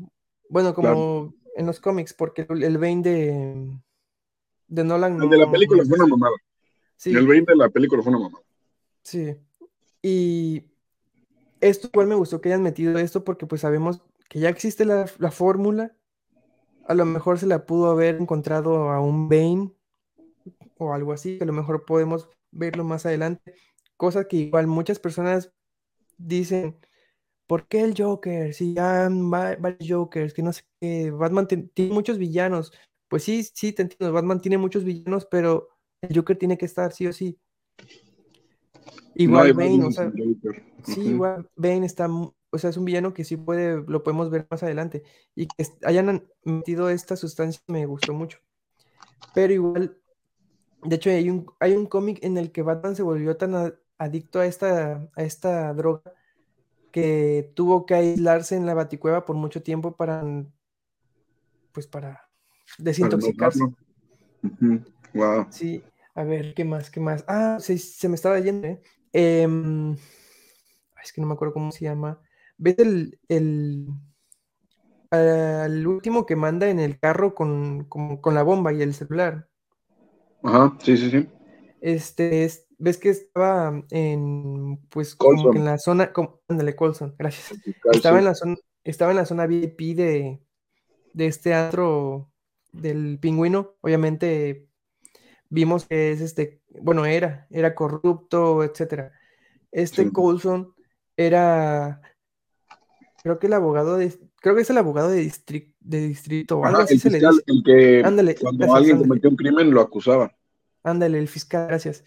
Bueno, 0.48 0.76
como 0.76 1.34
en 1.56 1.66
los 1.66 1.80
cómics, 1.80 2.14
porque 2.14 2.46
el 2.48 2.78
Bane 2.78 3.02
de, 3.02 3.80
de 4.68 4.84
Nolan. 4.84 5.24
El 5.24 5.30
de 5.32 5.38
la 5.40 5.50
película 5.50 5.84
fue 5.86 5.98
una 5.98 6.06
mamada. 6.06 6.36
Sí. 6.98 7.16
El 7.16 7.28
Bane 7.28 7.46
de 7.48 7.56
la 7.56 7.70
película 7.70 8.04
fue 8.04 8.12
una 8.12 8.20
mamada. 8.20 8.44
Sí. 9.02 9.36
Y 10.04 10.66
esto 11.62 11.90
igual 11.92 12.06
me 12.06 12.16
gustó 12.16 12.40
que 12.40 12.50
hayan 12.50 12.62
metido 12.62 13.00
esto 13.00 13.24
porque 13.24 13.48
pues 13.48 13.62
sabemos 13.62 14.04
que 14.30 14.40
ya 14.40 14.50
existe 14.50 14.86
la, 14.86 15.10
la 15.18 15.32
fórmula. 15.32 15.96
A 16.86 16.94
lo 16.94 17.06
mejor 17.06 17.38
se 17.38 17.48
la 17.48 17.66
pudo 17.66 17.92
haber 17.92 18.16
encontrado 18.16 18.90
a 18.90 19.02
un 19.02 19.28
Bane 19.28 19.72
o 20.78 20.94
algo 20.94 21.12
así, 21.12 21.38
que 21.38 21.44
a 21.44 21.48
lo 21.48 21.54
mejor 21.54 21.86
podemos 21.86 22.30
verlo 22.52 22.84
más 22.84 23.06
adelante. 23.06 23.54
Cosa 23.98 24.28
que 24.28 24.38
igual 24.38 24.68
muchas 24.68 25.00
personas 25.00 25.52
dicen, 26.18 26.80
¿por 27.48 27.68
qué 27.68 27.82
el 27.82 27.94
Joker? 27.98 28.54
Si 28.54 28.74
ya 28.74 29.10
varios 29.10 29.90
Jokers, 29.90 30.34
que 30.34 30.44
no 30.44 30.54
sé 30.54 30.64
qué, 30.80 31.12
Batman 31.12 31.48
tiene 31.48 31.94
muchos 31.94 32.18
villanos. 32.18 32.72
Pues 33.08 33.24
sí, 33.24 33.44
sí, 33.44 33.74
te 33.74 33.82
entiendo, 33.82 34.14
Batman 34.14 34.40
tiene 34.40 34.58
muchos 34.58 34.84
villanos, 34.84 35.26
pero 35.26 35.70
el 36.02 36.16
Joker 36.16 36.38
tiene 36.38 36.58
que 36.58 36.66
estar 36.66 36.92
sí 36.94 37.08
o 37.08 37.14
sí. 37.14 37.40
Igual 39.16 39.54
Bane, 39.54 39.84
o 39.84 39.92
sea, 39.92 40.12
sí, 40.86 41.02
igual 41.02 41.50
Bane 41.56 41.86
está, 41.86 42.08
o 42.52 42.58
sea, 42.58 42.70
es 42.70 42.78
un 42.78 42.86
villano 42.86 43.14
que 43.14 43.24
sí 43.24 43.38
puede, 43.38 43.84
lo 43.88 44.04
podemos 44.04 44.30
ver 44.30 44.48
más 44.50 44.64
adelante. 44.64 45.04
Y 45.36 45.48
que 45.48 45.66
hayan 45.84 46.28
metido 46.44 46.90
esta 46.90 47.16
sustancia 47.16 47.62
me 47.68 47.86
gustó 47.86 48.14
mucho. 48.14 48.40
Pero 49.34 49.54
igual 49.54 50.00
de 50.84 50.96
hecho, 50.96 51.10
hay 51.10 51.30
un, 51.30 51.46
hay 51.60 51.74
un 51.74 51.86
cómic 51.86 52.20
en 52.24 52.38
el 52.38 52.52
que 52.52 52.62
Batman 52.62 52.96
se 52.96 53.04
volvió 53.04 53.36
tan 53.36 53.76
adicto 53.98 54.40
a 54.40 54.46
esta, 54.46 55.10
a 55.16 55.24
esta 55.24 55.74
droga 55.74 56.14
que 56.92 57.52
tuvo 57.54 57.86
que 57.86 57.96
aislarse 57.96 58.56
en 58.56 58.66
la 58.66 58.74
baticueva 58.74 59.26
por 59.26 59.36
mucho 59.36 59.62
tiempo 59.62 59.96
para, 59.96 60.24
pues 61.74 61.86
para 61.86 62.30
desintoxicarse. 62.78 63.64
Wow. 65.14 65.48
Sí, 65.50 65.84
a 66.16 66.24
ver, 66.24 66.54
¿qué 66.54 66.64
más? 66.64 66.90
¿Qué 66.90 67.00
más? 67.00 67.26
Ah, 67.28 67.58
se, 67.60 67.78
se 67.78 68.08
me 68.08 68.16
estaba 68.16 68.40
yendo, 68.40 68.68
¿eh? 68.68 68.82
Em, 69.12 69.96
es 71.04 71.12
que 71.14 71.20
no 71.20 71.28
me 71.28 71.34
acuerdo 71.34 71.54
cómo 71.54 71.72
se 71.72 71.86
llama. 71.86 72.22
¿Ves 72.60 72.78
el, 72.78 73.20
el, 73.30 73.88
último 75.88 76.26
que 76.26 76.36
manda 76.36 76.70
en 76.70 76.80
el 76.80 77.00
carro 77.00 77.34
con, 77.34 77.86
con 77.86 78.36
la 78.36 78.44
bomba 78.44 78.72
y 78.74 78.82
el 78.82 78.94
celular? 78.94 79.48
Ajá, 80.44 80.78
sí, 80.84 80.98
sí, 80.98 81.10
sí. 81.10 81.28
Este, 81.82 82.44
es, 82.44 82.68
ves 82.78 82.98
que 82.98 83.10
estaba 83.10 83.82
en, 83.90 84.78
pues, 84.90 85.16
como 85.16 85.52
que 85.52 85.58
en 85.58 85.66
la 85.66 85.78
zona, 85.78 86.12
como, 86.12 86.42
ándale, 86.48 86.76
Colson, 86.76 87.16
gracias. 87.18 87.60
Estaba 87.92 88.20
en 88.20 88.26
la 88.26 88.36
zona, 88.36 88.58
estaba 88.84 89.12
en 89.12 89.18
la 89.18 89.26
zona 89.26 89.48
VIP 89.48 89.96
de, 89.96 90.42
de 91.14 91.26
este 91.26 91.54
antro 91.54 92.32
del 92.72 93.20
pingüino. 93.20 93.76
Obviamente 93.82 94.68
vimos 95.50 95.86
que 95.86 96.12
es 96.12 96.22
este, 96.22 96.62
bueno, 96.82 97.06
era, 97.06 97.48
era 97.50 97.76
corrupto, 97.76 98.64
etcétera. 98.64 99.12
Este 99.72 100.12
Colson 100.12 100.74
era, 101.16 102.02
creo 103.24 103.40
que 103.40 103.48
el 103.48 103.54
abogado 103.54 103.98
de, 103.98 104.14
creo 104.38 104.56
que 104.56 104.62
es 104.62 104.70
el 104.70 104.78
abogado 104.78 105.10
de, 105.10 105.20
distrito, 105.20 105.74
de 105.80 106.08
distrito, 106.08 106.64
algo 106.64 106.80
así 106.80 107.00
se 107.00 107.10
le 107.10 107.20
dice. 107.20 107.42
El 107.46 107.64
que 107.64 108.02
ándale, 108.04 108.36
cuando 108.36 108.74
alguien 108.74 108.98
cometió 108.98 109.30
un 109.30 109.36
crimen 109.36 109.72
lo 109.72 109.82
acusaba. 109.82 110.36
Ándale, 110.84 111.20
el 111.20 111.28
fiscal, 111.28 111.68
gracias. 111.68 112.04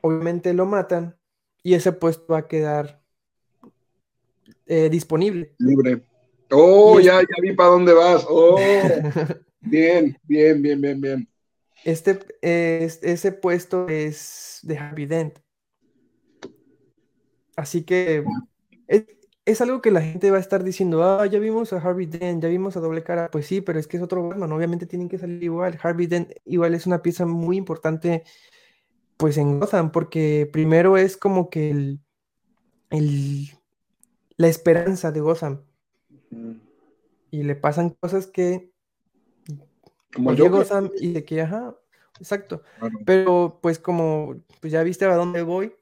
Obviamente 0.00 0.52
lo 0.52 0.66
matan 0.66 1.16
y 1.62 1.74
ese 1.74 1.92
puesto 1.92 2.32
va 2.32 2.40
a 2.40 2.48
quedar 2.48 3.02
eh, 4.66 4.88
disponible. 4.90 5.54
Libre. 5.58 6.04
Oh, 6.50 7.00
ya, 7.00 7.20
ya 7.20 7.42
vi 7.42 7.52
para 7.52 7.70
dónde 7.70 7.92
vas. 7.92 8.24
Oh, 8.28 8.56
bien, 9.60 10.18
bien, 10.24 10.62
bien, 10.62 10.80
bien, 10.80 11.00
bien. 11.00 11.28
Este, 11.84 12.18
ese 12.40 13.32
puesto 13.32 13.88
es 13.88 14.60
de 14.62 14.78
Harvey 14.78 15.06
Dent. 15.06 15.38
Así 17.56 17.84
que 17.84 18.24
es, 18.86 19.04
algo 19.60 19.82
que 19.82 19.90
la 19.90 20.00
gente 20.00 20.30
va 20.30 20.38
a 20.38 20.40
estar 20.40 20.64
diciendo, 20.64 21.04
ah, 21.04 21.26
ya 21.26 21.38
vimos 21.38 21.72
a 21.72 21.76
Harvey 21.76 22.06
Dent, 22.06 22.42
ya 22.42 22.48
vimos 22.48 22.76
a 22.76 22.80
Doble 22.80 23.02
Cara. 23.02 23.30
Pues 23.30 23.46
sí, 23.46 23.60
pero 23.60 23.78
es 23.78 23.86
que 23.86 23.98
es 23.98 24.02
otro 24.02 24.28
Batman, 24.28 24.52
obviamente 24.52 24.86
tienen 24.86 25.08
que 25.08 25.18
salir 25.18 25.42
igual. 25.42 25.78
Harvey 25.82 26.06
Dent 26.06 26.32
igual 26.44 26.74
es 26.74 26.86
una 26.86 27.02
pieza 27.02 27.26
muy 27.26 27.56
importante, 27.56 28.24
pues 29.16 29.36
en 29.36 29.60
Gotham, 29.60 29.92
porque 29.92 30.48
primero 30.50 30.96
es 30.96 31.16
como 31.16 31.50
que 31.50 31.70
el, 31.70 32.00
el 32.90 33.50
la 34.36 34.48
esperanza 34.48 35.12
de 35.12 35.20
Gotham. 35.20 35.64
Y 37.30 37.42
le 37.42 37.54
pasan 37.56 37.90
cosas 37.90 38.26
que 38.26 38.72
como 40.14 40.32
yo 40.32 40.50
Gotham 40.50 40.90
y 40.98 41.12
de 41.12 41.24
que, 41.24 41.42
ajá, 41.42 41.76
exacto. 42.18 42.62
Pero 43.04 43.58
pues 43.62 43.78
como 43.78 44.36
pues 44.60 44.72
ya 44.72 44.82
viste 44.82 45.04
a 45.04 45.16
dónde 45.16 45.42
voy, 45.42 45.74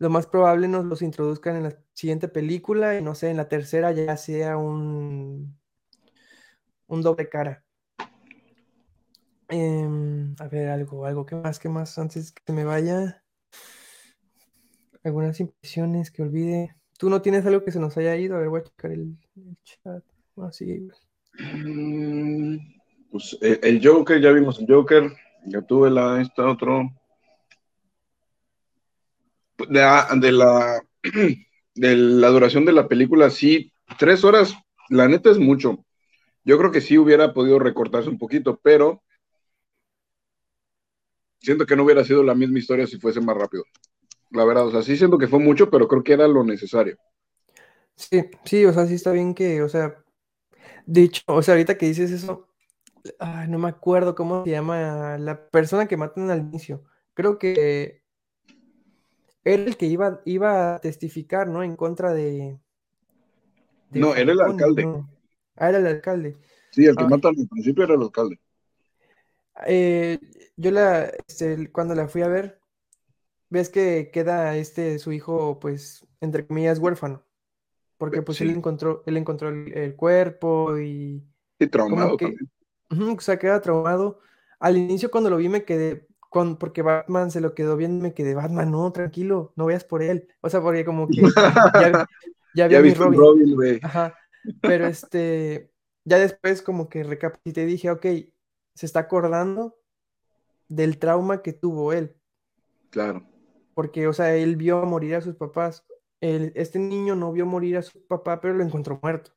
lo 0.00 0.08
más 0.08 0.26
probable 0.26 0.66
nos 0.66 0.86
los 0.86 1.02
introduzcan 1.02 1.56
en 1.56 1.64
la 1.64 1.78
siguiente 1.92 2.26
película 2.26 2.98
y 2.98 3.02
no 3.02 3.14
sé, 3.14 3.28
en 3.28 3.36
la 3.36 3.48
tercera 3.48 3.92
ya 3.92 4.16
sea 4.16 4.56
un, 4.56 5.58
un 6.86 7.02
doble 7.02 7.28
cara. 7.28 7.62
Em, 9.50 10.34
a 10.38 10.48
ver, 10.48 10.70
algo, 10.70 11.04
algo, 11.04 11.26
¿qué 11.26 11.36
más? 11.36 11.58
¿Qué 11.58 11.68
más? 11.68 11.98
Antes 11.98 12.32
que 12.32 12.52
me 12.52 12.64
vaya. 12.64 13.22
Algunas 15.04 15.38
impresiones 15.38 16.10
que 16.10 16.22
olvide. 16.22 16.76
¿Tú 16.98 17.10
no 17.10 17.20
tienes 17.20 17.44
algo 17.44 17.62
que 17.62 17.72
se 17.72 17.78
nos 17.80 17.94
haya 17.98 18.16
ido? 18.16 18.36
A 18.36 18.38
ver, 18.38 18.48
voy 18.48 18.60
a 18.60 18.64
checar 18.64 18.92
el, 18.92 19.18
chat. 19.64 20.02
Ah, 20.38 20.50
mm, 21.56 22.56
pues 23.10 23.36
eh, 23.42 23.60
el 23.62 23.86
Joker, 23.86 24.18
ya 24.18 24.30
vimos 24.32 24.58
el 24.60 24.66
Joker. 24.66 25.12
Ya 25.44 25.60
tuve 25.60 25.90
la, 25.90 26.22
esta 26.22 26.46
otro 26.46 26.88
de, 29.68 29.80
de, 30.20 30.32
la, 30.32 30.82
de 31.74 31.96
la 31.96 32.28
duración 32.28 32.64
de 32.64 32.72
la 32.72 32.88
película, 32.88 33.30
sí, 33.30 33.72
tres 33.98 34.24
horas, 34.24 34.54
la 34.88 35.08
neta 35.08 35.30
es 35.30 35.38
mucho. 35.38 35.84
Yo 36.44 36.58
creo 36.58 36.72
que 36.72 36.80
sí 36.80 36.98
hubiera 36.98 37.34
podido 37.34 37.58
recortarse 37.58 38.08
un 38.08 38.18
poquito, 38.18 38.58
pero 38.62 39.02
siento 41.40 41.66
que 41.66 41.76
no 41.76 41.84
hubiera 41.84 42.04
sido 42.04 42.22
la 42.22 42.34
misma 42.34 42.58
historia 42.58 42.86
si 42.86 42.98
fuese 42.98 43.20
más 43.20 43.36
rápido. 43.36 43.64
La 44.30 44.44
verdad, 44.44 44.66
o 44.66 44.70
sea, 44.70 44.82
sí 44.82 44.96
siento 44.96 45.18
que 45.18 45.28
fue 45.28 45.38
mucho, 45.38 45.70
pero 45.70 45.88
creo 45.88 46.02
que 46.02 46.12
era 46.12 46.28
lo 46.28 46.44
necesario. 46.44 46.96
Sí, 47.96 48.24
sí, 48.44 48.64
o 48.64 48.72
sea, 48.72 48.86
sí 48.86 48.94
está 48.94 49.12
bien 49.12 49.34
que, 49.34 49.62
o 49.62 49.68
sea, 49.68 50.02
dicho, 50.86 51.22
o 51.26 51.42
sea, 51.42 51.54
ahorita 51.54 51.76
que 51.76 51.86
dices 51.86 52.10
eso, 52.10 52.48
no 53.48 53.58
me 53.58 53.68
acuerdo 53.68 54.14
cómo 54.14 54.44
se 54.44 54.50
llama 54.50 55.18
la 55.18 55.48
persona 55.50 55.86
que 55.86 55.96
matan 55.96 56.30
al 56.30 56.40
inicio. 56.40 56.84
Creo 57.14 57.38
que 57.38 57.99
era 59.44 59.62
el 59.62 59.76
que 59.76 59.86
iba, 59.86 60.20
iba 60.24 60.74
a 60.74 60.78
testificar, 60.80 61.48
¿no? 61.48 61.62
En 61.62 61.76
contra 61.76 62.12
de. 62.12 62.58
no, 63.90 64.14
era 64.14 64.32
el 64.32 64.40
alcalde. 64.40 64.86
Ah, 65.56 65.68
era 65.68 65.78
el 65.78 65.86
alcalde. 65.86 66.36
Sí, 66.70 66.86
el 66.86 66.96
que 66.96 67.04
ah. 67.04 67.08
mata 67.08 67.28
al 67.28 67.34
principio 67.34 67.84
era 67.84 67.94
el 67.94 68.02
alcalde. 68.02 68.38
Eh, 69.66 70.18
yo 70.56 70.70
la, 70.70 71.10
este, 71.26 71.70
cuando 71.70 71.94
la 71.94 72.08
fui 72.08 72.22
a 72.22 72.28
ver, 72.28 72.60
ves 73.48 73.68
que 73.68 74.10
queda 74.12 74.56
este 74.56 74.98
su 74.98 75.12
hijo, 75.12 75.58
pues, 75.58 76.06
entre 76.20 76.46
comillas, 76.46 76.78
huérfano. 76.78 77.22
Porque 77.98 78.22
pues 78.22 78.40
él 78.40 78.50
encontró, 78.50 79.02
él 79.04 79.18
encontró 79.18 79.50
el, 79.50 79.94
cuerpo 79.94 80.78
y. 80.78 81.22
Y 81.58 81.66
traumado 81.66 82.16
que, 82.16 82.34
o 82.90 83.20
sea, 83.20 83.38
queda 83.38 83.60
traumado. 83.60 84.20
Al 84.58 84.78
inicio, 84.78 85.10
cuando 85.10 85.28
lo 85.28 85.36
vi, 85.36 85.48
me 85.48 85.64
quedé, 85.64 86.06
porque 86.30 86.82
Batman 86.82 87.30
se 87.30 87.40
lo 87.40 87.54
quedó 87.54 87.76
bien, 87.76 88.00
me 88.00 88.14
quedé, 88.14 88.34
Batman, 88.34 88.70
no, 88.70 88.92
tranquilo, 88.92 89.52
no 89.56 89.66
veas 89.66 89.84
por 89.84 90.02
él. 90.02 90.28
O 90.40 90.48
sea, 90.48 90.60
porque 90.60 90.84
como 90.84 91.08
que 91.08 91.22
ya, 92.54 92.68
ya, 92.68 92.80
vi 92.80 92.90
mi 92.90 92.94
Robin. 92.94 93.80
Ajá. 93.82 94.14
Pero 94.60 94.86
este, 94.86 95.72
ya 96.04 96.18
después 96.18 96.62
como 96.62 96.88
que 96.88 97.02
recapacité 97.02 97.62
y 97.62 97.66
dije, 97.66 97.90
ok, 97.90 98.06
se 98.74 98.86
está 98.86 99.00
acordando 99.00 99.76
del 100.68 100.98
trauma 100.98 101.42
que 101.42 101.52
tuvo 101.52 101.92
él. 101.92 102.16
Claro. 102.90 103.26
Porque, 103.74 104.06
o 104.06 104.12
sea, 104.12 104.34
él 104.34 104.56
vio 104.56 104.84
morir 104.84 105.16
a 105.16 105.20
sus 105.20 105.36
papás. 105.36 105.84
El, 106.20 106.52
este 106.54 106.78
niño 106.78 107.16
no 107.16 107.32
vio 107.32 107.46
morir 107.46 107.76
a 107.76 107.82
su 107.82 108.06
papá, 108.06 108.40
pero 108.40 108.54
lo 108.54 108.64
encontró 108.64 108.98
muerto. 109.02 109.32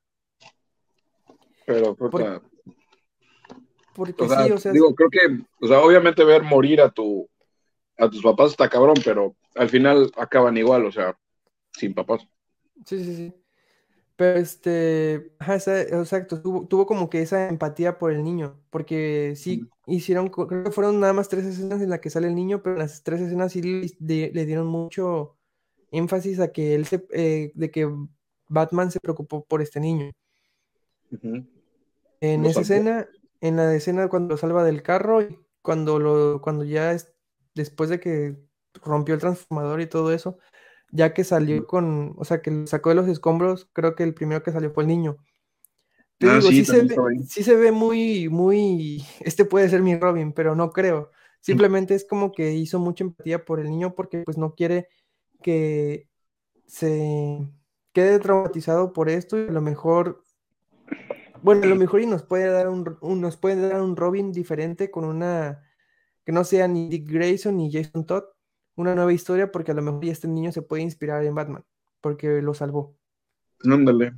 Pero, 1.65 1.95
porque 1.95 2.41
sí, 3.95 4.51
o 4.51 4.57
sea. 4.57 4.71
Digo, 4.71 4.93
creo 4.95 5.09
que, 5.09 5.19
o 5.61 5.67
sea, 5.67 5.79
obviamente 5.81 6.23
ver 6.23 6.43
morir 6.43 6.81
a 6.81 6.89
tu 6.89 7.29
a 7.97 8.09
tus 8.09 8.21
papás 8.21 8.51
está 8.51 8.69
cabrón, 8.69 8.95
pero 9.03 9.35
al 9.55 9.69
final 9.69 10.11
acaban 10.17 10.57
igual, 10.57 10.85
o 10.85 10.91
sea, 10.91 11.17
sin 11.71 11.93
papás. 11.93 12.27
Sí, 12.85 13.03
sí, 13.03 13.15
sí. 13.15 13.33
Pero 14.15 14.39
este, 14.39 15.33
ajá, 15.39 15.55
exacto, 15.55 16.41
tuvo, 16.41 16.67
tuvo 16.67 16.85
como 16.85 17.09
que 17.09 17.21
esa 17.21 17.49
empatía 17.49 17.97
por 17.97 18.11
el 18.11 18.23
niño, 18.23 18.59
porque 18.69 19.33
sí 19.35 19.67
hicieron, 19.87 20.29
creo 20.29 20.63
que 20.63 20.71
fueron 20.71 20.99
nada 20.99 21.13
más 21.13 21.29
tres 21.29 21.45
escenas 21.45 21.81
en 21.81 21.89
las 21.89 21.99
que 21.99 22.11
sale 22.11 22.27
el 22.27 22.35
niño, 22.35 22.61
pero 22.61 22.75
en 22.75 22.79
las 22.79 23.03
tres 23.03 23.21
escenas 23.21 23.51
sí 23.51 23.61
le, 23.99 24.45
dieron 24.45 24.67
mucho 24.67 25.35
énfasis 25.91 26.39
a 26.39 26.51
que 26.51 26.75
él 26.75 26.85
se, 26.85 27.05
eh, 27.11 27.51
de 27.55 27.71
que 27.71 27.91
Batman 28.49 28.91
se 28.91 28.99
preocupó 28.99 29.43
por 29.45 29.61
este 29.61 29.79
niño. 29.79 30.11
En 32.21 32.45
esa 32.45 32.61
escena, 32.61 33.07
en 33.43 33.57
la 33.57 33.73
escena 33.75 34.09
cuando 34.09 34.35
lo 34.35 34.37
salva 34.39 34.65
del 34.65 34.83
carro 34.83 35.21
y 35.23 35.39
cuando 35.63 35.99
lo, 35.99 36.41
cuando 36.41 36.65
ya 36.65 36.93
es, 36.93 37.13
después 37.55 37.91
de 37.91 38.01
que 38.01 38.37
rompió 38.83 39.15
el 39.15 39.21
transformador 39.21 39.81
y 39.81 39.87
todo 39.87 40.13
eso, 40.13 40.39
ya 40.91 41.13
que 41.13 41.25
salió 41.25 41.67
con, 41.67 42.15
o 42.17 42.25
sea, 42.25 42.41
que 42.43 42.51
lo 42.51 42.67
sacó 42.67 42.89
de 42.91 42.95
los 42.97 43.09
escombros, 43.09 43.69
creo 43.73 43.95
que 43.95 44.03
el 44.03 44.15
primero 44.15 44.43
que 44.43 44.53
salió 44.53 44.71
fue 44.73 44.83
el 44.85 44.89
niño. 44.89 45.17
Te 46.17 46.27
Ah, 46.27 46.29
digo, 46.29 46.51
sí, 46.51 46.63
sí 46.63 46.65
se 46.65 46.81
también 46.81 46.87
ve, 46.87 47.01
estaba 47.01 47.09
ahí. 47.09 47.27
sí 47.27 47.43
se 47.43 47.55
ve 47.55 47.71
muy, 47.71 48.29
muy, 48.29 49.05
este 49.21 49.45
puede 49.45 49.69
ser 49.69 49.81
mi 49.81 49.95
Robin, 49.97 50.33
pero 50.33 50.55
no 50.55 50.71
creo. 50.71 51.11
Simplemente 51.41 51.95
es 51.95 52.05
como 52.05 52.31
que 52.31 52.53
hizo 52.53 52.79
mucha 52.79 53.03
empatía 53.03 53.43
por 53.45 53.59
el 53.59 53.69
niño 53.69 53.95
porque 53.95 54.19
pues 54.23 54.37
no 54.37 54.55
quiere 54.55 54.87
que 55.43 56.09
se 56.67 57.47
quede 57.93 58.19
traumatizado 58.19 58.93
por 58.93 59.09
esto 59.09 59.39
y 59.39 59.47
a 59.49 59.51
lo 59.51 59.61
mejor, 59.61 60.23
bueno, 61.43 61.63
a 61.63 61.67
lo 61.67 61.75
mejor 61.75 62.01
y 62.01 62.05
nos 62.07 62.23
puede 62.23 62.47
dar 62.47 62.69
un, 62.69 62.97
un- 63.01 63.21
nos 63.21 63.37
puede 63.37 63.69
dar 63.69 63.81
un 63.81 63.95
Robin 63.95 64.31
diferente 64.31 64.91
con 64.91 65.05
una, 65.05 65.63
que 66.25 66.31
no 66.31 66.43
sea 66.43 66.67
ni 66.67 66.89
Dick 66.89 67.09
Grayson 67.09 67.57
ni 67.57 67.71
Jason 67.71 68.05
Todd, 68.05 68.23
una 68.75 68.95
nueva 68.95 69.13
historia 69.13 69.51
porque 69.51 69.71
a 69.71 69.75
lo 69.75 69.81
mejor 69.81 70.05
este 70.05 70.27
niño 70.27 70.51
se 70.51 70.61
puede 70.63 70.83
inspirar 70.83 71.23
en 71.25 71.35
Batman 71.35 71.65
porque 72.01 72.41
lo 72.41 72.53
salvó. 72.53 72.97
Ándale. 73.65 74.13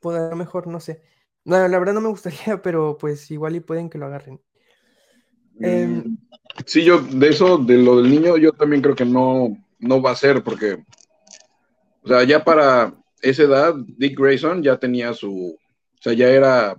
Puede, 0.00 0.18
a 0.26 0.30
lo 0.30 0.36
mejor, 0.36 0.66
no 0.66 0.80
sé. 0.80 1.02
No, 1.44 1.66
la 1.68 1.78
verdad 1.78 1.94
no 1.94 2.00
me 2.00 2.08
gustaría, 2.08 2.60
pero 2.62 2.98
pues 2.98 3.30
igual 3.30 3.56
y 3.56 3.60
pueden 3.60 3.90
que 3.90 3.98
lo 3.98 4.06
agarren. 4.06 4.40
Em, 5.60 6.04
Mm, 6.04 6.16
Sí, 6.66 6.82
yo 6.84 7.00
de 7.00 7.28
eso, 7.28 7.58
de 7.58 7.76
lo 7.78 8.00
del 8.00 8.10
niño, 8.10 8.36
yo 8.36 8.52
también 8.52 8.82
creo 8.82 8.94
que 8.94 9.04
no, 9.04 9.56
no 9.78 10.02
va 10.02 10.10
a 10.12 10.16
ser, 10.16 10.42
porque, 10.42 10.78
o 12.02 12.08
sea, 12.08 12.24
ya 12.24 12.42
para 12.44 12.94
esa 13.20 13.42
edad, 13.44 13.74
Dick 13.96 14.18
Grayson 14.18 14.62
ya 14.62 14.78
tenía 14.78 15.12
su, 15.12 15.56
o 15.98 16.02
sea, 16.02 16.12
ya 16.12 16.28
era 16.28 16.76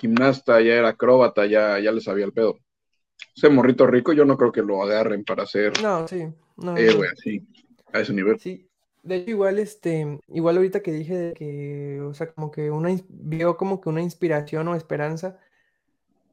gimnasta, 0.00 0.60
ya 0.60 0.74
era 0.74 0.88
acróbata, 0.90 1.46
ya, 1.46 1.78
ya 1.78 1.92
le 1.92 2.00
sabía 2.00 2.24
el 2.24 2.32
pedo. 2.32 2.58
Ese 3.36 3.48
morrito 3.48 3.86
rico, 3.86 4.12
yo 4.12 4.24
no 4.24 4.36
creo 4.36 4.52
que 4.52 4.62
lo 4.62 4.82
agarren 4.82 5.24
para 5.24 5.46
ser 5.46 5.72
no, 5.82 6.06
sí, 6.08 6.26
no, 6.56 6.76
héroe 6.76 7.06
no. 7.06 7.12
así, 7.12 7.46
a 7.92 8.00
ese 8.00 8.12
nivel. 8.12 8.38
Sí, 8.38 8.68
de 9.02 9.16
hecho 9.16 9.30
igual 9.30 9.58
este, 9.58 10.20
igual 10.28 10.56
ahorita 10.56 10.82
que 10.82 10.92
dije 10.92 11.16
de 11.16 11.34
que, 11.34 12.00
o 12.00 12.14
sea, 12.14 12.32
como 12.32 12.50
que 12.50 12.70
una, 12.70 12.96
vio 13.08 13.56
como 13.56 13.80
que 13.80 13.88
una 13.88 14.02
inspiración 14.02 14.68
o 14.68 14.74
esperanza, 14.76 15.38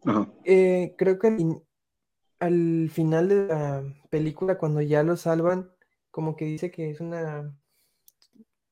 Ajá. 0.06 0.32
eh, 0.44 0.96
creo 0.98 1.20
que 1.20 1.28
al, 1.28 1.62
al 2.40 2.90
final 2.92 3.30
de 3.30 3.48
la 3.48 3.84
película, 4.10 4.58
cuando 4.58 4.82
ya 4.82 5.04
lo 5.04 5.18
salvan, 5.18 5.72
como 6.12 6.36
que 6.36 6.46
dice 6.46 6.72
que 6.72 6.92
es 6.92 7.00
una, 7.02 7.56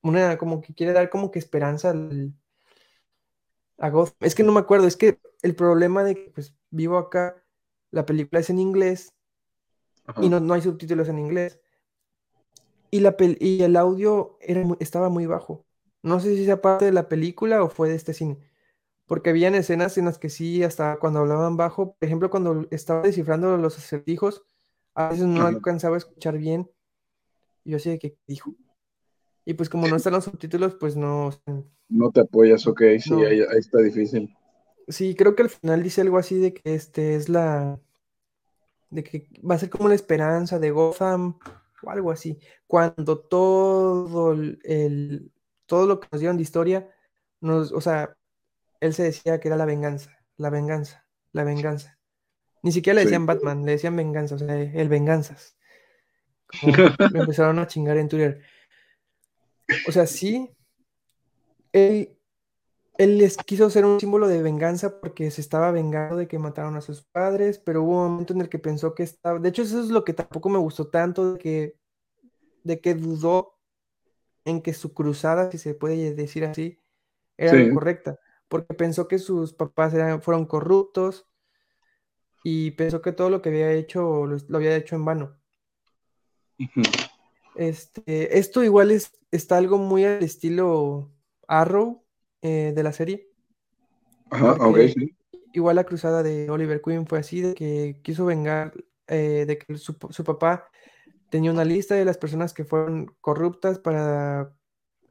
una, 0.01 0.37
como 0.37 0.61
que 0.61 0.73
quiere 0.73 0.93
dar 0.93 1.09
como 1.09 1.31
que 1.31 1.39
esperanza 1.39 1.91
al, 1.91 2.33
a 3.77 3.89
Gotham. 3.89 4.15
Es 4.21 4.35
que 4.35 4.43
no 4.43 4.51
me 4.51 4.59
acuerdo, 4.59 4.87
es 4.87 4.97
que 4.97 5.19
el 5.41 5.55
problema 5.55 6.03
de 6.03 6.15
que 6.15 6.31
pues 6.31 6.55
vivo 6.71 6.97
acá, 6.97 7.43
la 7.91 8.05
película 8.05 8.39
es 8.41 8.49
en 8.49 8.59
inglés 8.59 9.13
Ajá. 10.07 10.21
y 10.21 10.29
no, 10.29 10.39
no 10.41 10.53
hay 10.53 10.61
subtítulos 10.61 11.07
en 11.09 11.19
inglés. 11.19 11.59
Y, 12.91 12.99
la 13.01 13.17
pel- 13.17 13.37
y 13.39 13.63
el 13.63 13.75
audio 13.75 14.37
era, 14.41 14.63
estaba 14.79 15.09
muy 15.09 15.25
bajo. 15.25 15.65
No 16.03 16.19
sé 16.19 16.35
si 16.35 16.45
sea 16.45 16.61
parte 16.61 16.85
de 16.85 16.91
la 16.91 17.09
película 17.09 17.63
o 17.63 17.69
fue 17.69 17.89
de 17.89 17.95
este 17.95 18.13
cine. 18.13 18.37
Porque 19.07 19.31
habían 19.31 19.55
escenas 19.55 19.97
en 19.97 20.05
las 20.05 20.19
que 20.19 20.29
sí, 20.29 20.63
hasta 20.63 20.97
cuando 20.99 21.21
hablaban 21.21 21.57
bajo, 21.57 21.95
por 21.95 22.05
ejemplo, 22.07 22.29
cuando 22.31 22.67
estaba 22.71 23.01
descifrando 23.03 23.57
los 23.57 23.77
acertijos, 23.77 24.45
a 24.95 25.09
veces 25.09 25.25
no 25.27 25.45
Ajá. 25.45 25.47
alcanzaba 25.47 25.95
a 25.95 25.99
escuchar 25.99 26.37
bien. 26.37 26.71
Yo 27.65 27.77
de 27.79 27.99
que 27.99 28.13
¿qué 28.13 28.19
dijo. 28.27 28.55
Y 29.45 29.53
pues 29.53 29.69
como 29.69 29.87
no 29.87 29.95
están 29.95 30.13
los 30.13 30.23
subtítulos, 30.25 30.75
pues 30.75 30.95
no. 30.95 31.29
No 31.89 32.11
te 32.11 32.21
apoyas, 32.21 32.65
ok, 32.67 32.81
sí, 32.99 33.11
No. 33.11 33.19
ahí, 33.19 33.41
ahí 33.41 33.59
está 33.59 33.79
difícil. 33.79 34.35
Sí, 34.87 35.15
creo 35.15 35.35
que 35.35 35.43
al 35.43 35.49
final 35.49 35.81
dice 35.83 36.01
algo 36.01 36.17
así 36.17 36.37
de 36.39 36.53
que 36.53 36.75
este 36.75 37.15
es 37.15 37.29
la. 37.29 37.79
de 38.89 39.03
que 39.03 39.27
va 39.49 39.55
a 39.55 39.59
ser 39.59 39.69
como 39.69 39.89
la 39.89 39.95
esperanza 39.95 40.59
de 40.59 40.71
Gotham 40.71 41.37
o 41.83 41.89
algo 41.91 42.11
así. 42.11 42.39
Cuando 42.67 43.19
todo 43.19 44.31
el, 44.33 45.31
todo 45.65 45.87
lo 45.87 45.99
que 45.99 46.07
nos 46.11 46.19
dieron 46.21 46.37
de 46.37 46.43
historia, 46.43 46.89
nos, 47.41 47.71
o 47.71 47.81
sea, 47.81 48.15
él 48.79 48.93
se 48.93 49.03
decía 49.03 49.39
que 49.39 49.47
era 49.49 49.57
la 49.57 49.65
venganza, 49.65 50.11
la 50.37 50.49
venganza, 50.49 51.05
la 51.31 51.43
venganza. 51.43 51.99
Ni 52.63 52.71
siquiera 52.71 52.95
le 52.95 53.01
Sí. 53.01 53.07
decían 53.07 53.25
Batman, 53.25 53.65
le 53.65 53.73
decían 53.73 53.95
venganza, 53.95 54.35
o 54.35 54.39
sea, 54.39 54.55
el 54.61 54.89
venganzas. 54.89 55.57
Como 56.61 56.73
me 57.13 57.19
empezaron 57.21 57.59
a 57.59 57.67
chingar 57.67 57.97
en 57.97 58.09
Twitter. 58.09 58.41
O 59.87 59.91
sea, 59.91 60.05
sí, 60.07 60.49
él, 61.73 62.17
él 62.97 63.19
les 63.19 63.37
quiso 63.37 63.69
ser 63.69 63.85
un 63.85 63.99
símbolo 63.99 64.27
de 64.27 64.43
venganza 64.43 64.99
porque 65.01 65.31
se 65.31 65.41
estaba 65.41 65.71
vengando 65.71 66.17
de 66.17 66.27
que 66.27 66.39
mataron 66.39 66.77
a 66.77 66.81
sus 66.81 67.03
padres, 67.03 67.59
pero 67.59 67.83
hubo 67.83 68.05
un 68.05 68.11
momento 68.13 68.33
en 68.33 68.41
el 68.41 68.49
que 68.49 68.59
pensó 68.59 68.95
que 68.95 69.03
estaba. 69.03 69.39
De 69.39 69.49
hecho, 69.49 69.63
eso 69.63 69.81
es 69.81 69.89
lo 69.89 70.03
que 70.05 70.13
tampoco 70.13 70.49
me 70.49 70.59
gustó 70.59 70.87
tanto, 70.89 71.33
de 71.33 71.39
que, 71.39 71.77
de 72.63 72.81
que 72.81 72.95
dudó 72.95 73.55
en 74.45 74.61
que 74.61 74.73
su 74.73 74.93
cruzada, 74.93 75.51
si 75.51 75.57
se 75.59 75.75
puede 75.75 76.15
decir 76.15 76.45
así, 76.45 76.79
era 77.37 77.57
Sí. 77.57 77.69
correcta, 77.69 78.19
porque 78.49 78.73
pensó 78.75 79.07
que 79.07 79.19
sus 79.19 79.53
papás 79.53 79.93
eran, 79.93 80.21
fueron 80.21 80.45
corruptos 80.45 81.27
y 82.45 82.71
pensó 82.71 83.01
que 83.01 83.11
todo 83.11 83.29
lo 83.29 83.41
que 83.41 83.49
había 83.49 83.73
hecho 83.73 84.25
lo, 84.25 84.37
lo 84.47 84.57
había 84.57 84.77
hecho 84.77 84.95
en 84.95 85.03
vano. 85.03 85.37
Ujú. 86.59 86.81
Este, 87.57 88.37
esto 88.37 88.63
igual 88.63 88.91
es, 88.91 89.11
está 89.31 89.57
algo 89.57 89.77
muy 89.77 90.03
al 90.05 90.23
estilo 90.23 91.11
Arrow 91.47 92.03
eh, 92.41 92.73
de 92.75 92.83
la 92.83 92.93
serie. 92.93 93.29
Ajá, 94.29 94.53
ok, 94.53 94.77
sí. 94.93 95.15
igual 95.53 95.75
la 95.77 95.83
cruzada 95.85 96.23
de 96.23 96.49
Oliver 96.49 96.81
Queen 96.81 97.07
fue 97.07 97.19
así, 97.19 97.41
de 97.41 97.53
que 97.55 97.99
quiso 98.03 98.25
vengar, 98.25 98.73
eh, 99.07 99.45
de 99.47 99.57
que 99.57 99.77
su, 99.77 99.95
su 100.09 100.23
papá 100.23 100.69
tenía 101.29 101.51
una 101.51 101.65
lista 101.65 101.95
de 101.95 102.05
las 102.05 102.17
personas 102.17 102.53
que 102.53 102.65
fueron 102.65 103.15
corruptas 103.21 103.79
para, 103.79 104.53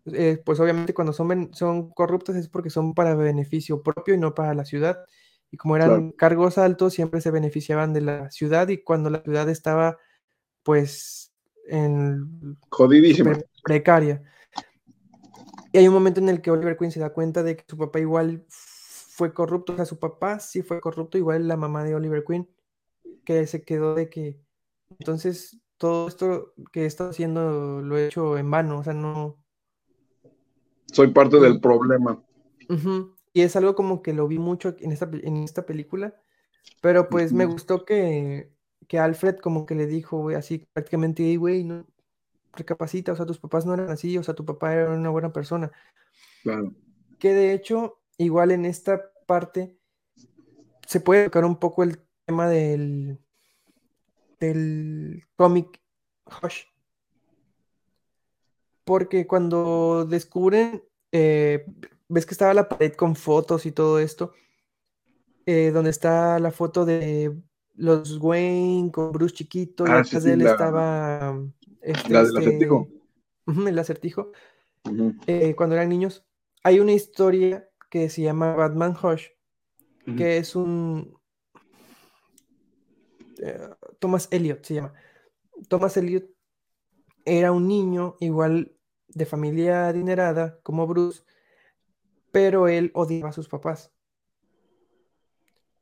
eh, 0.07 0.43
pues 0.45 0.61
obviamente 0.61 0.95
cuando 0.95 1.13
son, 1.13 1.51
son 1.55 1.91
corruptas 1.91 2.37
es 2.37 2.49
porque 2.49 2.71
son 2.71 2.95
para 2.95 3.15
beneficio 3.15 3.83
propio 3.83 4.15
y 4.15 4.19
no 4.19 4.35
para 4.35 4.55
la 4.55 4.65
ciudad. 4.65 5.05
Y 5.51 5.57
como 5.57 5.77
eran 5.77 5.89
Claro. 5.89 6.15
cargos 6.17 6.59
altos, 6.59 6.95
siempre 6.95 7.21
se 7.21 7.31
beneficiaban 7.31 7.93
de 7.93 8.01
la 8.03 8.31
ciudad 8.31 8.69
y 8.69 8.83
cuando 8.83 9.11
la 9.11 9.23
ciudad 9.23 9.49
estaba, 9.49 9.99
pues, 10.63 11.24
en 11.69 12.59
Jodidísima. 12.71 13.39
precaria. 13.63 14.23
Y 15.73 15.79
hay 15.79 15.89
un 15.89 15.95
momento 15.95 16.21
en 16.21 16.29
el 16.29 16.41
que 16.41 16.51
Oliver 16.53 16.77
Queen 16.77 16.93
se 16.93 17.01
da 17.01 17.13
cuenta 17.13 17.43
de 17.43 17.57
que 17.57 17.65
su 17.69 17.77
papá 17.77 17.99
igual 17.99 18.45
fue 18.49 19.35
corrupto, 19.35 19.73
o 19.73 19.77
sea, 19.77 19.85
su 19.85 19.99
papá 19.99 20.39
sí 20.39 20.63
fue 20.63 20.81
corrupto, 20.81 21.19
igual 21.19 21.49
la 21.49 21.57
mamá 21.57 21.83
de 21.85 21.95
Oliver 21.95 22.25
Queen, 22.25 22.49
que 23.25 23.47
se 23.47 23.65
quedó 23.65 23.95
de 23.95 24.09
que, 24.09 24.41
entonces, 24.99 25.61
todo 25.77 26.07
esto 26.09 26.55
que 26.73 26.83
he 26.83 26.87
estado 26.87 27.11
haciendo 27.11 27.81
lo 27.83 27.97
he 27.97 28.07
hecho 28.07 28.39
en 28.39 28.51
vano, 28.51 28.79
o 28.79 28.85
sea, 28.85 28.95
no... 28.95 29.43
Soy 30.93 31.09
parte 31.09 31.41
del 31.41 31.55
Y, 31.55 31.59
problema. 31.59 32.23
y 33.33 33.41
es 33.41 33.57
algo 33.57 33.75
como 33.75 34.01
que 34.01 34.13
lo 34.13 34.29
vi 34.29 34.39
mucho 34.39 34.77
en 34.79 34.93
esta, 34.93 35.11
en 35.13 35.39
esta 35.39 35.67
película, 35.67 36.15
pero 36.81 37.09
pues 37.09 37.33
me 37.33 37.47
gustó 37.47 37.85
que, 37.85 38.54
que 38.89 38.99
Alfred 38.99 39.37
como 39.39 39.67
que 39.67 39.75
le 39.75 39.87
dijo, 39.87 40.19
güey, 40.19 40.37
así 40.37 40.67
prácticamente, 40.73 41.25
"Ey, 41.25 41.37
güey, 41.37 41.65
no, 41.65 41.87
recapacita, 42.57 43.13
o 43.13 43.17
sea, 43.17 43.27
tus 43.27 43.39
papás 43.39 43.67
no 43.67 43.75
eran 43.75 43.91
así, 43.91 44.17
o 44.19 44.23
sea, 44.23 44.35
tu 44.35 44.45
papá 44.45 44.73
era 44.75 44.91
una 44.91 45.11
buena 45.11 45.33
persona. 45.33 45.71
Claro. 46.43 46.75
que 47.19 47.33
de 47.33 47.55
hecho, 47.55 48.03
igual 48.19 48.51
en 48.51 48.67
esta 48.67 49.11
parte 49.27 49.79
se 50.87 51.01
puede 51.01 51.25
tocar 51.25 51.47
un 51.47 51.57
poco 51.57 51.83
el 51.83 51.99
tema 52.27 52.49
del, 52.49 53.19
del 54.39 55.25
cómic 55.35 55.81
Hush, 56.43 56.65
porque 58.85 59.27
cuando 59.27 60.05
descubren, 60.05 60.85
eh, 61.13 61.65
ves 62.09 62.27
que 62.27 62.35
estaba 62.35 62.53
la 62.53 62.69
pared 62.69 62.93
con 62.93 63.17
fotos 63.17 63.65
y 63.65 63.73
todo 63.73 63.99
esto, 63.99 64.35
eh, 65.47 65.71
donde 65.73 65.91
está 65.91 66.39
la 66.41 66.51
foto 66.51 66.85
de 66.85 67.35
los 67.75 68.19
Wayne 68.21 68.91
con 68.93 69.13
Bruce 69.13 69.35
chiquito 69.35 69.89
y 69.89 69.91
Ah, 69.91 70.05
sí, 70.05 70.17
atrás 70.17 70.25
sí, 70.25 70.31
de 70.31 70.35
él 70.35 70.43
la, 70.43 70.51
estaba 70.53 71.39
este, 71.83 72.13
la 72.13 72.25
del 72.25 72.37
acertijo. 72.39 72.89
este, 73.47 73.69
el 73.69 73.79
acertijo, 73.79 74.33
eh, 75.27 75.55
cuando 75.57 75.77
eran 75.77 75.89
niños, 75.89 76.25
hay 76.63 76.81
una 76.81 76.93
historia 76.93 77.69
que 77.91 78.09
se 78.11 78.23
llama 78.23 78.55
Batman 78.55 78.97
Hush, 79.03 79.29
que 80.15 80.39
es 80.39 80.57
un 80.57 81.19
eh, 83.43 83.69
Thomas 83.99 84.29
Elliot 84.31 84.65
se 84.65 84.75
llama. 84.75 84.93
Thomas 85.69 85.97
Elliot 85.97 86.27
era 87.25 87.53
un 87.53 87.69
niño 87.69 88.17
igual 88.21 88.77
de 89.09 89.27
familia 89.27 89.89
adinerada 89.89 90.61
como 90.63 90.87
Bruce, 90.87 91.23
pero 92.33 92.69
él 92.69 92.91
odiaba 92.95 93.31
a 93.31 93.33
sus 93.33 93.49
papás. 93.49 93.91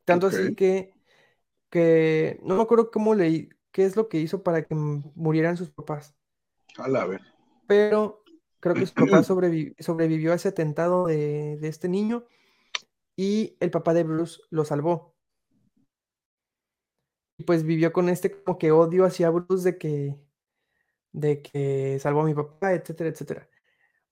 Tanto 0.05 0.27
así 0.27 0.55
que, 0.55 0.95
que 1.73 2.41
no 2.45 2.57
me 2.57 2.63
acuerdo 2.63 2.93
cómo 2.93 3.17
le, 3.17 3.51
qué 3.73 3.85
es 3.87 3.97
lo 3.97 4.09
que 4.11 4.21
hizo 4.21 4.45
para 4.45 4.65
que 4.65 4.77
murieran 4.77 5.59
sus 5.59 5.71
papás, 5.73 6.17
A 6.77 6.89
la 6.89 7.07
ver. 7.07 7.23
pero 7.67 8.25
creo 8.61 8.77
que 8.77 8.87
su 8.87 8.95
papá 8.97 9.23
sobrevi- 9.23 9.75
sobrevivió 9.81 10.33
a 10.33 10.37
ese 10.37 10.49
atentado 10.49 11.07
de, 11.07 11.59
de 11.61 11.69
este 11.69 11.89
niño 11.89 12.27
y 13.17 13.57
el 13.61 13.71
papá 13.71 13.95
de 13.95 14.05
Bruce 14.05 14.41
lo 14.51 14.65
salvó. 14.65 15.17
Y 17.39 17.45
pues 17.45 17.65
vivió 17.65 17.93
con 17.93 18.09
este 18.09 18.43
como 18.43 18.59
que 18.59 18.73
odio 18.73 19.05
hacia 19.05 19.31
Bruce 19.31 19.65
de 19.73 19.79
que, 19.79 20.17
de 21.13 21.43
que 21.43 21.99
salvó 22.01 22.23
a 22.23 22.27
mi 22.27 22.35
papá, 22.35 22.75
etcétera, 22.75 23.11
etcétera. 23.11 23.51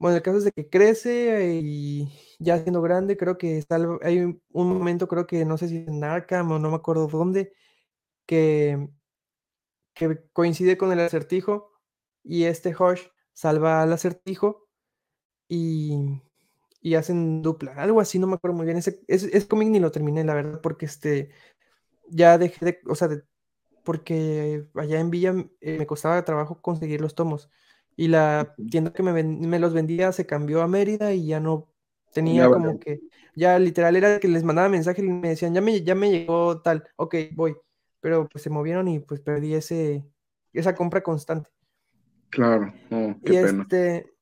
Bueno, 0.01 0.17
el 0.17 0.23
caso 0.23 0.39
es 0.39 0.45
de 0.45 0.53
que 0.53 0.71
crece 0.71 1.61
y 1.63 2.09
ya 2.41 2.59
siendo 2.63 2.81
grande, 2.83 3.17
creo 3.19 3.39
que 3.39 3.61
salva- 3.63 3.99
hay 4.03 4.21
un 4.21 4.41
momento, 4.53 5.07
creo 5.09 5.27
que 5.27 5.45
no 5.45 5.59
sé 5.59 5.69
si 5.69 5.77
en 5.87 6.03
Arkham 6.05 6.51
o 6.53 6.59
no 6.59 6.71
me 6.71 6.77
acuerdo 6.77 7.07
dónde, 7.09 7.53
que, 8.27 8.89
coincide 10.33 10.77
con 10.79 10.93
el 10.93 11.01
acertijo 11.01 11.71
y 12.23 12.45
este 12.45 12.75
Hush 12.77 13.03
salva 13.33 13.83
al 13.83 13.93
acertijo 13.93 14.69
y, 15.49 15.97
hacen 16.97 17.43
dupla, 17.43 17.75
algo 17.75 18.01
así, 18.01 18.19
no 18.19 18.27
me 18.29 18.35
acuerdo 18.37 18.57
muy 18.57 18.67
bien. 18.67 18.79
Ese, 18.79 19.03
ese 19.09 19.49
cómic 19.49 19.69
ni 19.71 19.81
lo 19.81 19.93
terminé, 19.93 20.25
la 20.25 20.35
verdad, 20.35 20.61
porque 20.63 20.87
este, 20.87 21.31
ya 22.09 22.39
dejé 22.39 22.65
de, 22.67 22.81
o 22.89 22.97
sea, 22.97 23.09
de- 23.09 23.25
porque 23.85 24.67
allá 24.77 25.01
en 25.01 25.11
Villa 25.11 25.35
eh, 25.61 25.79
me 25.79 25.87
costaba 25.87 26.25
trabajo 26.25 26.63
conseguir 26.63 27.01
los 27.03 27.15
tomos 27.17 27.51
y 27.97 28.09
la 28.09 28.59
tienda 28.71 28.93
que 28.93 29.03
me, 29.03 29.13
ven- 29.13 29.41
me 29.49 29.59
los 29.59 29.75
vendía 29.75 30.13
se 30.13 30.27
cambió 30.27 30.63
a 30.63 30.69
Mérida 30.69 31.13
y 31.15 31.27
ya 31.27 31.41
no 31.41 31.69
Ya 32.25 32.49
tenía 32.49 32.49
vale. 32.49 32.51
como 32.51 32.79
que, 32.81 33.03
ya 33.37 33.59
literal 33.59 33.97
era 33.97 34.21
que 34.21 34.29
les 34.29 34.45
mandaba 34.45 34.69
mensaje 34.69 35.03
y 35.03 35.09
me 35.09 35.29
decían, 35.31 35.55
ya 35.55 35.61
me, 35.61 35.83
ya 35.83 35.95
me 35.95 36.11
llegó 36.11 36.61
tal, 36.63 36.85
ok, 36.97 37.15
voy, 37.35 37.57
pero 38.01 38.29
pues 38.29 38.43
se 38.45 38.51
movieron 38.51 38.89
y 38.89 39.01
pues 39.01 39.21
perdí 39.21 39.55
ese, 39.55 40.05
esa 40.53 40.75
compra 40.75 41.03
constante. 41.03 41.51
Claro. 42.31 42.73
Oh, 42.91 43.15
qué 43.25 43.35
Y 43.35 43.37
pena. 43.37 43.71
este, 43.71 44.13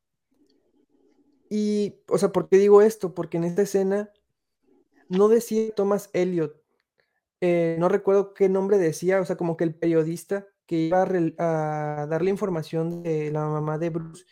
y, 1.50 2.00
o 2.08 2.18
sea, 2.18 2.30
¿por 2.32 2.48
qué 2.48 2.58
digo 2.58 2.82
esto? 2.82 3.14
Porque 3.14 3.36
en 3.38 3.44
esta 3.44 3.62
escena 3.62 4.10
no 5.08 5.28
decía 5.28 5.72
Thomas 5.74 6.10
Elliot, 6.12 6.56
eh, 7.42 7.76
no 7.80 7.88
recuerdo 7.90 8.34
qué 8.34 8.48
nombre 8.48 8.78
decía, 8.78 9.20
o 9.20 9.26
sea, 9.26 9.36
como 9.36 9.56
que 9.56 9.64
el 9.64 9.74
periodista 9.76 10.46
que 10.68 10.76
iba 10.76 11.02
a, 11.02 12.02
a 12.02 12.06
darle 12.06 12.30
información 12.30 13.02
de 13.02 13.32
la 13.32 13.46
mamá 13.46 13.78
de 13.78 13.88
Bruce, 13.90 14.24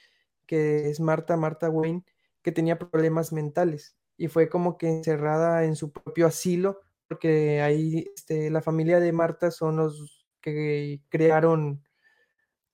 que 0.46 0.90
es 0.90 1.00
Marta, 1.00 1.36
Marta 1.36 1.70
Wayne, 1.70 2.04
que 2.42 2.52
tenía 2.52 2.78
problemas 2.78 3.32
mentales 3.32 3.96
y 4.18 4.28
fue 4.28 4.48
como 4.48 4.78
que 4.78 4.88
encerrada 4.88 5.64
en 5.64 5.76
su 5.76 5.92
propio 5.92 6.26
asilo, 6.26 6.80
porque 7.08 7.60
ahí 7.62 8.06
este, 8.14 8.50
la 8.50 8.60
familia 8.62 9.00
de 9.00 9.12
Marta 9.12 9.50
son 9.50 9.76
los 9.76 10.26
que 10.40 11.00
crearon 11.08 11.82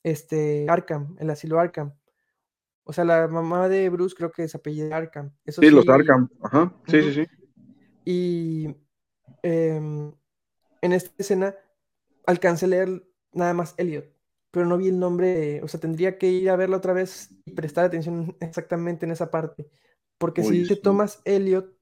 este 0.03 0.67
Arkham, 0.69 1.17
el 1.19 1.31
asilo 1.31 1.59
Arkham. 1.59 1.95
O 2.85 2.93
sea, 2.93 3.05
la 3.05 3.29
mamá 3.29 3.69
de 3.69 3.89
Bruce 3.89 4.15
creo 4.17 4.33
que 4.33 4.43
es 4.45 4.55
apellido 4.55 4.93
Arkham. 4.95 5.33
Eso 5.45 5.63
Sí, 5.63 5.71
los 5.71 5.85
sí. 5.85 5.91
Arkham. 5.91 6.29
Ajá. 6.43 6.75
Sí, 6.89 7.01
sí, 7.03 7.15
sí. 7.15 7.27
Y 8.05 8.77
em, 9.43 10.13
en 10.81 10.93
esta 10.93 11.15
escena 11.17 11.55
alcancé 12.27 12.67
a 12.67 12.69
leer 12.69 13.03
nada 13.33 13.55
más 13.55 13.75
Elliot, 13.79 14.07
pero 14.51 14.67
no 14.67 14.79
vi 14.79 14.89
el 14.89 14.99
nombre, 14.99 15.63
o 15.63 15.69
sea, 15.69 15.81
tendría 15.81 16.19
que 16.19 16.29
ir 16.31 16.51
a 16.51 16.57
verla 16.57 16.79
otra 16.79 16.93
vez 16.93 17.31
y 17.45 17.53
prestar 17.53 17.85
atención 17.87 18.37
exactamente 18.41 19.07
en 19.07 19.13
esa 19.13 19.31
parte, 19.31 19.69
porque 20.19 20.43
si 20.45 20.59
dice 20.59 20.77
sí. 20.77 20.83
Thomas 20.83 21.21
Elliot, 21.25 21.73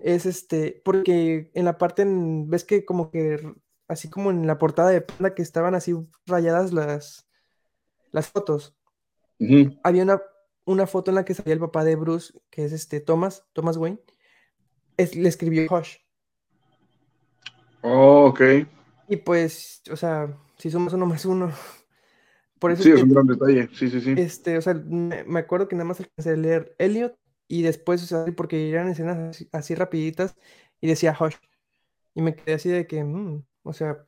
es 0.00 0.26
este, 0.26 0.80
porque 0.84 1.50
en 1.54 1.64
la 1.64 1.78
parte, 1.78 2.02
en- 2.02 2.48
ves 2.50 2.64
que 2.64 2.84
como 2.84 3.10
que, 3.10 3.40
así 3.88 4.10
como 4.10 4.30
en 4.30 4.46
la 4.46 4.58
portada 4.58 4.90
de 4.90 5.00
Panda 5.02 5.34
que 5.34 5.42
estaban 5.42 5.74
así 5.74 5.94
rayadas 6.26 6.72
las, 6.72 7.28
las 8.12 8.28
fotos, 8.28 8.76
había 9.82 10.02
una, 10.02 10.22
una 10.64 10.86
foto 10.86 11.10
en 11.10 11.16
la 11.16 11.24
que 11.24 11.34
salía 11.34 11.54
el 11.54 11.60
papá 11.60 11.84
de 11.84 11.96
Bruce, 11.96 12.32
que 12.50 12.64
es 12.64 12.72
este 12.72 13.00
Thomas, 13.00 13.46
Thomas 13.52 13.76
Wayne, 13.76 14.00
es- 14.96 15.16
le 15.16 15.28
escribió 15.28 15.66
Hush. 15.70 15.98
Oh, 17.84 18.26
ok. 18.26 18.40
Y 19.12 19.16
pues, 19.18 19.82
o 19.90 19.96
sea, 19.96 20.38
si 20.56 20.70
sumas 20.70 20.94
uno 20.94 21.04
más 21.04 21.26
uno, 21.26 21.52
por 22.58 22.72
eso 22.72 22.82
Sí, 22.82 22.90
es 22.90 23.02
un 23.02 23.10
gran 23.10 23.26
detalle. 23.26 23.68
Sí, 23.74 23.90
sí, 23.90 24.00
sí. 24.00 24.14
este, 24.16 24.56
o 24.58 24.62
sea, 24.62 24.74
me, 24.74 25.38
acuerdo 25.38 25.68
que 25.68 25.76
nada 25.76 25.84
más 25.86 26.00
alcancé 26.00 26.30
a 26.30 26.36
leer 26.36 26.74
Elliot 26.78 27.14
y 27.46 27.62
después, 27.62 28.02
o 28.02 28.06
sea, 28.06 28.24
porque 28.34 28.70
eran 28.70 28.88
escenas 28.88 29.18
así, 29.18 29.48
así 29.52 29.74
rapiditas 29.74 30.34
y 30.80 30.88
decía 30.88 31.14
Hush. 31.18 31.34
Y 32.14 32.22
me 32.22 32.34
quedé 32.36 32.54
así 32.54 32.70
de 32.70 32.86
que, 32.86 33.04
mm, 33.04 33.44
o 33.64 33.72
sea, 33.74 34.06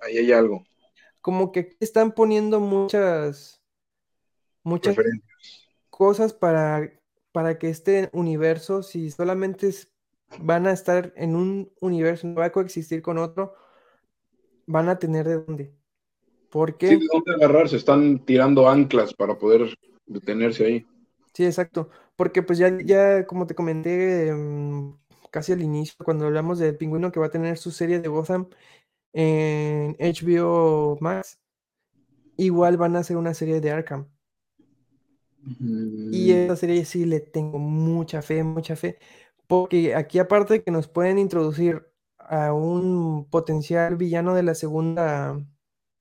Ahí 0.00 0.18
hay 0.18 0.32
algo. 0.32 0.64
como 1.20 1.52
que 1.52 1.76
están 1.80 2.12
poniendo 2.12 2.60
muchas, 2.60 3.62
muchas 4.62 4.96
cosas 5.90 6.32
para, 6.34 6.92
para 7.32 7.58
que 7.58 7.68
este 7.70 8.10
universo, 8.12 8.82
si 8.82 9.10
solamente 9.10 9.68
es- 9.68 9.92
van 10.40 10.66
a 10.66 10.72
estar 10.72 11.12
en 11.16 11.36
un 11.36 11.72
universo, 11.80 12.26
no 12.28 12.36
va 12.36 12.46
a 12.46 12.52
coexistir 12.52 13.02
con 13.02 13.18
otro, 13.18 13.54
van 14.68 14.88
a 14.90 14.98
tener 15.00 15.26
de 15.28 15.42
dónde. 15.44 15.74
¿Por 16.50 16.78
Sí, 16.82 16.96
qué? 16.96 16.98
¿de 16.98 17.06
dónde 17.12 17.34
agarrar? 17.34 17.68
Se 17.68 17.76
están 17.76 18.24
tirando 18.24 18.68
anclas 18.68 19.14
para 19.14 19.38
poder 19.38 19.78
detenerse 20.06 20.64
ahí. 20.66 20.86
Sí, 21.34 21.44
exacto. 21.44 21.90
Porque 22.16 22.42
pues 22.42 22.58
ya, 22.58 22.70
ya 22.84 23.26
como 23.26 23.46
te 23.46 23.54
comenté 23.54 24.32
mm, 24.34 24.98
casi 25.30 25.52
al 25.52 25.62
inicio, 25.62 25.94
cuando 26.04 26.26
hablamos 26.26 26.58
del 26.58 26.76
pingüino 26.76 27.12
que 27.12 27.20
va 27.20 27.26
a 27.26 27.30
tener 27.30 27.56
su 27.58 27.70
serie 27.70 28.00
de 28.00 28.08
Gotham 28.08 28.48
en 29.14 29.96
HBO 30.00 30.98
Max, 31.00 31.40
igual 32.36 32.76
van 32.78 32.96
a 32.96 33.00
hacer 33.00 33.16
una 33.18 33.34
serie 33.34 33.60
de 33.60 33.72
Arkham. 33.72 34.08
Y 36.10 36.30
Mm, 36.30 36.32
esa 36.32 36.56
serie 36.56 36.84
sí 36.84 37.04
le 37.04 37.20
tengo 37.20 37.58
mucha 37.58 38.22
fe, 38.22 38.42
mucha 38.44 38.76
fe. 38.76 38.98
Porque 39.46 39.94
aquí 39.94 40.18
aparte 40.18 40.54
de 40.54 40.62
que 40.64 40.70
nos 40.70 40.88
pueden 40.88 41.18
introducir 41.18 41.86
a 42.28 42.52
un 42.52 43.28
potencial 43.30 43.96
villano 43.96 44.34
de 44.34 44.42
la 44.42 44.54
segunda, 44.54 45.38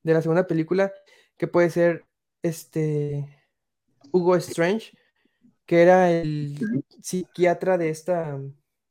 de 0.04 0.14
la 0.14 0.22
segunda 0.22 0.46
película, 0.46 0.92
que 1.38 1.48
puede 1.48 1.70
ser 1.70 2.06
este 2.44 3.28
Hugo 4.12 4.36
Strange, 4.36 4.98
que 5.66 5.82
era 5.82 6.12
el 6.12 6.84
psiquiatra 7.02 7.78
de 7.78 7.90
esta, 7.90 8.40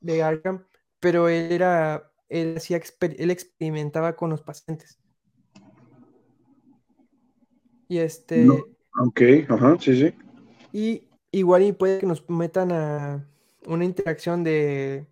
de 0.01 0.23
Arkham, 0.23 0.65
pero 1.01 1.29
él 1.29 1.53
era, 1.53 2.11
él 2.29 2.57
hacía, 2.57 2.81
él 3.01 3.31
experimentaba 3.31 4.17
con 4.17 4.31
los 4.31 4.43
pacientes. 4.43 4.99
Y 7.89 7.99
este, 7.99 8.39
No. 8.39 8.55
Ok, 8.99 9.21
ajá, 9.49 9.77
sí, 9.79 9.95
sí. 9.95 10.15
y 10.73 11.09
igual 11.31 11.63
y 11.63 11.73
puede 11.73 11.99
que 12.01 12.07
nos 12.07 12.29
metan 12.31 12.73
a 12.73 13.29
una 13.67 13.85
interacción 13.85 14.43
de 14.43 15.07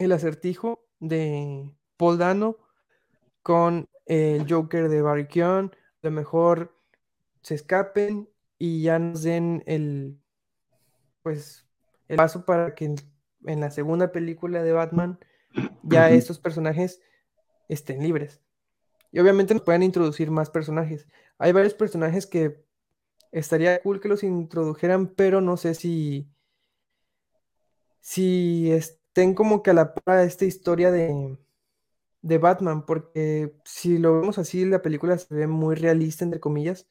el 0.00 0.12
acertijo 0.12 0.82
de 0.98 1.70
Paul 1.96 2.18
Dano 2.18 2.56
con 3.42 3.88
el 4.06 4.50
Joker 4.50 4.88
de 4.88 5.02
Barry 5.02 5.28
a 5.42 5.70
lo 6.02 6.10
mejor 6.10 6.74
se 7.42 7.54
escapen 7.54 8.28
y 8.58 8.82
ya 8.82 8.98
nos 8.98 9.22
den 9.22 9.62
el, 9.66 10.18
pues, 11.22 11.66
el 12.08 12.16
paso 12.16 12.46
para 12.46 12.74
que 12.74 12.86
en, 12.86 12.96
en 13.44 13.60
la 13.60 13.70
segunda 13.70 14.10
película 14.10 14.62
de 14.62 14.72
Batman 14.72 15.18
ya 15.82 16.10
estos 16.10 16.38
personajes 16.38 17.02
estén 17.68 18.02
libres. 18.02 18.40
Y 19.12 19.20
obviamente 19.20 19.52
nos 19.52 19.62
pueden 19.62 19.82
introducir 19.82 20.30
más 20.30 20.48
personajes. 20.48 21.06
Hay 21.38 21.52
varios 21.52 21.74
personajes 21.74 22.26
que 22.26 22.64
estaría 23.32 23.80
cool 23.82 24.00
que 24.00 24.08
los 24.08 24.22
introdujeran, 24.22 25.08
pero 25.08 25.42
no 25.42 25.58
sé 25.58 25.74
si, 25.74 26.26
si 28.00 28.72
estén 29.10 29.34
como 29.34 29.62
que 29.62 29.70
a 29.70 29.74
la 29.74 29.92
par 29.92 30.20
esta 30.20 30.44
historia 30.44 30.92
de, 30.92 31.36
de 32.22 32.38
Batman, 32.38 32.86
porque 32.86 33.54
si 33.64 33.98
lo 33.98 34.20
vemos 34.20 34.38
así, 34.38 34.64
la 34.64 34.82
película 34.82 35.18
se 35.18 35.34
ve 35.34 35.46
muy 35.48 35.74
realista, 35.74 36.24
entre 36.24 36.40
comillas, 36.40 36.88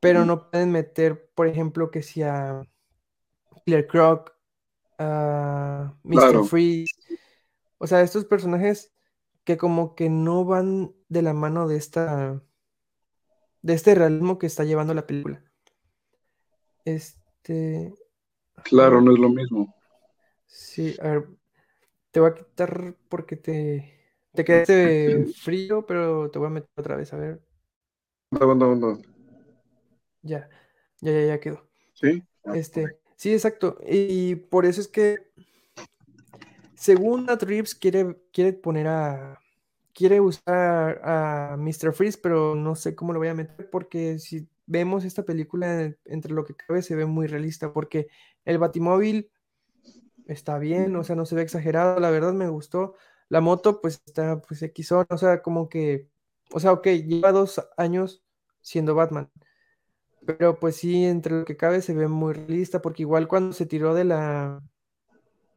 pero 0.00 0.24
no 0.26 0.50
pueden 0.50 0.72
meter, 0.72 1.30
por 1.34 1.46
ejemplo, 1.46 1.90
que 1.90 2.02
si 2.02 2.22
a 2.22 2.62
Killer 3.64 3.86
Croc, 3.86 4.32
a 4.98 5.94
Mr. 6.04 6.18
Claro. 6.18 6.44
Freeze, 6.44 6.94
o 7.78 7.86
sea, 7.86 8.02
estos 8.02 8.26
personajes 8.26 8.92
que 9.44 9.56
como 9.56 9.94
que 9.94 10.10
no 10.10 10.44
van 10.44 10.94
de 11.08 11.22
la 11.22 11.32
mano 11.32 11.66
de 11.66 11.76
esta, 11.76 12.42
de 13.62 13.72
este 13.72 13.94
realismo 13.94 14.38
que 14.38 14.46
está 14.46 14.64
llevando 14.64 14.92
la 14.92 15.06
película. 15.06 15.42
Este, 16.84 17.94
Claro, 18.64 19.00
no 19.00 19.12
es 19.12 19.18
lo 19.18 19.28
mismo. 19.28 19.74
Sí, 20.56 20.96
a 21.00 21.08
ver, 21.10 21.28
te 22.10 22.20
voy 22.20 22.30
a 22.30 22.34
quitar 22.34 22.96
porque 23.08 23.36
te, 23.36 23.92
te 24.32 24.44
quedaste 24.44 25.26
frío, 25.42 25.86
pero 25.86 26.30
te 26.30 26.38
voy 26.38 26.46
a 26.46 26.50
meter 26.50 26.70
otra 26.76 26.96
vez, 26.96 27.12
a 27.12 27.16
ver, 27.18 27.42
Aguanta, 28.30 28.64
aguanta, 28.64 28.86
aguanta. 28.86 29.08
ya, 30.22 30.48
ya, 31.00 31.12
ya, 31.12 31.26
ya 31.26 31.40
quedó. 31.40 31.68
¿Sí? 31.94 32.22
Este. 32.54 32.98
Sí, 33.16 33.32
exacto. 33.32 33.78
Y 33.86 34.36
por 34.36 34.66
eso 34.66 34.80
es 34.80 34.88
que, 34.88 35.18
según 36.74 37.26
Reeves, 37.28 37.74
quiere, 37.74 38.16
quiere 38.32 38.52
poner 38.52 38.88
a. 38.88 39.40
Quiere 39.94 40.20
usar 40.20 41.00
a 41.04 41.56
Mr. 41.58 41.94
Freeze, 41.94 42.18
pero 42.22 42.54
no 42.54 42.74
sé 42.74 42.94
cómo 42.94 43.14
lo 43.14 43.18
voy 43.18 43.28
a 43.28 43.34
meter, 43.34 43.70
porque 43.70 44.18
si 44.18 44.46
vemos 44.66 45.04
esta 45.04 45.24
película, 45.24 45.94
entre 46.04 46.34
lo 46.34 46.44
que 46.44 46.54
cabe, 46.54 46.82
se 46.82 46.94
ve 46.94 47.06
muy 47.06 47.26
realista, 47.26 47.72
porque 47.72 48.08
el 48.44 48.58
Batimóvil 48.58 49.30
está 50.26 50.58
bien, 50.58 50.94
o 50.96 51.04
sea, 51.04 51.16
no 51.16 51.26
se 51.26 51.34
ve 51.34 51.42
exagerado, 51.42 52.00
la 52.00 52.10
verdad 52.10 52.32
me 52.32 52.48
gustó. 52.48 52.94
La 53.28 53.40
moto, 53.40 53.80
pues 53.80 54.02
está, 54.06 54.40
pues 54.40 54.62
X, 54.62 54.92
o 54.92 55.18
sea, 55.18 55.42
como 55.42 55.68
que, 55.68 56.08
o 56.52 56.60
sea, 56.60 56.72
ok, 56.72 56.86
lleva 56.86 57.32
dos 57.32 57.60
años 57.76 58.24
siendo 58.60 58.94
Batman, 58.94 59.30
pero 60.24 60.58
pues 60.58 60.76
sí, 60.76 61.04
entre 61.04 61.40
lo 61.40 61.44
que 61.44 61.56
cabe 61.56 61.80
se 61.80 61.94
ve 61.94 62.08
muy 62.08 62.34
realista, 62.34 62.82
porque 62.82 63.02
igual 63.02 63.28
cuando 63.28 63.52
se 63.52 63.66
tiró 63.66 63.94
de 63.94 64.04
la, 64.04 64.62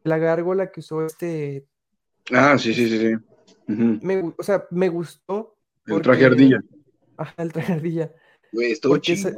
la 0.03 0.17
gárgola 0.17 0.72
que 0.72 0.80
usó 0.80 1.05
este... 1.05 1.67
Ah, 2.32 2.57
sí, 2.57 2.74
sí, 2.74 2.88
sí, 2.88 2.99
sí. 2.99 3.76
me, 4.01 4.34
o 4.38 4.43
sea, 4.43 4.67
me 4.72 4.89
gustó. 4.89 5.57
El 5.86 6.01
traje 6.01 6.26
ardilla. 6.26 6.61
Ajá, 7.17 7.34
el 7.38 7.51
traje 7.51 7.74
ardilla. 7.74 8.11
Güey, 8.51 8.72
estuvo 8.72 8.97
chido. 8.97 9.32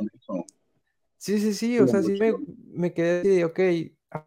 Sí, 1.17 1.39
sí, 1.39 1.53
sí, 1.53 1.79
o 1.79 1.87
sea, 1.87 2.01
sí 2.01 2.17
me, 2.19 2.33
me, 2.73 2.93
quedé 2.93 3.21
de, 3.21 3.45
ok, 3.45 3.59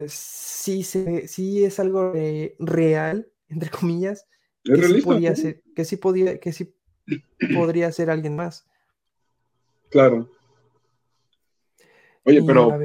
sí, 0.07 0.83
se, 0.83 1.27
sí 1.27 1.63
es 1.63 1.79
algo 1.79 2.13
real, 2.59 3.27
entre 3.49 3.69
comillas, 3.69 4.27
que 4.63 4.81
sí 4.81 5.01
podía 5.01 5.35
ser, 5.35 5.61
que 5.75 5.85
sí 5.85 5.97
podía, 5.97 6.39
que 6.39 6.51
sí 6.51 6.73
podría 7.53 7.91
ser 7.91 8.09
alguien 8.09 8.35
más. 8.35 8.65
Claro. 9.89 10.29
Oye, 12.23 12.41
pero 12.43 12.77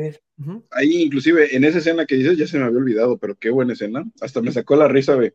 ahí 0.71 1.03
inclusive 1.03 1.57
en 1.57 1.65
esa 1.65 1.79
escena 1.79 2.07
que 2.07 2.15
dices 2.15 2.37
ya 2.37 2.47
se 2.47 2.59
me 2.59 2.65
había 2.65 2.79
olvidado, 2.79 3.19
pero 3.19 3.37
qué 3.37 3.51
buena 3.51 3.73
escena. 3.73 4.05
Hasta 4.21 4.43
me 4.43 4.53
sacó 4.53 4.77
la 4.77 4.89
risa 4.89 5.17
de 5.17 5.35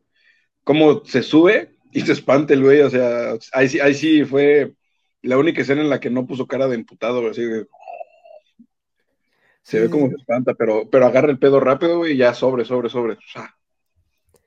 cómo 0.64 1.04
se 1.06 1.24
sube 1.24 1.76
y 1.92 2.02
se 2.02 2.12
espanta 2.12 2.54
el 2.54 2.64
güey. 2.64 2.82
O 2.82 2.90
sea, 2.90 3.34
ahí 3.54 3.68
sí, 3.68 3.80
ahí 3.80 3.96
sí 3.96 4.24
fue 4.24 4.74
la 5.22 5.38
única 5.38 5.62
escena 5.62 5.82
en 5.82 5.90
la 5.90 6.00
que 6.00 6.12
no 6.12 6.28
puso 6.28 6.46
cara 6.48 6.68
de 6.68 6.76
emputado, 6.76 7.28
así 7.28 7.42
se 9.66 9.80
ve 9.80 9.90
como 9.90 10.10
se 10.10 10.16
espanta, 10.16 10.54
pero, 10.54 10.88
pero 10.92 11.08
agarra 11.08 11.32
el 11.32 11.40
pedo 11.40 11.60
rápido, 11.60 11.98
güey, 11.98 12.14
y 12.14 12.18
ya 12.18 12.36
sobre, 12.36 12.66
sobre, 12.66 12.88
sobre. 12.88 13.18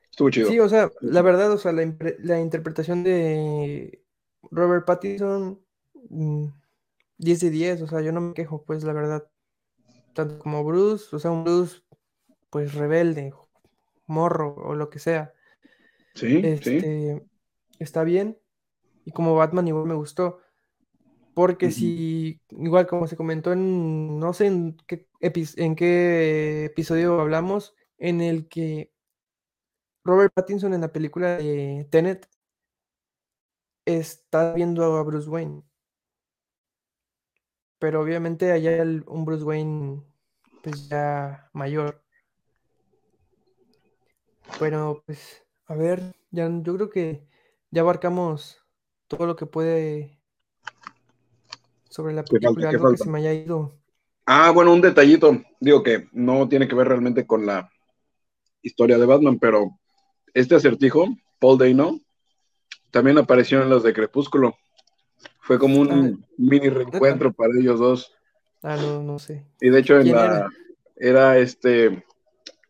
Estuvo 0.08 0.30
chido. 0.30 0.48
Sí, 0.48 0.60
o 0.60 0.68
sea, 0.68 0.92
la 1.00 1.22
verdad, 1.22 1.50
o 1.50 1.58
sea, 1.58 1.72
la, 1.72 1.92
la 2.20 2.40
interpretación 2.40 3.02
de 3.02 4.00
Robert 4.52 4.86
Pattinson, 4.86 5.60
10 5.92 6.08
mm, 6.08 7.46
de 7.46 7.50
10, 7.50 7.82
o 7.82 7.88
sea, 7.88 8.00
yo 8.00 8.12
no 8.12 8.20
me 8.20 8.34
quejo, 8.34 8.62
pues, 8.64 8.84
la 8.84 8.92
verdad 8.92 9.28
tanto 10.14 10.38
como 10.38 10.62
Bruce, 10.64 11.14
o 11.14 11.18
sea, 11.18 11.32
un 11.32 11.42
Bruce 11.42 11.80
pues 12.50 12.74
rebelde, 12.74 13.32
morro 14.06 14.54
o 14.54 14.76
lo 14.76 14.88
que 14.88 15.00
sea. 15.00 15.32
Sí, 16.14 16.40
este, 16.44 17.22
Está 17.78 18.04
bien. 18.04 18.38
Y 19.04 19.12
como 19.12 19.34
Batman 19.34 19.68
igual 19.68 19.86
me 19.86 19.94
gustó. 19.94 20.40
Porque 21.38 21.70
si, 21.70 22.40
igual 22.50 22.88
como 22.88 23.06
se 23.06 23.16
comentó 23.16 23.52
en, 23.52 24.18
no 24.18 24.32
sé 24.32 24.46
en 24.46 24.76
qué, 24.88 25.06
en 25.20 25.76
qué 25.76 26.64
episodio 26.64 27.20
hablamos, 27.20 27.76
en 27.96 28.20
el 28.20 28.48
que 28.48 28.92
Robert 30.02 30.34
Pattinson 30.34 30.74
en 30.74 30.80
la 30.80 30.92
película 30.92 31.36
de 31.36 31.86
Tenet 31.92 32.28
está 33.84 34.52
viendo 34.52 34.96
a 34.96 35.02
Bruce 35.04 35.30
Wayne. 35.30 35.62
Pero 37.78 38.02
obviamente 38.02 38.50
allá 38.50 38.70
hay 38.72 39.00
un 39.06 39.24
Bruce 39.24 39.44
Wayne 39.44 40.02
pues 40.64 40.88
ya 40.88 41.48
mayor. 41.52 42.02
Bueno, 44.58 45.04
pues 45.06 45.46
a 45.66 45.76
ver, 45.76 46.16
ya 46.32 46.50
yo 46.50 46.74
creo 46.74 46.90
que 46.90 47.28
ya 47.70 47.82
abarcamos 47.82 48.58
todo 49.06 49.24
lo 49.24 49.36
que 49.36 49.46
puede 49.46 50.17
sobre 51.98 52.14
la 52.14 52.22
película, 52.22 52.68
algo 52.68 52.92
que 52.92 52.96
se 52.96 53.10
me 53.10 53.18
haya 53.18 53.34
ido. 53.34 53.74
Ah, 54.24 54.52
bueno, 54.52 54.72
un 54.72 54.80
detallito, 54.80 55.42
digo 55.58 55.82
que 55.82 56.06
no 56.12 56.48
tiene 56.48 56.68
que 56.68 56.76
ver 56.76 56.86
realmente 56.86 57.26
con 57.26 57.44
la 57.44 57.72
historia 58.62 58.96
de 58.98 59.04
Batman, 59.04 59.40
pero 59.40 59.80
este 60.32 60.54
acertijo, 60.54 61.08
Paul 61.40 61.58
Dano, 61.58 61.98
también 62.92 63.18
apareció 63.18 63.60
en 63.60 63.68
los 63.68 63.82
de 63.82 63.92
Crepúsculo. 63.92 64.54
Fue 65.40 65.58
como 65.58 65.80
un 65.80 65.90
ah, 65.90 66.26
mini 66.36 66.68
reencuentro 66.68 67.32
para 67.32 67.58
ellos 67.58 67.80
dos. 67.80 68.14
Ah, 68.62 68.76
no, 68.76 69.02
no 69.02 69.18
sé. 69.18 69.44
Y 69.60 69.70
de 69.70 69.80
hecho 69.80 69.98
en 69.98 70.12
la 70.12 70.48
era? 70.94 71.36
este 71.36 72.04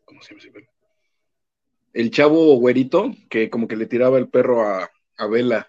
¿cómo 0.05 0.23
se 0.23 0.33
llama 0.33 0.65
El 1.93 2.09
chavo 2.09 2.55
güerito 2.55 3.11
que 3.29 3.51
como 3.51 3.67
que 3.67 3.75
le 3.75 3.85
tiraba 3.85 4.17
el 4.17 4.27
perro 4.27 4.63
a, 4.63 4.89
a 5.17 5.27
Vela. 5.27 5.67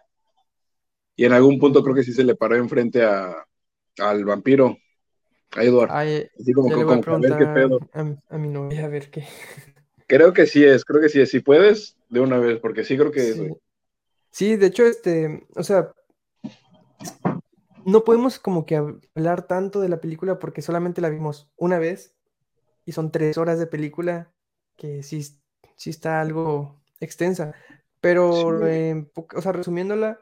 Y 1.15 1.27
en 1.27 1.35
algún 1.35 1.59
punto 1.59 1.83
creo 1.83 1.95
que 1.95 2.05
sí 2.05 2.15
se 2.15 2.25
le 2.25 2.35
paró 2.35 2.57
enfrente 2.57 3.05
a, 3.05 3.47
al 4.01 4.25
vampiro, 4.25 4.79
a 5.53 5.65
Edward. 5.65 5.91
Así 5.91 6.53
como, 6.53 6.75
a, 6.75 7.19
ver 7.19 7.37
qué 7.39 7.47
pedo. 7.47 7.79
A, 7.93 8.39
mi 8.39 8.49
novia 8.49 8.85
a 8.85 8.89
ver 8.89 9.11
qué. 9.11 9.25
Creo 10.07 10.33
que 10.33 10.47
sí 10.47 10.65
es, 10.65 10.85
creo 10.85 11.01
que 11.01 11.09
sí 11.09 11.21
es. 11.21 11.31
Si 11.31 11.41
puedes, 11.41 11.97
de 12.09 12.21
una 12.21 12.39
vez, 12.39 12.59
porque 12.59 12.85
sí 12.85 12.97
creo 12.97 13.13
que 13.13 13.21
sí. 13.21 13.47
es. 13.47 13.53
Sí, 14.31 14.57
de 14.57 14.67
hecho, 14.67 14.85
este, 14.87 15.47
o 15.57 15.63
sea, 15.63 15.93
no 17.85 18.05
podemos 18.05 18.39
como 18.39 18.67
que 18.67 18.77
hablar 18.77 19.47
tanto 19.47 19.81
de 19.81 19.89
la 19.89 20.01
película 20.01 20.39
porque 20.39 20.63
solamente 20.63 21.01
la 21.01 21.11
vimos 21.11 21.51
una 21.57 21.79
vez 21.79 22.15
y 22.85 22.93
son 22.93 23.11
tres 23.11 23.39
horas 23.39 23.59
de 23.59 23.67
película 23.67 24.33
que 24.77 25.03
sí, 25.03 25.23
sí 25.77 25.91
está 25.91 26.21
algo 26.21 26.81
extensa. 27.01 27.55
Pero, 28.01 28.31
o 28.31 29.43
sea, 29.43 29.53
resumiéndola, 29.53 30.21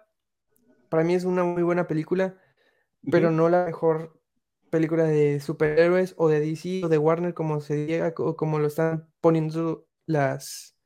para 0.88 1.04
mí 1.04 1.14
es 1.14 1.24
una 1.24 1.44
muy 1.44 1.62
buena 1.62 1.86
película, 1.86 2.36
pero 3.10 3.30
no 3.30 3.48
la 3.48 3.66
mejor 3.66 4.18
película 4.70 5.04
de 5.04 5.40
superhéroes 5.40 6.14
o 6.16 6.28
de 6.28 6.40
DC 6.40 6.84
o 6.84 6.88
de 6.88 6.98
Warner, 6.98 7.34
como 7.34 7.60
se 7.60 7.86
diga, 7.86 8.12
o 8.16 8.36
como 8.36 8.58
lo 8.58 8.66
están 8.66 9.08
poniendo 9.20 9.86
las... 10.06 10.76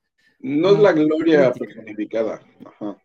No 0.40 0.70
es 0.70 0.78
la 0.80 0.92
gloria 0.92 1.52
personificada. 1.52 2.40
Ajá. 2.64 2.98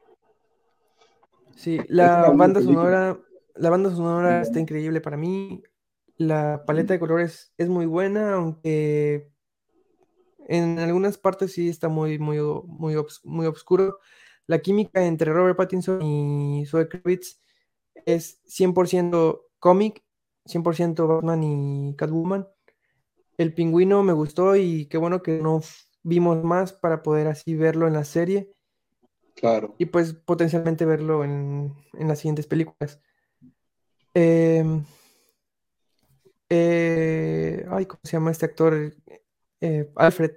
Sí, 1.55 1.80
la 1.88 2.30
banda 2.30 2.62
sonora, 2.62 3.20
la 3.55 3.70
banda 3.70 3.89
sonora 3.89 4.41
está 4.41 4.60
increíble 4.60 5.01
para 5.01 5.18
mí. 5.18 5.64
La 6.18 6.64
paleta 6.66 6.93
de 6.93 6.99
colores 6.99 7.51
es 7.58 7.70
muy 7.70 7.86
buena, 7.86 8.34
aunque 8.34 9.32
en 10.47 10.80
algunas 10.80 11.18
partes 11.18 11.53
sí 11.53 11.68
está 11.68 11.89
muy, 11.89 12.20
muy, 12.20 12.38
muy, 12.66 12.95
muy 13.24 13.45
oscuro. 13.47 13.99
La 14.45 14.60
química 14.60 15.03
entre 15.05 15.34
Robert 15.34 15.58
Pattinson 15.58 16.01
y 16.01 16.66
Zoe 16.66 16.88
Kravitz 16.88 17.41
es 18.08 18.41
100% 18.45 19.41
cómic, 19.60 20.01
100% 20.45 21.08
Batman 21.08 21.43
y 21.43 21.95
Catwoman. 21.95 22.47
El 23.38 23.53
pingüino 23.53 24.01
me 24.01 24.14
gustó 24.14 24.55
y 24.55 24.86
qué 24.88 24.97
bueno 24.97 25.22
que 25.22 25.41
no 25.41 25.62
vimos 26.03 26.41
más 26.43 26.72
para 26.72 27.03
poder 27.03 27.28
así 27.28 27.53
verlo 27.55 27.86
en 27.86 27.93
la 27.93 28.05
serie. 28.05 28.53
Claro. 29.36 29.76
Y 29.78 29.86
pues 29.86 30.14
potencialmente 30.14 30.86
verlo 30.86 31.24
en, 31.24 31.76
las 31.99 32.20
siguientes 32.20 32.47
películas. 32.47 32.99
Em, 34.14 34.84
eh, 36.49 37.66
ay, 37.70 37.86
¿cómo 37.86 37.99
se 38.03 38.14
llama 38.14 38.32
este 38.32 38.45
actor? 38.45 38.95
Eh, 39.60 39.91
Alfred. 39.95 40.32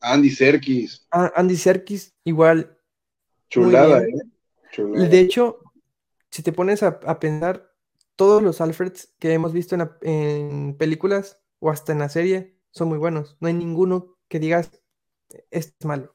Andy 0.00 0.30
Serkis. 0.30 1.06
Ah, 1.10 1.32
Andy 1.34 1.56
Serkis, 1.56 2.14
igual. 2.24 2.78
Chulada, 3.50 4.04
¿eh? 4.04 4.12
De 4.78 5.18
hecho, 5.18 5.58
si 6.30 6.42
te 6.42 6.52
pones 6.52 6.82
a, 6.82 7.00
pensar, 7.20 7.72
todos 8.16 8.42
los 8.42 8.60
Alfreds 8.60 9.14
que 9.18 9.32
hemos 9.32 9.52
visto 9.52 9.74
en, 9.74 9.90
en, 10.02 10.76
películas 10.76 11.40
o 11.58 11.70
hasta 11.70 11.92
en 11.92 11.98
la 11.98 12.08
serie 12.08 12.56
son 12.70 12.88
muy 12.88 12.98
buenos. 12.98 13.36
No 13.40 13.48
hay 13.48 13.54
ninguno 13.54 14.16
que 14.28 14.38
digas, 14.38 14.70
es 15.50 15.74
malo. 15.84 16.14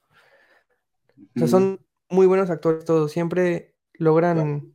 O 1.36 1.40
sea, 1.40 1.48
son 1.48 1.80
muy 2.10 2.28
buenos 2.28 2.50
actores 2.50 2.86
todos. 2.86 3.12
Siempre 3.12 3.76
logran 3.94 4.74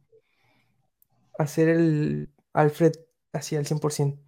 hacer 1.39 1.69
el 1.69 2.31
Alfred 2.53 2.93
así 3.33 3.57
al 3.57 3.65
100%. 3.65 4.19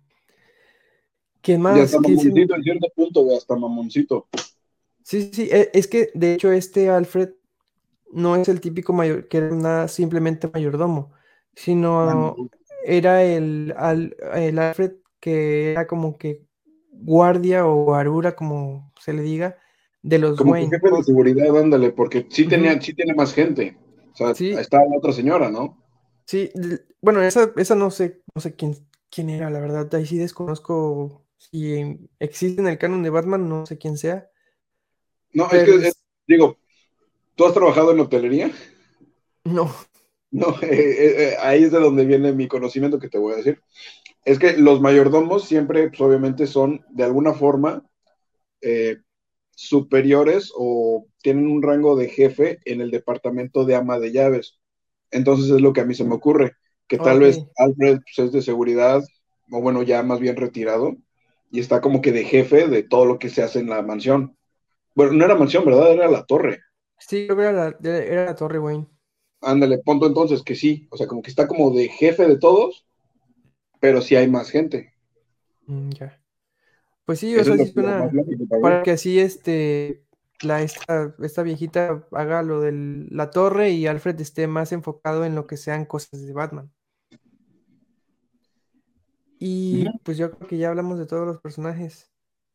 ¿Quién 1.40 1.60
más? 1.60 1.76
Y 1.76 1.80
hasta 1.80 2.00
mamoncito 2.00 2.54
en 2.54 2.62
cierto 2.62 2.88
punto, 2.94 3.36
hasta 3.36 3.56
mamoncito. 3.56 4.28
Sí, 5.02 5.30
sí, 5.32 5.48
e, 5.50 5.70
es 5.74 5.88
que 5.88 6.10
de 6.14 6.34
hecho 6.34 6.52
este 6.52 6.88
Alfred 6.88 7.30
no 8.12 8.36
es 8.36 8.48
el 8.48 8.60
típico 8.60 8.92
mayor, 8.92 9.28
que 9.28 9.38
era 9.38 9.50
nada 9.50 9.88
simplemente 9.88 10.48
mayordomo, 10.52 11.12
sino 11.54 12.36
era 12.84 13.22
el, 13.22 13.74
el 14.34 14.58
Alfred 14.58 14.92
que 15.20 15.70
era 15.70 15.86
como 15.86 16.18
que 16.18 16.42
guardia 16.90 17.64
o 17.66 17.94
arura, 17.94 18.34
como 18.34 18.92
se 19.00 19.12
le 19.12 19.22
diga, 19.22 19.56
de 20.02 20.18
los 20.18 20.36
Como 20.36 20.54
jefe 20.54 20.90
de 20.90 21.02
seguridad, 21.04 21.56
ándale, 21.56 21.92
porque 21.92 22.26
sí, 22.28 22.46
tenía, 22.46 22.80
sí 22.80 22.92
tiene 22.92 23.14
más 23.14 23.32
gente. 23.32 23.78
O 24.12 24.16
sea, 24.16 24.34
sí. 24.34 24.50
está 24.50 24.78
la 24.78 24.98
otra 24.98 25.12
señora, 25.12 25.48
¿no? 25.48 25.80
Sí, 26.26 26.50
bueno, 27.00 27.22
esa, 27.22 27.52
esa 27.56 27.74
no 27.76 27.90
sé, 27.90 28.22
no 28.34 28.40
sé 28.40 28.54
quién, 28.54 28.76
quién 29.10 29.30
era, 29.30 29.48
la 29.48 29.60
verdad. 29.60 29.92
Ahí 29.94 30.06
sí 30.06 30.18
desconozco 30.18 31.24
si 31.36 32.08
existe 32.18 32.60
en 32.60 32.68
el 32.68 32.78
canon 32.78 33.02
de 33.02 33.10
Batman, 33.10 33.48
no 33.48 33.64
sé 33.64 33.78
quién 33.78 33.96
sea. 33.96 34.28
No, 35.32 35.48
es 35.50 35.64
que, 35.64 35.88
es, 35.88 36.02
digo, 36.26 36.58
¿tú 37.42 37.48
has 37.48 37.54
trabajado 37.54 37.90
en 37.90 37.98
hotelería? 37.98 38.52
No. 39.42 39.68
No, 40.30 40.50
eh, 40.62 40.68
eh, 40.70 41.14
eh, 41.18 41.36
ahí 41.40 41.64
es 41.64 41.72
de 41.72 41.80
donde 41.80 42.04
viene 42.04 42.32
mi 42.32 42.46
conocimiento 42.46 43.00
que 43.00 43.08
te 43.08 43.18
voy 43.18 43.32
a 43.32 43.36
decir. 43.38 43.60
Es 44.24 44.38
que 44.38 44.56
los 44.56 44.80
mayordomos 44.80 45.44
siempre, 45.44 45.88
pues, 45.88 46.00
obviamente, 46.00 46.46
son 46.46 46.84
de 46.90 47.02
alguna 47.02 47.34
forma 47.34 47.84
superiores 49.56 50.52
o 50.54 51.06
tienen 51.20 51.48
un 51.48 51.62
rango 51.62 51.96
de 51.96 52.08
jefe 52.08 52.60
en 52.64 52.80
el 52.80 52.92
departamento 52.92 53.64
de 53.64 53.74
ama 53.74 53.98
de 53.98 54.12
llaves. 54.12 54.60
Entonces 55.10 55.50
es 55.50 55.60
lo 55.60 55.72
que 55.72 55.80
a 55.80 55.84
mí 55.84 55.94
se 55.94 56.04
me 56.04 56.14
ocurre, 56.14 56.52
que 56.86 56.96
tal 56.96 57.18
vez 57.18 57.44
Alfred 57.56 57.98
pues, 58.04 58.28
es 58.28 58.30
de 58.30 58.40
seguridad, 58.40 59.02
o 59.50 59.60
bueno, 59.60 59.82
ya 59.82 60.04
más 60.04 60.20
bien 60.20 60.36
retirado, 60.36 60.96
y 61.50 61.58
está 61.58 61.80
como 61.80 62.02
que 62.02 62.12
de 62.12 62.22
jefe 62.22 62.68
de 62.68 62.84
todo 62.84 63.04
lo 63.04 63.18
que 63.18 63.30
se 63.30 63.42
hace 63.42 63.58
en 63.58 63.68
la 63.68 63.82
mansión. 63.82 64.36
Bueno, 64.94 65.14
no 65.14 65.24
era 65.24 65.34
mansión, 65.34 65.64
¿verdad? 65.64 65.92
Era 65.92 66.08
la 66.08 66.24
torre. 66.24 66.60
Sí, 67.08 67.26
creo 67.26 67.36
que 67.36 67.42
era 67.42 67.52
la, 67.52 67.76
era 67.82 68.24
la 68.26 68.34
torre, 68.34 68.58
Wayne. 68.58 68.86
Ándale, 69.40 69.78
punto 69.78 70.06
entonces 70.06 70.42
que 70.42 70.54
sí, 70.54 70.86
o 70.90 70.96
sea, 70.96 71.06
como 71.06 71.22
que 71.22 71.30
está 71.30 71.48
como 71.48 71.72
de 71.72 71.88
jefe 71.88 72.28
de 72.28 72.38
todos, 72.38 72.86
pero 73.80 74.00
sí 74.00 74.14
hay 74.14 74.28
más 74.28 74.50
gente. 74.50 74.94
Mm, 75.66 75.90
ya. 75.90 76.20
Pues 77.04 77.18
sí, 77.18 77.36
o 77.36 77.42
sea, 77.42 77.56
sí 77.56 77.66
suena 77.66 78.10
para 78.60 78.82
que 78.84 78.92
así 78.92 79.18
este 79.18 80.04
la 80.42 80.62
esta, 80.62 81.14
esta 81.20 81.42
viejita 81.42 82.06
haga 82.12 82.42
lo 82.42 82.60
de 82.60 82.72
la 83.10 83.30
torre 83.30 83.70
y 83.70 83.86
Alfred 83.86 84.20
esté 84.20 84.46
más 84.46 84.72
enfocado 84.72 85.24
en 85.24 85.34
lo 85.34 85.46
que 85.46 85.56
sean 85.56 85.84
cosas 85.84 86.24
de 86.24 86.32
Batman. 86.32 86.72
Y 89.38 89.84
pues 90.04 90.18
yo 90.18 90.30
creo 90.30 90.48
que 90.48 90.58
ya 90.58 90.68
hablamos 90.68 91.00
de 91.00 91.06
todos 91.06 91.26
los 91.26 91.40
personajes, 91.40 92.12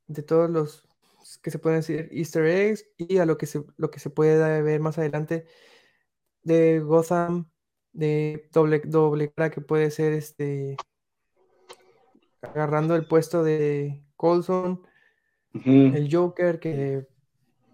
de 0.08 0.24
todos 0.24 0.50
los 0.50 0.87
que 1.42 1.52
se 1.52 1.60
pueden 1.60 1.80
decir 1.80 2.10
easter 2.12 2.46
eggs 2.46 2.86
y 2.98 3.18
a 3.18 3.26
lo 3.26 3.38
que 3.38 3.46
se, 3.46 3.64
lo 3.78 3.92
que 3.92 4.00
se 4.00 4.10
puede 4.10 4.62
ver 4.62 4.80
más 4.80 4.98
adelante 4.98 5.46
de 6.44 6.80
Gotham, 6.80 7.50
de 7.94 8.50
doble, 8.54 8.82
doble 8.86 9.32
cara 9.32 9.50
que 9.52 9.62
puede 9.62 9.92
ser 9.92 10.14
este 10.14 10.78
agarrando 12.42 12.96
el 12.96 13.08
puesto 13.08 13.44
de 13.44 14.04
Colson, 14.16 14.82
el 15.54 16.08
Joker 16.12 16.60
que 16.60 17.08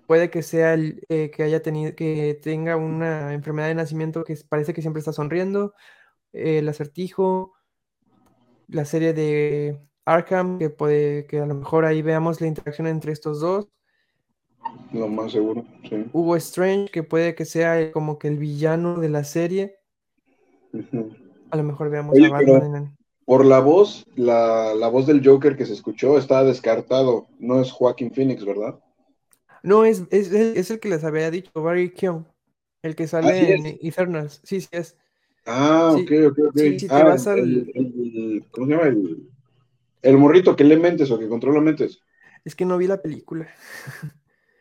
puede 0.08 0.30
que 0.30 0.42
sea 0.42 0.74
el 0.74 1.06
eh, 1.10 1.32
que 1.32 1.44
haya 1.44 1.62
tenido 1.62 1.96
que 1.96 2.40
tenga 2.42 2.78
una 2.78 3.34
enfermedad 3.34 3.68
de 3.68 3.76
nacimiento 3.76 4.24
que 4.24 4.38
parece 4.48 4.74
que 4.74 4.82
siempre 4.82 5.00
está 5.00 5.14
sonriendo, 5.14 5.74
el 6.32 6.68
acertijo, 6.70 7.54
la 8.68 8.86
serie 8.86 9.14
de 9.14 9.80
Arkham, 10.06 10.60
que 10.60 10.70
puede 10.70 11.26
que 11.26 11.40
a 11.40 11.46
lo 11.46 11.56
mejor 11.56 11.86
ahí 11.86 12.02
veamos 12.02 12.42
la 12.42 12.48
interacción 12.48 12.88
entre 12.88 13.12
estos 13.12 13.40
dos. 13.40 13.68
Lo 14.92 15.08
más 15.08 15.32
seguro, 15.32 15.66
sí. 15.90 16.06
Hugo 16.14 16.36
Strange, 16.38 16.92
que 16.92 17.04
puede 17.04 17.36
que 17.36 17.46
sea 17.46 17.92
como 17.92 18.18
que 18.18 18.28
el 18.28 18.38
villano 18.38 19.00
de 19.00 19.10
la 19.10 19.24
serie. 19.24 19.78
A 21.52 21.58
lo 21.58 21.64
mejor 21.64 21.90
veamos 21.90 22.18
a 22.18 22.30
Batman 22.30 22.96
Por 23.26 23.46
la 23.46 23.60
voz, 23.60 24.06
la, 24.16 24.74
voz 24.92 25.06
del 25.06 25.26
Joker 25.26 25.56
que 25.56 25.66
se 25.66 25.74
escuchó 25.74 26.18
está 26.18 26.44
descartado. 26.44 27.28
No 27.40 27.62
es 27.62 27.72
Joaquin 27.72 28.12
Phoenix, 28.12 28.46
¿verdad? 28.46 28.80
No, 29.62 29.86
es, 29.86 30.04
es, 30.12 30.72
el 30.72 30.80
que 30.80 30.90
les 30.90 31.04
había 31.04 31.32
dicho, 31.32 31.52
Barry 31.56 31.92
Keoghan, 31.92 32.28
el 32.82 32.96
que 32.96 33.08
sale 33.08 33.54
en 33.54 33.80
Eternals. 33.82 34.42
Sí, 34.44 34.60
sí 34.62 34.68
es. 34.72 34.98
Ah, 35.46 35.94
ok, 35.94 36.12
ok, 36.30 36.40
ok. 36.50 36.60
Ah, 36.90 37.16
¿Cómo 38.52 38.68
se 38.68 38.72
llama? 38.72 38.88
El, 38.88 39.33
el 40.04 40.18
morrito 40.18 40.56
que 40.56 40.64
lee 40.64 40.78
mentes 40.78 41.10
o 41.10 41.18
que 41.18 41.28
controla 41.28 41.60
mentes. 41.62 42.00
Es 42.46 42.56
que 42.56 42.66
no 42.66 42.78
vi 42.78 42.88
la 42.88 43.02
película. 43.02 43.48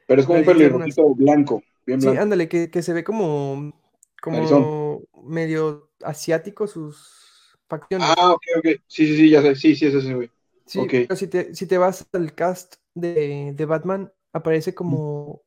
Pero 0.07 0.21
es 0.21 0.27
como 0.27 0.39
un 0.39 0.45
pelirrojito 0.45 1.15
blanco, 1.15 1.63
bien 1.85 2.01
blanco. 2.01 2.17
Sí, 2.17 2.23
ándale, 2.23 2.49
que, 2.49 2.83
se 2.83 2.93
ve 2.93 3.05
como, 3.05 3.73
como 4.21 5.03
medio 5.25 5.91
asiático 6.03 6.67
sus 6.67 7.59
facciones. 7.69 8.09
Ah, 8.17 8.33
ok, 8.33 8.43
ok. 8.59 8.67
Sí, 8.87 9.07
sí, 9.07 9.17
sí, 9.17 9.31
ya 9.31 9.43
sé. 9.43 9.55
Sí, 9.57 9.75
sí, 9.77 9.87
es 9.87 9.95
ese, 9.95 10.15
güey. 10.15 10.31
Sí, 10.65 10.87
pero 10.89 11.17
si 11.17 11.27
te, 11.27 11.55
si 11.55 11.67
te 11.67 11.77
vas 11.77 12.07
al 12.13 12.35
cast 12.35 12.77
de, 12.95 13.53
de 13.55 13.65
Batman, 13.65 14.13
aparece 14.33 14.75
como 14.75 15.43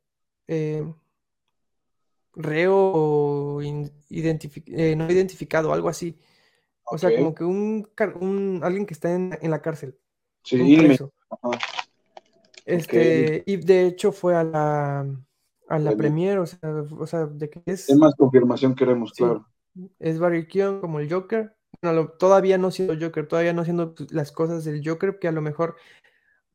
eh, 0.47 0.83
reo 2.35 2.75
o 2.75 3.61
eh, 3.61 4.95
no 4.95 5.11
identificado, 5.11 5.73
algo 5.73 5.89
así. 5.89 6.17
O 6.85 6.97
sea, 6.97 7.15
como 7.15 7.33
que 7.33 7.43
un, 7.43 7.87
un, 8.19 8.59
alguien 8.63 8.85
que 8.85 8.93
está 8.93 9.13
en, 9.13 9.37
la 9.41 9.61
cárcel. 9.61 9.97
Sí, 10.43 10.97
Este, 12.65 13.43
y 13.45 13.57
de 13.57 13.87
hecho 13.87 14.11
fue 14.11 14.35
a 14.35 14.43
la 14.43 15.07
a 15.67 15.79
la 15.79 15.95
premier, 15.95 16.37
o 16.39 16.45
sea, 16.45 16.59
o 16.97 17.07
sea, 17.07 17.25
de 17.25 17.49
que 17.49 17.61
es. 17.65 17.89
Es 17.89 17.97
más 17.97 18.15
confirmación 18.15 18.75
queremos, 18.75 19.13
claro. 19.13 19.47
Es 19.99 20.19
Barry 20.19 20.47
Keoghan 20.47 20.79
como 20.79 20.99
el 20.99 21.11
Joker. 21.11 21.55
Bueno, 21.81 22.07
todavía 22.07 22.57
no 22.57 22.71
siendo 22.71 22.95
Joker, 22.99 23.27
todavía 23.27 23.53
no 23.53 23.61
haciendo 23.61 23.93
pues, 23.93 24.11
las 24.11 24.31
cosas 24.31 24.63
del 24.63 24.87
Joker, 24.87 25.19
que 25.19 25.27
a 25.27 25.31
lo 25.31 25.41
mejor 25.41 25.75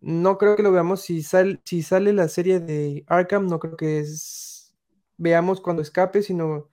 no 0.01 0.39
creo 0.39 0.57
que 0.57 0.63
lo 0.63 0.73
veamos 0.73 1.03
si, 1.03 1.23
sal, 1.23 1.61
si 1.65 1.83
sale 1.83 2.13
la 2.13 2.29
serie 2.29 2.61
de 2.61 3.05
Arkham, 3.07 3.47
no 3.47 3.59
creo 3.59 3.77
que 3.77 4.01
es, 4.01 4.75
veamos 5.19 5.61
cuando 5.61 5.83
escape, 5.83 6.23
sino 6.23 6.71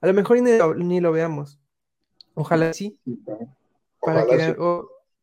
a 0.00 0.06
lo 0.06 0.14
mejor 0.14 0.38
ni 0.40 1.00
lo, 1.00 1.12
veamos. 1.12 1.60
Ojalá 2.34 2.72
sí. 2.72 2.98
para 4.00 4.26
que 4.26 4.56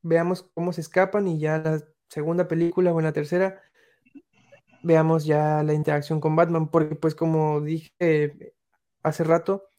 veamos 0.02 0.44
cómo 0.54 0.74
se 0.74 0.82
escapan 0.82 1.28
y 1.28 1.40
ya 1.40 1.58
la 1.58 1.84
segunda 2.08 2.48
película 2.48 2.94
o 2.94 3.00
en 3.00 3.06
la 3.06 3.14
tercera 3.14 3.62
veamos 4.82 5.26
ya 5.26 5.64
la 5.64 5.74
interacción 5.74 6.22
con 6.22 6.36
Batman, 6.36 6.70
porque 6.70 6.96
pues 6.96 7.16
como 7.16 7.62
dije 7.62 8.54
hace 9.04 9.24
rato, 9.24 9.70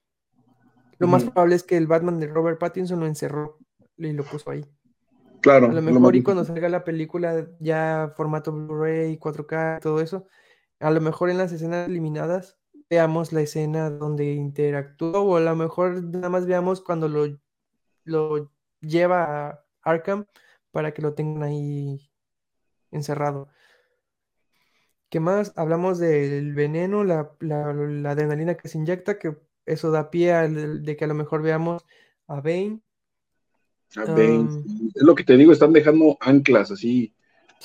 lo 0.98 1.06
más 1.06 1.24
probable 1.24 1.54
es 1.54 1.62
que 1.62 1.76
el 1.76 1.86
Batman 1.86 2.20
de 2.20 2.26
Robert 2.26 2.58
Pattinson 2.58 3.00
lo 3.00 3.06
encerró 3.06 3.58
y 3.96 4.12
lo 4.12 4.24
puso 4.24 4.50
ahí. 4.50 4.66
Claro. 5.40 5.66
A 5.68 5.72
lo 5.72 5.80
mejor 5.80 6.16
y 6.16 6.22
cuando 6.22 6.44
salga 6.44 6.68
la 6.68 6.84
película 6.84 7.48
ya 7.60 8.12
formato 8.14 8.52
Blu-ray, 8.52 9.18
4K, 9.18 9.80
todo 9.80 10.00
eso, 10.00 10.26
a 10.80 10.90
lo 10.90 11.00
mejor 11.00 11.30
en 11.30 11.38
las 11.38 11.52
escenas 11.52 11.88
eliminadas 11.88 12.59
veamos 12.90 13.32
la 13.32 13.40
escena 13.40 13.88
donde 13.88 14.34
interactúa 14.34 15.20
o 15.20 15.36
a 15.36 15.40
lo 15.40 15.56
mejor 15.56 16.02
nada 16.02 16.28
más 16.28 16.46
veamos 16.46 16.80
cuando 16.82 17.08
lo, 17.08 17.38
lo 18.04 18.52
lleva 18.80 19.48
a 19.48 19.64
Arkham 19.82 20.26
para 20.72 20.92
que 20.92 21.02
lo 21.02 21.14
tengan 21.14 21.44
ahí 21.44 22.10
encerrado. 22.90 23.48
¿Qué 25.08 25.20
más? 25.20 25.52
Hablamos 25.56 25.98
del 25.98 26.52
veneno, 26.54 27.04
la, 27.04 27.30
adrenalina 28.10 28.56
que 28.56 28.68
se 28.68 28.78
inyecta, 28.78 29.18
que 29.18 29.36
eso 29.66 29.90
da 29.90 30.10
pie 30.10 30.32
a 30.32 30.48
de 30.48 30.96
que 30.96 31.04
a 31.04 31.08
lo 31.08 31.14
mejor 31.14 31.42
veamos 31.42 31.86
a 32.26 32.40
Bane 32.40 32.80
es 33.96 35.02
lo 35.02 35.14
que 35.14 35.24
te 35.24 35.36
digo, 35.36 35.52
están 35.52 35.72
dejando 35.72 36.16
anclas 36.20 36.70
así, 36.70 37.12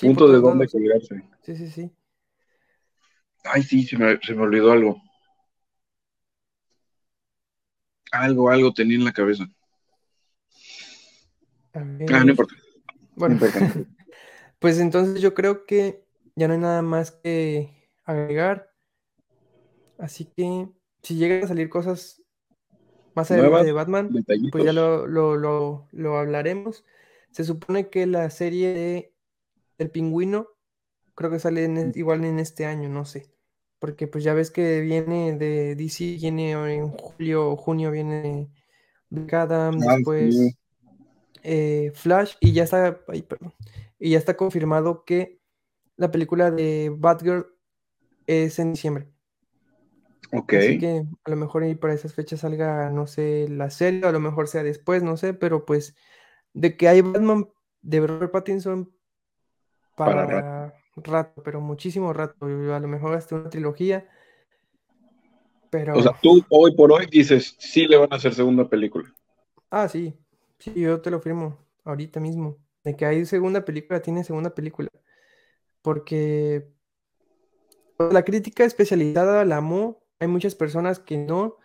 puntos 0.01 0.31
de 0.31 0.39
donde 0.39 0.67
colgarse. 0.67 1.23
Sí, 1.43 1.55
sí, 1.55 1.69
sí. 1.69 1.91
Ay, 3.43 3.61
sí, 3.61 3.83
se 3.83 3.97
me, 3.97 4.17
olvidó 4.41 4.71
algo. 4.71 5.01
Algo, 8.19 8.49
algo 8.49 8.73
tenía 8.73 8.97
en 8.97 9.05
la 9.05 9.13
cabeza. 9.13 9.47
Ah, 11.73 11.83
no 12.23 12.29
importa. 12.29 12.55
Bueno, 13.15 13.39
pues 14.59 14.79
entonces 14.79 15.21
yo 15.21 15.33
creo 15.33 15.65
que 15.65 16.05
ya 16.35 16.47
no 16.47 16.53
hay 16.53 16.59
nada 16.59 16.81
más 16.81 17.11
que 17.11 17.89
agregar. 18.03 18.71
Así 19.97 20.25
que 20.25 20.69
si 21.01 21.15
llegan 21.15 21.43
a 21.43 21.47
salir 21.47 21.69
cosas 21.69 22.21
más 23.13 23.31
adelante 23.31 23.65
de 23.65 23.71
Batman, 23.71 24.09
pues 24.51 24.63
ya 24.63 24.73
lo, 24.73 26.17
hablaremos. 26.17 26.83
Se 27.31 27.43
supone 27.43 27.89
que 27.89 28.05
la 28.05 28.29
serie 28.29 28.73
de 28.73 29.13
El 29.77 29.89
Pingüino 29.89 30.47
creo 31.15 31.31
que 31.31 31.39
sale 31.39 31.91
igual 31.95 32.23
en 32.25 32.39
este 32.39 32.65
año, 32.65 32.89
no 32.89 33.05
sé. 33.05 33.34
Porque 33.85 34.07
pues 34.07 34.23
ya 34.23 34.33
ves 34.33 34.49
que 34.49 34.81
viene 34.81 35.37
de 35.37 35.75
DC, 35.75 36.15
viene 36.15 36.53
en 36.53 36.89
julio 36.89 37.51
o 37.51 37.55
junio, 37.55 37.91
viene 37.91 38.49
Adam, 39.31 39.77
ah, 39.87 39.97
después 39.97 40.57
eh, 41.43 41.91
Flash, 41.93 42.33
y 42.39 42.51
ya 42.51 42.63
está, 42.63 42.99
y 43.99 44.09
ya 44.09 44.17
está 44.17 44.35
confirmado 44.35 45.05
que 45.05 45.39
la 45.97 46.09
película 46.09 46.49
de 46.49 46.91
Batgirl 46.97 47.45
es 48.25 48.57
en 48.57 48.73
diciembre. 48.73 49.07
Ok. 50.33 50.53
Así 50.53 50.79
que 50.79 51.05
a 51.23 51.29
lo 51.29 51.35
mejor 51.35 51.77
para 51.77 51.93
esas 51.93 52.15
fechas 52.15 52.39
salga, 52.39 52.89
no 52.89 53.05
sé, 53.05 53.47
la 53.49 53.69
serie, 53.69 54.03
a 54.03 54.11
lo 54.11 54.19
mejor 54.19 54.47
sea 54.47 54.63
después, 54.63 55.03
no 55.03 55.15
sé, 55.15 55.35
pero 55.35 55.63
pues 55.63 55.95
de 56.53 56.75
que 56.75 56.87
hay 56.87 57.01
Batman 57.01 57.47
de 57.83 58.07
Robert 58.07 58.31
Pattinson 58.31 58.91
para, 59.95 60.73
rato. 60.95 61.41
pero 61.43 61.61
muchísimo 61.61 62.13
rato, 62.13 62.45
a 62.45 62.79
lo 62.79 62.87
mejor 62.87 63.15
hasta 63.15 63.35
una 63.35 63.49
trilogía. 63.49 64.07
Pero... 65.69 65.97
O 65.97 66.01
sea, 66.01 66.13
tú 66.21 66.43
hoy 66.49 66.75
por 66.75 66.91
hoy 66.91 67.05
dices, 67.07 67.55
sí 67.59 67.87
le 67.87 67.97
van 67.97 68.11
a 68.11 68.15
hacer 68.15 68.33
segunda 68.33 68.69
película. 68.69 69.13
Ah, 69.69 69.89
sí, 69.89 70.17
sí, 70.59 70.73
yo 70.73 71.01
te 71.01 71.11
lo 71.11 71.19
firmo 71.19 71.57
ahorita 71.83 72.19
mismo. 72.19 72.57
de 72.83 72.95
que 72.95 73.05
hay 73.05 73.25
segunda 73.25 73.65
película, 73.65 74.01
tiene 74.01 74.23
segunda 74.23 74.53
película. 74.53 74.89
Porque 75.81 76.71
pues, 77.97 78.13
la 78.13 78.23
crítica 78.23 78.63
especializada 78.63 79.45
la 79.45 79.57
amó, 79.57 80.03
hay 80.19 80.27
muchas 80.27 80.55
personas 80.55 80.99
que 80.99 81.17
no, 81.17 81.57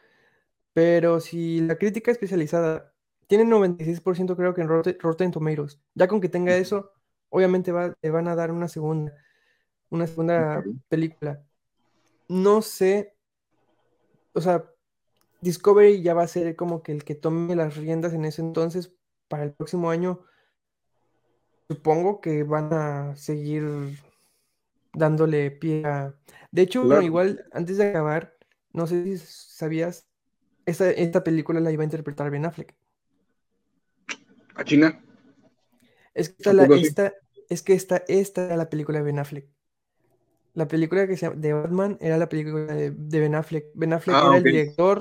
pero 0.72 1.20
si 1.20 1.61
la 1.61 1.76
crítica 1.76 2.11
especializada 2.11 2.95
tiene 3.26 3.45
96% 3.45 4.37
creo 4.37 4.55
que 4.55 4.61
en 4.61 4.68
Rotten, 4.68 5.31
Tomatoes, 5.31 5.81
ya 5.95 6.09
con 6.09 6.20
que 6.20 6.28
tenga 6.28 6.57
eso, 6.57 6.93
obviamente 7.31 7.72
va, 7.72 7.95
le 8.01 8.11
van 8.11 8.28
a 8.28 8.35
dar 8.35 8.53
una 8.53 8.68
segunda, 8.68 9.12
una 9.89 10.07
segunda 10.07 10.62
película. 10.89 11.43
No 12.28 12.62
sé, 12.62 13.16
o 14.33 14.41
sea, 14.41 14.64
Discovery 15.41 16.03
ya 16.03 16.14
va 16.14 16.22
a 16.22 16.28
ser 16.28 16.55
como 16.55 16.83
que 16.83 16.93
el 16.93 17.05
que 17.05 17.14
tome 17.14 17.57
las 17.57 17.76
riendas 17.76 18.12
en 18.12 18.24
ese 18.24 18.43
entonces 18.43 18.95
para 19.28 19.45
el 19.45 19.53
próximo 19.53 19.91
año. 19.91 20.20
Supongo 21.68 22.20
que 22.20 22.43
van 22.43 22.72
a 22.72 23.16
seguir 23.16 23.64
dándole 24.93 25.51
pie 25.51 25.85
a... 25.87 26.14
De 26.51 26.62
hecho, 26.62 27.01
igual, 27.01 27.45
antes 27.53 27.78
de 27.78 27.89
acabar, 27.89 28.37
no 28.72 28.87
sé 28.87 29.05
si 29.05 29.18
sabías, 29.18 30.09
esta, 30.66 30.91
esta 30.91 31.22
película 31.22 31.61
la 31.61 31.70
iba 31.70 31.83
a 31.83 31.85
interpretar 31.85 32.31
Ben 32.31 32.45
Affleck. 32.45 32.74
¿A 34.57 34.64
China? 34.64 35.01
Es 36.12 36.31
que 36.31 36.37
esta, 36.39 36.53
la, 36.53 36.66
es 37.51 37.62
que 37.62 37.74
esta, 37.74 38.05
esta 38.09 38.46
era 38.46 38.57
la 38.57 38.70
película 38.70 38.98
de 38.98 39.05
Ben 39.05 39.18
Affleck. 39.18 39.46
La 40.55 40.66
película 40.66 41.07
que 41.07 41.16
se 41.16 41.26
llama 41.26 41.40
de 41.40 41.53
Batman 41.53 41.98
era 42.01 42.16
la 42.16 42.28
película 42.28 42.72
de, 42.72 42.90
Ben 42.90 43.34
Affleck. 43.34 43.66
Ben 43.74 43.92
Affleck 43.92 44.16
ah, 44.16 44.26
era 44.28 44.36
el 44.38 44.42
director, 44.42 45.01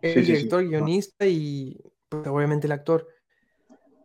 el 0.00 0.26
director, 0.26 0.66
guionista 0.66 1.26
y 1.26 1.78
pues, 2.08 2.26
obviamente 2.26 2.66
el 2.66 2.72
actor. 2.72 3.06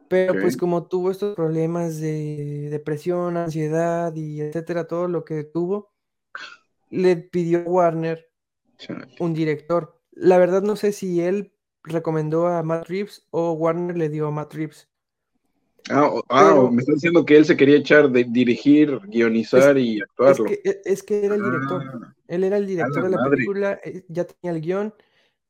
Pero 0.09 0.39
pues 0.39 0.55
como 0.55 0.87
tuvo 0.87 1.11
estos 1.11 1.35
problemas 1.35 1.99
de 1.99 2.69
depresión, 2.71 3.35
ansiedad 3.35 4.15
y 4.15 4.41
etcétera, 4.41 4.87
todo 4.87 5.07
lo 5.07 5.25
que 5.25 5.43
tuvo, 5.43 5.91
le 6.89 7.17
pidió 7.17 7.61
Warner 7.63 8.29
un 9.19 9.33
director. 9.33 9.99
La 10.11 10.37
verdad 10.37 10.61
no 10.61 10.75
sé 10.75 10.93
si 10.93 11.21
él 11.21 11.53
recomendó 11.83 12.47
a 12.47 12.63
Matt 12.63 12.87
Reeves 12.87 13.27
o 13.31 13.51
Warner 13.51 13.97
le 13.97 14.09
dio 14.09 14.27
a 14.27 14.31
Matt 14.31 14.53
Reeves. 14.53 14.87
Ah, 15.89 16.11
ah 16.29 16.69
me 16.71 16.81
está 16.81 16.93
diciendo 16.93 17.25
que 17.25 17.37
él 17.37 17.45
se 17.45 17.55
quería 17.55 17.77
echar 17.77 18.09
de 18.09 18.25
dirigir, 18.25 18.99
guionizar 19.07 19.77
y 19.77 20.01
actuarlo. 20.01 20.45
Es 20.85 21.03
que, 21.03 21.25
era 21.25 21.35
el 21.35 21.43
director. 21.43 21.83
Ah, 21.85 22.15
él 22.27 22.43
era 22.43 22.57
el 22.57 22.67
director 22.67 23.03
de 23.03 23.09
la 23.09 23.29
película, 23.29 23.79
eh, 23.83 24.03
ya 24.09 24.25
tenía 24.25 24.55
el 24.55 24.61
guion 24.61 24.93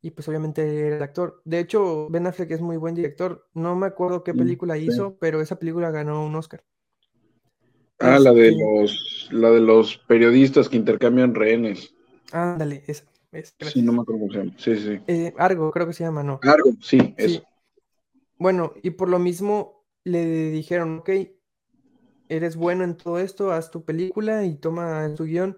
y 0.01 0.11
pues 0.11 0.27
obviamente 0.27 0.87
era 0.87 0.97
el 0.97 1.03
actor. 1.03 1.41
De 1.43 1.59
hecho, 1.59 2.07
Ben 2.09 2.27
Affleck 2.27 2.51
es 2.51 2.61
muy 2.61 2.77
buen 2.77 2.95
director. 2.95 3.47
No 3.53 3.75
me 3.75 3.87
acuerdo 3.87 4.23
qué 4.23 4.33
película 4.33 4.77
hizo, 4.77 5.17
pero 5.19 5.41
esa 5.41 5.57
película 5.57 5.91
ganó 5.91 6.25
un 6.25 6.35
Oscar. 6.35 6.63
Ah, 7.99 8.19
la 8.19 8.31
de 8.31 8.49
este 8.49 8.61
los 8.61 9.29
la 9.31 9.49
de 9.49 9.59
los 9.59 9.97
periodistas 9.97 10.69
que 10.69 10.77
intercambian 10.77 11.33
rehenes. 11.33 11.95
Ándale, 12.31 12.83
esa. 12.85 13.05
sí, 13.61 13.81
no 13.81 13.93
me 13.93 14.01
acuerdo 14.01 14.21
cómo 14.21 14.31
se 14.31 14.37
llama. 14.37 14.53
Sí, 14.57 14.75
sí. 14.77 14.99
Eh, 15.07 15.33
Argo, 15.37 15.71
creo 15.71 15.87
que 15.87 15.93
se 15.93 16.03
llama, 16.03 16.21
¿no? 16.21 16.39
Argo, 16.43 16.71
sí, 16.79 17.15
eso. 17.17 17.41
Bueno, 18.37 18.73
y 18.83 18.91
por 18.91 19.09
lo 19.09 19.17
mismo 19.17 19.76
le 20.07 20.51
dijeron, 20.51 20.99
ok, 20.99 21.09
eres 22.29 22.55
bueno 22.55 22.83
en 22.83 22.97
todo 22.97 23.19
esto, 23.19 23.51
haz 23.51 23.71
tu 23.71 23.85
película 23.85 24.45
y 24.45 24.55
toma 24.55 25.13
tu 25.15 25.25
guion. 25.25 25.57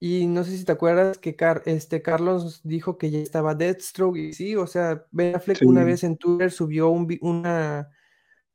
Y 0.00 0.26
no 0.26 0.44
sé 0.44 0.56
si 0.56 0.64
te 0.64 0.72
acuerdas 0.72 1.18
que 1.18 1.36
este 1.66 2.02
Carlos 2.02 2.60
dijo 2.62 2.98
que 2.98 3.10
ya 3.10 3.20
estaba 3.20 3.54
Deathstroke 3.54 4.18
y 4.18 4.32
sí, 4.34 4.56
o 4.56 4.66
sea, 4.66 5.06
Ben 5.12 5.34
Affleck 5.36 5.62
una 5.62 5.84
vez 5.84 6.04
en 6.04 6.18
Twitter 6.18 6.50
subió 6.50 6.90
una 6.90 7.88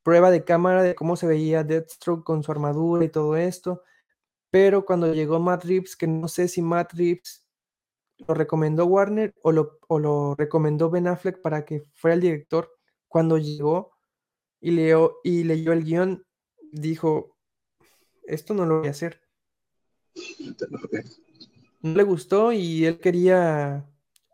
prueba 0.04 0.32
de 0.32 0.44
cámara 0.44 0.84
de 0.84 0.96
cómo 0.96 1.16
se 1.16 1.28
veía 1.28 1.64
Deathstroke 1.64 2.24
con 2.24 2.44
su 2.44 2.52
armadura 2.52 3.04
y 3.06 3.10
todo 3.10 3.36
esto, 3.36 3.84
pero 4.52 4.86
cuando 4.86 5.14
llegó 5.14 5.40
Matt 5.40 5.66
Reeves, 5.66 5.96
que 5.96 6.08
no 6.08 6.28
sé 6.28 6.48
si 6.48 6.62
Matt 6.62 6.94
Reeves 6.94 7.46
lo 8.28 8.34
recomendó 8.34 8.86
Warner 8.86 9.34
o 9.42 9.52
lo, 9.52 9.80
o 9.88 10.00
lo 10.00 10.36
recomendó 10.36 10.90
Ben 10.90 11.08
Affleck 11.08 11.42
para 11.42 11.66
que 11.66 11.84
fuera 11.96 12.16
el 12.16 12.22
director, 12.22 12.70
cuando 13.08 13.38
llegó 13.38 13.92
y, 14.62 14.72
leo, 14.72 15.20
y 15.24 15.44
leyó 15.44 15.74
el 15.74 15.84
guion, 15.84 16.26
dijo, 16.72 17.38
esto 18.24 18.54
no 18.54 18.66
lo 18.66 18.80
voy 18.80 18.88
a 18.88 18.92
hacer 18.92 19.22
no 21.82 21.94
le 21.94 22.04
gustó 22.04 22.52
y 22.52 22.86
él 22.86 23.00
quería 23.00 23.86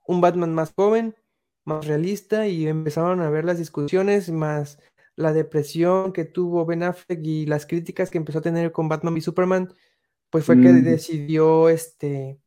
un 0.08 0.22
Batman 0.22 0.54
más 0.54 0.74
joven, 0.76 1.16
más 1.64 1.86
realista 1.86 2.48
y 2.48 2.68
empezaron 2.68 3.22
a 3.22 3.30
ver 3.30 3.46
las 3.46 3.58
discusiones 3.58 4.30
más 4.32 4.80
la 5.16 5.32
depresión 5.32 6.12
que 6.12 6.26
tuvo 6.26 6.66
Ben 6.66 6.84
Affleck 6.84 7.24
y 7.24 7.46
las 7.46 7.66
críticas 7.66 8.10
que 8.10 8.18
empezó 8.18 8.40
a 8.40 8.42
tener 8.42 8.74
con 8.74 8.90
Batman 8.90 9.16
y 9.16 9.22
Superman, 9.22 9.74
pues 10.30 10.44
fue 10.44 10.60
que 10.60 10.74
decidió 10.74 11.70
este 11.70 12.38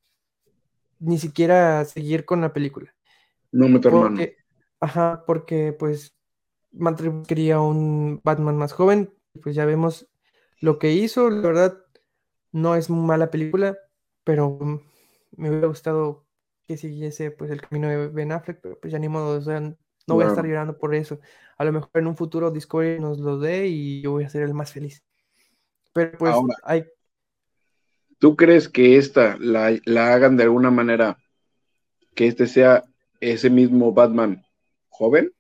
ni 0.99 1.19
siquiera 1.19 1.85
seguir 1.87 2.27
con 2.27 2.43
la 2.43 2.53
película. 2.53 2.95
No 3.53 3.69
me 3.69 3.79
porque, 3.81 4.37
Ajá, 4.81 5.25
porque 5.27 5.73
pues 5.73 6.15
Matt 6.73 7.01
quería 7.27 7.61
un 7.61 8.21
Batman 8.23 8.57
más 8.57 8.73
joven, 8.73 9.13
pues 9.43 9.55
ya 9.55 9.65
vemos 9.65 10.09
lo 10.61 10.79
que 10.79 10.93
hizo, 10.93 11.31
la 11.31 11.49
verdad 11.49 11.79
no 12.53 12.75
es 12.75 12.91
mala 12.91 13.31
película, 13.31 13.79
pero 14.25 14.59
me 15.37 15.51
hubiera 15.51 15.69
gustado 15.69 16.27
que 16.67 16.77
siguiese 16.77 17.31
pues 17.31 17.51
el 17.51 17.61
camino 17.61 17.89
de 17.89 18.09
Ben 18.09 18.33
Affleck, 18.33 18.61
pero 18.61 18.79
pues 18.79 18.93
ya 18.93 18.99
ni 18.99 19.09
modo, 19.09 19.39
o 19.39 19.41
sea, 19.41 19.61
no 19.61 19.77
voy 20.15 20.25
a 20.25 20.29
estar 20.29 20.47
llorando 20.47 20.79
por 20.79 20.95
eso. 20.95 21.21
A 21.57 21.65
lo 21.65 21.73
mejor 21.73 21.91
en 21.95 22.07
un 22.07 22.17
futuro 22.17 22.51
Discovery 22.51 23.01
nos 23.01 23.19
lo 23.19 23.39
dé 23.39 23.67
y 23.67 24.03
yo 24.03 24.13
voy 24.13 24.25
a 24.25 24.31
ser 24.31 24.43
el 24.43 24.55
más 24.55 24.73
feliz. 24.73 25.05
Pero 25.93 26.17
pues 26.19 26.35
hay... 26.63 26.85
¿Tú 28.19 28.37
crees 28.37 28.69
que 28.69 28.97
esta 28.97 29.37
la, 29.39 29.79
la 29.85 30.13
hagan 30.13 30.37
de 30.37 30.45
alguna 30.45 30.71
manera 30.71 31.19
que 32.15 32.27
este 32.27 32.47
sea 32.47 32.85
ese 33.21 33.49
mismo 33.49 33.93
Batman 33.93 34.43
joven? 34.89 35.33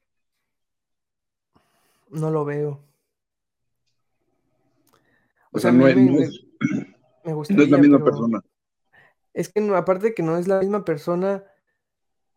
No 2.11 2.31
lo 2.31 2.45
veo. 2.45 2.85
O, 5.51 5.59
sea, 5.59 5.73
no, 5.73 5.89
es, 5.89 5.97
me, 5.97 7.35
gustaría, 7.35 7.57
no 7.57 7.63
es 7.63 7.71
la 7.71 7.79
misma 7.79 8.05
persona. 8.05 8.41
Es 9.33 9.49
que 9.49 9.61
aparte 9.75 10.09
de 10.09 10.15
que 10.15 10.23
no 10.23 10.37
es 10.37 10.49
la 10.49 10.61
misma 10.61 10.85
persona, 10.85 11.45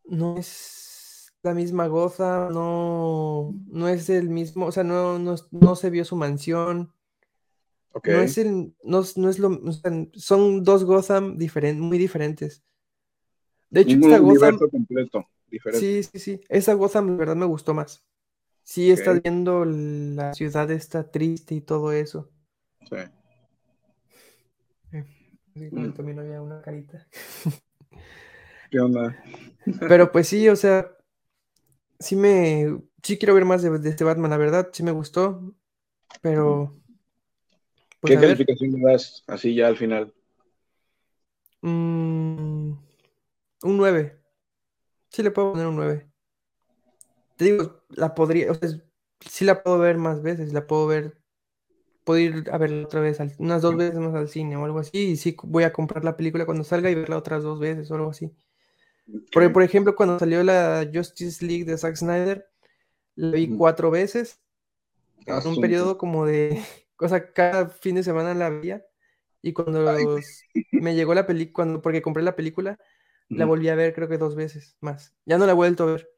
no 0.06 0.38
es 0.38 1.34
la 1.44 1.54
misma 1.54 1.88
Gotham, 1.88 2.54
no, 2.54 3.54
no 3.68 3.88
es 3.88 4.10
el 4.10 4.30
mismo, 4.30 4.68
o 4.68 4.72
sea, 4.72 4.84
no, 4.84 5.18
no, 5.20 5.76
se 5.76 5.90
vio 5.90 6.06
su 6.06 6.16
mansión. 6.16 6.94
No 8.04 8.22
es 8.22 8.38
el, 8.38 8.74
no, 8.84 9.00
es 9.02 9.40
lo, 9.40 9.60
son 10.14 10.64
dos 10.64 10.86
Gotham 10.86 11.38
muy 11.80 11.98
diferentes. 11.98 12.64
De 13.70 13.82
hecho, 13.82 13.98
esta 13.98 14.20
Gotham. 14.20 14.60
Completo, 14.70 15.28
Sí, 15.74 16.04
sí, 16.04 16.20
sí. 16.20 16.42
Esa 16.48 16.74
Gotham, 16.74 17.10
la 17.10 17.16
verdad, 17.16 17.36
me 17.36 17.46
gustó 17.46 17.74
más. 17.74 18.06
Sí, 18.72 18.90
está 18.90 19.12
viendo 19.12 19.66
la 19.66 20.34
ciudad 20.34 20.72
esta 20.72 21.12
triste 21.12 21.56
y 21.56 21.60
todo 21.60 21.92
eso. 21.92 22.32
Sí. 22.90 22.96
Mm. 25.56 25.92
también 25.92 26.20
había 26.20 26.42
una 26.42 26.62
carita. 26.62 27.06
¿Qué 28.72 28.80
onda? 28.80 29.22
Pero 29.90 30.10
pues 30.14 30.30
sí, 30.30 30.48
o 30.48 30.56
sea, 30.56 30.90
sí 32.00 32.16
me. 32.16 32.80
Sí 33.04 33.18
quiero 33.18 33.36
ver 33.36 33.44
más 33.44 33.62
de, 33.62 33.90
este 33.90 34.06
Batman, 34.06 34.32
la 34.32 34.38
verdad, 34.38 34.70
sí 34.72 34.84
me 34.84 34.92
gustó. 34.92 35.54
Pero. 36.22 36.74
Pues, 38.00 38.14
¿Qué 38.14 38.22
calificación 38.22 38.72
le 38.72 38.90
das 38.90 39.26
así 39.28 39.54
ya 39.54 39.68
al 39.68 39.76
final? 39.76 40.14
Mm, 41.60 42.72
un 43.64 43.78
9. 43.78 44.18
Sí 45.10 45.24
le 45.24 45.32
puedo 45.32 45.52
poner 45.52 45.68
un 45.68 45.76
9. 45.76 46.11
Te 47.42 47.46
digo, 47.46 47.82
la 47.90 48.14
podría, 48.14 48.52
o 48.52 48.54
sea, 48.54 48.70
sí 49.20 49.46
la 49.46 49.64
puedo 49.64 49.80
ver 49.80 49.98
más 49.98 50.22
veces, 50.22 50.54
la 50.54 50.68
puedo 50.68 50.86
ver 50.86 51.18
puedo 52.04 52.20
ir 52.20 52.50
a 52.52 52.60
verla 52.60 52.86
otra 52.86 53.02
vez, 53.02 53.18
unas 53.40 53.64
dos 53.64 53.76
veces 53.76 53.98
más 53.98 54.14
al 54.14 54.30
cine 54.30 54.58
o 54.58 54.66
algo 54.66 54.78
así, 54.78 55.12
y 55.12 55.18
sí 55.18 55.36
voy 55.44 55.64
a 55.64 55.74
comprar 55.74 56.04
la 56.04 56.18
película 56.18 56.46
cuando 56.46 56.64
salga 56.64 56.92
y 56.92 56.96
verla 56.96 57.18
otras 57.18 57.42
dos 57.42 57.60
veces 57.60 57.90
o 57.90 57.96
algo 57.96 58.12
así. 58.12 58.32
Porque, 59.34 59.50
por 59.50 59.64
ejemplo, 59.64 59.96
cuando 59.96 60.20
salió 60.20 60.44
la 60.44 60.88
Justice 60.94 61.44
League 61.44 61.66
de 61.66 61.80
Zack 61.80 61.96
Snyder, 61.96 62.48
la 63.16 63.32
vi 63.32 63.50
cuatro 63.50 63.90
veces, 63.90 64.40
en 65.26 65.48
un 65.48 65.60
periodo 65.62 65.98
como 65.98 66.28
de, 66.28 66.62
cosa, 66.96 67.34
cada 67.34 67.70
fin 67.70 67.96
de 67.96 68.04
semana 68.04 68.36
la 68.36 68.52
veía, 68.52 68.86
y 69.42 69.54
cuando 69.54 70.18
me 70.72 70.94
llegó 70.94 71.16
la 71.16 71.26
película, 71.26 71.82
porque 71.82 72.04
compré 72.04 72.22
la 72.22 72.36
película, 72.36 72.78
la 73.30 73.46
volví 73.46 73.70
a 73.70 73.76
ver 73.76 73.96
creo 73.96 74.10
que 74.10 74.18
dos 74.20 74.36
veces 74.36 74.78
más. 74.82 75.16
Ya 75.26 75.40
no 75.40 75.48
la 75.48 75.54
he 75.54 75.56
vuelto 75.56 75.84
a 75.86 75.88
ver. 75.88 76.12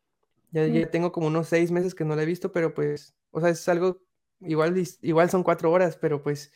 Ya, 0.54 0.68
ya 0.68 0.89
tengo 0.91 1.12
como 1.12 1.28
unos 1.28 1.47
seis 1.47 1.72
meses 1.72 1.95
que 1.95 2.06
no 2.06 2.16
la 2.16 2.22
he 2.22 2.28
visto, 2.28 2.51
pero 2.51 2.76
pues, 2.76 3.16
o 3.32 3.41
sea, 3.41 3.49
es 3.49 3.68
algo 3.68 4.04
igual, 4.39 4.76
igual 5.01 5.30
son 5.30 5.41
cuatro 5.41 5.72
horas, 5.72 5.97
pero 5.97 6.22
pues... 6.22 6.51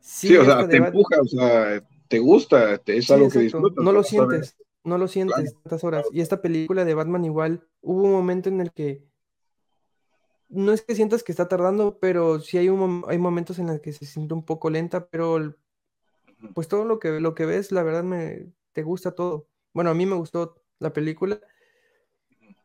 Sí, 0.00 0.36
o 0.36 0.44
sea, 0.44 0.66
te 0.68 0.76
empuja, 0.76 1.20
o 1.20 1.26
sea, 1.26 1.84
te 2.06 2.20
gusta, 2.20 2.80
es 2.86 3.10
algo 3.10 3.28
que 3.28 3.40
disfrutas. 3.40 3.84
No 3.84 3.90
lo 3.90 4.04
sientes, 4.04 4.56
no 4.84 4.96
lo 4.96 5.08
sientes 5.08 5.54
tantas 5.54 5.82
horas. 5.82 6.06
Y 6.12 6.20
esta 6.20 6.40
película 6.40 6.84
de 6.84 6.94
Batman 6.94 7.24
igual, 7.24 7.66
hubo 7.80 8.04
un 8.04 8.12
momento 8.12 8.48
en 8.48 8.60
el 8.60 8.72
que 8.72 9.04
no 10.48 10.72
es 10.72 10.82
que 10.82 10.94
sientas 10.94 11.24
que 11.24 11.32
está 11.32 11.48
tardando, 11.48 11.98
pero 11.98 12.38
sí 12.38 12.58
hay, 12.58 12.68
un, 12.68 13.04
hay 13.08 13.18
momentos 13.18 13.58
en 13.58 13.66
los 13.66 13.80
que 13.80 13.92
se 13.92 14.06
siente 14.06 14.34
un 14.34 14.44
poco 14.44 14.70
lenta, 14.70 15.08
pero 15.08 15.56
pues 16.54 16.68
todo 16.68 16.84
lo 16.84 17.00
que, 17.00 17.18
lo 17.18 17.34
que 17.34 17.44
ves, 17.44 17.72
la 17.72 17.82
verdad, 17.82 18.04
me, 18.04 18.52
te 18.72 18.84
gusta 18.84 19.10
todo. 19.10 19.48
Bueno, 19.74 19.90
a 19.90 19.94
mí 19.94 20.06
me 20.06 20.14
gustó 20.14 20.62
la 20.78 20.92
película. 20.92 21.40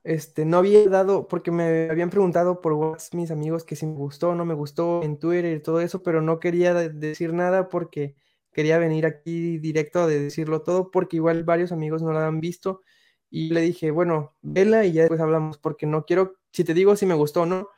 Este, 0.03 0.43
no 0.43 0.57
había 0.57 0.87
dado, 0.89 1.27
porque 1.29 1.49
me 1.49 1.89
habían 1.89 2.09
preguntado 2.09 2.59
por 2.59 2.73
WhatsApp 2.73 3.13
mis 3.13 3.31
amigos 3.31 3.63
que 3.63 3.77
si 3.77 3.85
me 3.85 3.93
gustó 3.93 4.29
o 4.29 4.35
no 4.35 4.43
me 4.43 4.53
gustó 4.53 5.01
en 5.01 5.17
Twitter 5.17 5.55
y 5.55 5.61
todo 5.61 5.79
eso, 5.79 6.03
pero 6.03 6.21
no 6.21 6.39
quería 6.39 6.73
decir 6.73 7.33
nada 7.33 7.69
porque 7.69 8.15
quería 8.51 8.77
venir 8.77 9.05
aquí 9.05 9.57
directo 9.59 10.05
de 10.05 10.19
decirlo 10.19 10.61
todo, 10.61 10.91
porque 10.91 11.15
igual 11.15 11.43
varios 11.43 11.71
amigos 11.71 12.01
no 12.01 12.11
la 12.11 12.27
han 12.27 12.41
visto. 12.41 12.81
Y 13.29 13.49
le 13.49 13.61
dije, 13.61 13.91
bueno, 13.91 14.35
vela 14.41 14.85
y 14.85 14.91
ya 14.91 15.03
después 15.03 15.21
hablamos, 15.21 15.57
porque 15.57 15.87
no 15.87 16.05
quiero, 16.05 16.35
si 16.51 16.63
te 16.63 16.73
digo 16.73 16.95
si 16.95 17.05
me 17.05 17.15
gustó 17.15 17.43
o 17.43 17.45
no, 17.45 17.69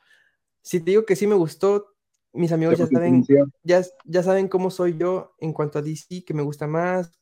si 0.60 0.80
te 0.80 0.90
digo 0.90 1.06
que 1.06 1.16
sí 1.16 1.26
me 1.26 1.34
gustó, 1.36 1.94
mis 2.32 2.52
amigos 2.52 2.76
ya 2.76 2.86
saben, 2.88 3.24
ya, 3.62 3.82
ya 4.04 4.22
saben 4.22 4.48
cómo 4.48 4.70
soy 4.70 4.98
yo 4.98 5.34
en 5.38 5.52
cuanto 5.52 5.78
a 5.78 5.82
DC, 5.82 6.24
que 6.24 6.34
me 6.34 6.42
gusta 6.42 6.66
más, 6.66 7.12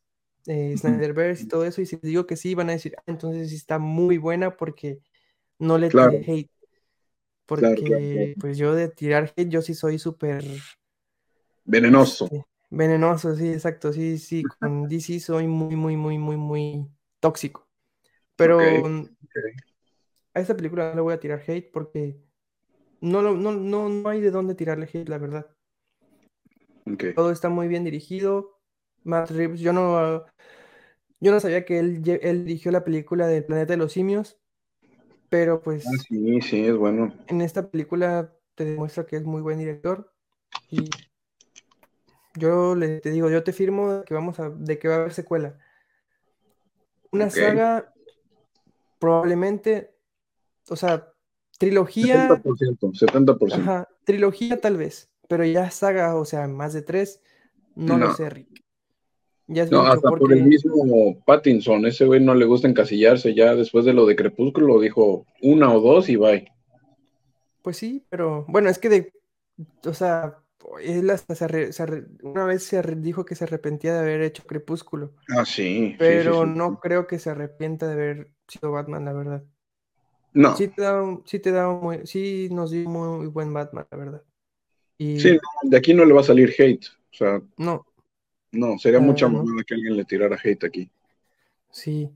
eh, 0.47 0.75
Snyderverse 0.77 1.45
y 1.45 1.49
todo 1.49 1.65
eso, 1.65 1.81
y 1.81 1.87
si 1.87 1.97
digo 1.97 2.27
que 2.27 2.37
sí, 2.37 2.55
van 2.55 2.71
a 2.71 2.73
decir, 2.73 2.95
ah, 2.99 3.03
entonces 3.07 3.51
sí 3.51 3.57
está 3.57 3.79
muy 3.79 4.19
buena 4.19 4.57
porque 4.57 5.01
no 5.59 5.79
le 5.79 5.89
tiré 5.89 6.25
hate. 6.27 6.51
Porque 7.47 8.35
pues 8.41 8.57
yo 8.57 8.75
de 8.75 8.89
tirar 8.89 9.33
hate, 9.37 9.49
yo 9.49 9.61
sí 9.63 9.75
soy 9.75 9.99
súper... 9.99 10.45
Venenoso. 11.65 12.25
Este, 12.25 12.47
venenoso, 12.71 13.35
sí, 13.37 13.49
exacto, 13.49 13.93
sí, 13.93 14.19
sí, 14.19 14.43
con 14.43 14.89
DC 14.89 15.21
soy 15.21 15.47
muy, 15.47 15.77
muy, 15.77 15.97
muy, 15.97 16.19
muy, 16.19 16.37
muy 16.37 16.87
tóxico. 17.21 17.69
Pero 18.37 18.59
a 18.61 20.41
esta 20.41 20.57
película 20.57 20.91
no 20.91 20.97
le 20.97 21.01
voy 21.03 21.15
a 21.15 21.21
tirar 21.21 21.43
hate 21.47 21.71
porque 21.71 22.19
no, 23.01 23.23
no, 23.23 23.35
no, 23.35 23.89
no 23.89 24.09
hay 24.09 24.21
de 24.21 24.31
dónde 24.31 24.55
tirarle 24.55 24.89
hate, 24.93 25.09
la 25.09 25.19
verdad. 25.19 25.47
Todo 27.15 27.31
está 27.31 27.49
muy 27.49 27.69
bien 27.69 27.85
dirigido. 27.85 28.54
Matt 29.05 29.31
Reeves, 29.31 29.61
yo 29.61 29.73
no, 29.73 30.25
yo 31.21 31.33
no 31.33 31.41
sabía 31.41 31.65
que 31.65 31.79
él, 31.79 32.03
él 32.23 32.45
dirigió 32.45 32.73
la 32.73 32.85
película 32.85 33.27
del 33.27 33.45
Planeta 33.45 33.75
de 33.75 33.77
los 33.77 33.93
Simios, 33.93 34.39
pero 35.29 35.63
pues... 35.63 35.87
Ah, 35.87 36.03
sí, 36.09 36.41
sí, 36.41 36.67
es 36.67 36.77
bueno. 36.77 37.15
En 37.29 37.41
esta 37.41 37.71
película 37.71 38.33
te 38.55 38.65
demuestra 38.65 39.07
que 39.07 39.17
es 39.17 39.25
muy 39.25 39.43
buen 39.43 39.59
director 39.59 40.13
y 40.71 40.89
yo 42.37 42.75
le 42.75 43.01
te 43.01 43.11
digo, 43.11 43.31
yo 43.31 43.45
te 43.45 43.53
firmo 43.53 44.03
que 44.05 44.15
vamos 44.15 44.41
a, 44.41 44.51
de 44.51 44.79
que 44.79 44.89
va 44.89 44.95
a 44.95 44.99
haber 44.99 45.13
secuela. 45.13 45.59
Una 47.13 47.31
saga 47.31 47.93
probablemente, 48.99 49.95
o 50.69 50.77
sea, 50.77 51.13
trilogía. 51.59 52.29
70%, 52.29 52.93
70%. 52.93 53.55
Ajá, 53.55 53.89
trilogía 54.05 54.61
tal 54.61 54.77
vez, 54.77 55.11
pero 55.29 55.45
ya 55.45 55.71
saga, 55.71 56.17
o 56.17 56.25
sea, 56.25 56.49
más 56.49 56.73
de 56.73 56.83
tres, 56.83 57.23
no, 57.77 57.99
lo 57.99 58.15
sé, 58.15 58.31
Rick. 58.31 58.64
Ya 59.47 59.67
no, 59.67 59.83
hasta 59.83 60.09
por 60.09 60.33
el 60.33 60.45
mismo 60.45 61.23
Pattinson, 61.27 61.85
ese 61.85 62.07
güey 62.07 62.21
no 62.21 62.35
le 62.35 62.47
gusta 62.47 62.67
encasillarse, 62.67 63.35
ya 63.35 63.55
después 63.55 63.85
de 63.85 63.93
lo 63.93 64.07
de 64.07 64.17
Crepúsculo 64.17 64.81
dijo 64.81 65.27
una 65.43 65.73
o 65.73 65.81
dos 65.81 66.09
y 66.09 66.17
bye. 66.17 66.51
Pues 67.61 67.77
sí, 67.77 68.05
pero 68.09 68.47
bueno, 68.49 68.71
es 68.71 68.79
que 68.79 68.89
de, 68.89 69.13
o 69.85 69.93
sea, 69.93 70.39
él 70.83 71.11
hasta 71.11 71.35
se, 71.35 71.73
una 72.23 72.47
vez 72.47 72.65
se 72.65 72.81
dijo 72.97 73.25
que 73.25 73.35
se 73.35 73.45
arrepentía 73.45 73.93
de 73.93 74.01
haber 74.01 74.23
hecho 74.23 74.45
Crepúsculo. 74.45 75.13
Ah, 75.29 75.45
sí. 75.45 75.95
Pero 75.99 76.47
no 76.47 76.81
creo 76.81 77.07
que 77.07 77.19
se 77.19 77.31
arrepienta 77.31 77.87
de 77.87 77.93
haber 77.93 78.31
sido 78.49 78.73
Batman, 78.73 79.05
la 79.05 79.13
verdad. 79.13 79.45
No. 80.33 80.57
Sí 80.57 80.69
te 80.69 80.83
da, 80.83 81.03
sí 81.27 81.39
te 81.39 81.53
da 81.53 81.69
muy, 81.69 82.07
sí 82.07 82.49
nos 82.51 82.71
dio 82.71 82.89
muy 82.89 83.27
buen 83.27 83.53
Batman, 83.53 83.87
la 83.91 83.97
verdad. 83.97 84.23
Y... 84.99 85.21
Sí, 85.21 85.39
de 85.63 85.77
aquí 85.77 85.93
no 85.93 86.05
le 86.05 86.15
va 86.15 86.23
a 86.23 86.25
salir 86.25 86.53
hate. 86.59 86.87
O 86.87 87.17
sea, 87.17 87.43
no. 87.57 87.87
No, 88.55 88.79
sería 88.79 89.01
mucha 89.01 89.29
mamada 89.29 89.63
que 89.67 89.75
alguien 89.75 89.97
le 89.97 90.05
tirara 90.05 90.39
hate 90.43 90.65
aquí. 90.65 90.91
Sí. 91.71 92.11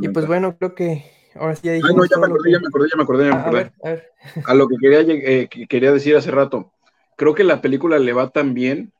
y 0.00 0.08
pues 0.08 0.26
bueno, 0.26 0.56
creo 0.58 0.74
que 0.74 1.04
ahora 1.34 1.54
sí 1.54 1.68
ya 1.68 1.78
no, 1.78 2.04
ya 2.04 2.18
me 2.18 2.26
acordé, 2.26 2.52
ya 2.52 2.58
me 2.58 2.66
acordé, 2.66 2.88
ya 2.90 2.96
me 2.96 3.02
acordé, 3.02 3.28
ya 3.28 3.34
me 3.34 3.40
acordé. 3.40 3.72
A, 3.82 3.90
ver, 3.90 4.12
a, 4.44 4.54
lo 4.54 4.68
que 4.68 4.76
quería, 4.80 5.00
eh, 5.00 5.48
quería 5.68 5.92
decir 5.92 6.16
hace 6.16 6.30
rato. 6.30 6.72
Creo 7.16 7.34
que 7.34 7.44
la 7.44 7.60
película 7.60 7.98
le 7.98 8.12
va 8.12 8.30
tan 8.30 8.54
bien. 8.54 8.92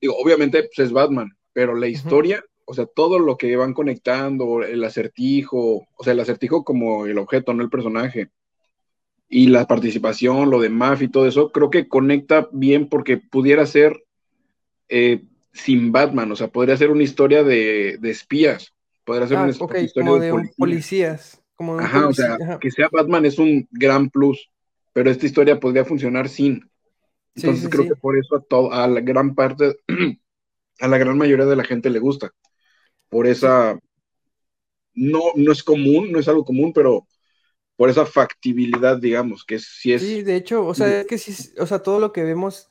Digo, 0.00 0.16
obviamente 0.16 0.62
pues, 0.62 0.86
es 0.86 0.92
Batman, 0.92 1.36
pero 1.52 1.74
la 1.74 1.86
historia, 1.86 2.44
o 2.64 2.74
sea, 2.74 2.86
todo 2.86 3.18
lo 3.18 3.36
que 3.36 3.56
van 3.56 3.74
conectando, 3.74 4.62
el 4.62 4.82
acertijo, 4.84 5.86
o 5.96 6.04
sea, 6.04 6.12
el 6.12 6.20
acertijo 6.20 6.64
como 6.64 7.06
el 7.06 7.18
objeto, 7.18 7.54
no 7.54 7.62
el 7.62 7.70
personaje, 7.70 8.30
y 9.28 9.46
la 9.46 9.66
participación, 9.66 10.50
lo 10.50 10.60
de 10.60 10.68
Maf 10.68 11.00
y 11.00 11.08
todo 11.08 11.26
eso, 11.26 11.52
creo 11.52 11.70
que 11.70 11.88
conecta 11.88 12.48
bien 12.52 12.90
porque 12.90 13.16
pudiera 13.16 13.64
ser 13.64 14.04
eh, 14.90 15.24
sin 15.52 15.92
Batman, 15.92 16.32
o 16.32 16.36
sea, 16.36 16.48
podría 16.48 16.76
ser 16.76 16.90
una 16.90 17.02
historia 17.02 17.44
de, 17.44 17.98
espías, 18.02 18.72
podría 19.04 19.28
ser 19.28 19.36
ah, 19.38 19.42
una, 19.42 19.50
historia 19.50 20.12
de, 20.20 20.50
policías. 20.56 21.42
Como 21.54 21.78
Ajá, 21.78 22.08
o 22.08 22.14
sea, 22.14 22.58
que 22.60 22.70
sea 22.70 22.88
Batman 22.90 23.26
es 23.26 23.38
un 23.38 23.68
gran 23.70 24.10
plus, 24.10 24.50
pero 24.92 25.10
esta 25.10 25.26
historia 25.26 25.60
podría 25.60 25.84
funcionar 25.84 26.28
sin. 26.28 26.68
Entonces 27.34 27.68
creo 27.68 27.88
que 27.88 27.96
por 27.96 28.18
eso 28.18 28.36
a, 28.36 28.42
todo, 28.42 28.72
a 28.72 28.86
la 28.88 29.00
gran 29.00 29.34
parte, 29.34 29.76
a 30.80 30.88
la 30.88 30.98
gran 30.98 31.16
mayoría 31.16 31.46
de 31.46 31.56
la 31.56 31.64
gente 31.64 31.90
le 31.90 31.98
gusta. 31.98 32.32
Por 33.08 33.26
esa, 33.26 33.78
no, 34.94 35.20
no 35.36 35.52
es 35.52 35.62
común, 35.62 36.10
no 36.10 36.18
es 36.18 36.28
algo 36.28 36.44
común, 36.44 36.72
pero 36.72 37.06
por 37.76 37.90
esa 37.90 38.06
factibilidad, 38.06 38.98
digamos, 38.98 39.44
que 39.44 39.58
sí 39.58 39.92
es. 39.92 40.02
Sí, 40.02 40.22
de 40.22 40.36
hecho, 40.36 40.66
o 40.66 40.74
sea, 40.74 41.00
es 41.00 41.06
que 41.06 41.18
sí, 41.18 41.52
o 41.58 41.66
sea, 41.66 41.80
todo 41.80 42.00
lo 42.00 42.12
que 42.12 42.22
vemos, 42.22 42.68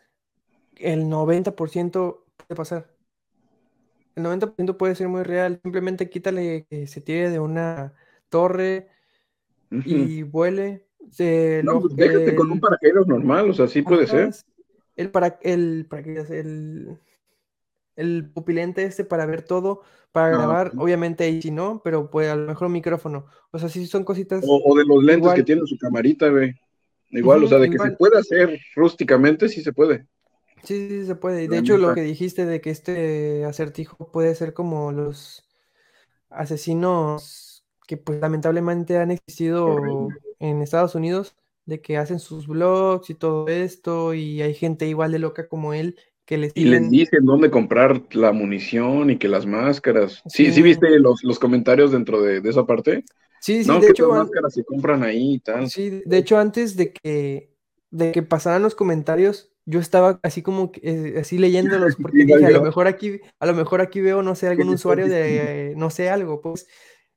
el 0.75 1.05
90% 1.05 2.23
pasar. 2.55 2.87
El 4.15 4.23
90% 4.23 4.77
puede 4.77 4.95
ser 4.95 5.07
muy 5.07 5.23
real. 5.23 5.59
Simplemente 5.63 6.09
quítale 6.09 6.65
que 6.69 6.87
se 6.87 7.01
tire 7.01 7.29
de 7.29 7.39
una 7.39 7.93
torre 8.29 8.89
y 9.69 10.23
vuele. 10.23 10.85
no, 11.63 11.81
pues 11.81 11.95
déjate 11.95 12.35
con 12.35 12.51
un 12.51 12.59
paracaídas 12.59 13.07
normal, 13.07 13.49
o 13.49 13.53
sea, 13.53 13.67
sí 13.67 13.81
puede 13.81 14.07
ser. 14.07 14.31
El 14.95 15.09
para 15.09 15.39
el 15.41 15.87
el, 16.29 16.97
el 17.95 18.29
pupilente 18.29 18.83
este 18.83 19.05
para 19.05 19.25
ver 19.25 19.43
todo, 19.43 19.81
para 20.11 20.29
grabar, 20.29 20.73
obviamente 20.77 21.23
ahí 21.23 21.41
sí 21.41 21.51
no, 21.51 21.81
pero 21.83 22.09
puede 22.09 22.29
a 22.29 22.35
lo 22.35 22.47
mejor 22.47 22.67
un 22.67 22.73
micrófono. 22.73 23.25
O 23.51 23.59
sea, 23.59 23.69
sí 23.69 23.85
son 23.87 24.03
cositas. 24.03 24.43
O, 24.45 24.77
de 24.77 24.85
los 24.85 25.03
lentes 25.03 25.33
que 25.33 25.43
tiene 25.43 25.61
su 25.65 25.77
camarita, 25.77 26.29
ve. 26.29 26.55
Igual, 27.09 27.43
o 27.43 27.47
sea, 27.47 27.57
de 27.59 27.69
que 27.69 27.77
se 27.77 27.91
puede 27.91 28.17
hacer 28.17 28.59
rústicamente, 28.75 29.49
sí 29.49 29.61
se 29.61 29.73
puede. 29.73 30.07
Sí, 30.63 30.89
sí, 30.89 31.05
se 31.05 31.15
puede. 31.15 31.47
De 31.47 31.57
hecho, 31.57 31.77
lo 31.77 31.93
que 31.93 32.01
dijiste 32.01 32.45
de 32.45 32.61
que 32.61 32.69
este 32.69 33.45
acertijo 33.45 34.11
puede 34.11 34.35
ser 34.35 34.53
como 34.53 34.91
los 34.91 35.47
asesinos 36.29 37.51
que 37.87 37.97
pues 37.97 38.21
lamentablemente 38.21 38.97
han 38.97 39.11
existido 39.11 40.07
en 40.39 40.61
Estados 40.61 40.95
Unidos, 40.95 41.35
de 41.65 41.81
que 41.81 41.97
hacen 41.97 42.19
sus 42.19 42.47
blogs 42.47 43.09
y 43.09 43.15
todo 43.15 43.47
esto, 43.49 44.13
y 44.13 44.41
hay 44.41 44.53
gente 44.53 44.87
igual 44.87 45.11
de 45.11 45.19
loca 45.19 45.49
como 45.49 45.73
él 45.73 45.97
que 46.25 46.37
les 46.37 46.53
Y 46.55 46.63
les 46.63 46.89
dicen 46.89 47.25
dónde 47.25 47.51
comprar 47.51 48.01
la 48.11 48.31
munición 48.31 49.09
y 49.09 49.17
que 49.17 49.27
las 49.27 49.45
máscaras. 49.45 50.21
Sí, 50.25 50.53
sí, 50.53 50.61
viste 50.61 50.87
los, 50.99 51.23
los 51.23 51.37
comentarios 51.37 51.91
dentro 51.91 52.21
de, 52.21 52.37
esa 52.49 52.65
parte. 52.65 53.03
Sí, 53.41 53.63
sí, 53.65 53.79
de 53.79 53.87
hecho. 53.89 54.07
Las 54.07 54.19
máscaras 54.19 54.53
se 54.53 54.63
compran 54.63 55.03
ahí 55.03 55.33
y 55.33 55.39
tal. 55.39 55.69
Sí, 55.69 56.01
de 56.05 56.17
hecho, 56.17 56.37
antes 56.37 56.77
de 56.77 56.93
que, 56.93 57.53
de 57.89 58.13
que 58.13 58.23
pasaran 58.23 58.61
los 58.61 58.75
comentarios, 58.75 59.50
yo 59.65 59.79
estaba 59.79 60.19
así 60.23 60.41
como 60.41 60.71
eh, 60.81 61.15
así 61.19 61.37
leyéndolos 61.37 61.95
porque 62.01 62.25
dije, 62.25 62.45
a 62.45 62.51
lo 62.51 62.61
mejor 62.61 62.87
aquí, 62.87 63.19
a 63.39 63.45
lo 63.45 63.53
mejor 63.53 63.81
aquí 63.81 64.01
veo, 64.01 64.23
no 64.23 64.35
sé, 64.35 64.47
algún 64.47 64.69
usuario 64.69 65.07
de, 65.07 65.73
no 65.77 65.89
sé, 65.89 66.09
algo, 66.09 66.41
pues, 66.41 66.67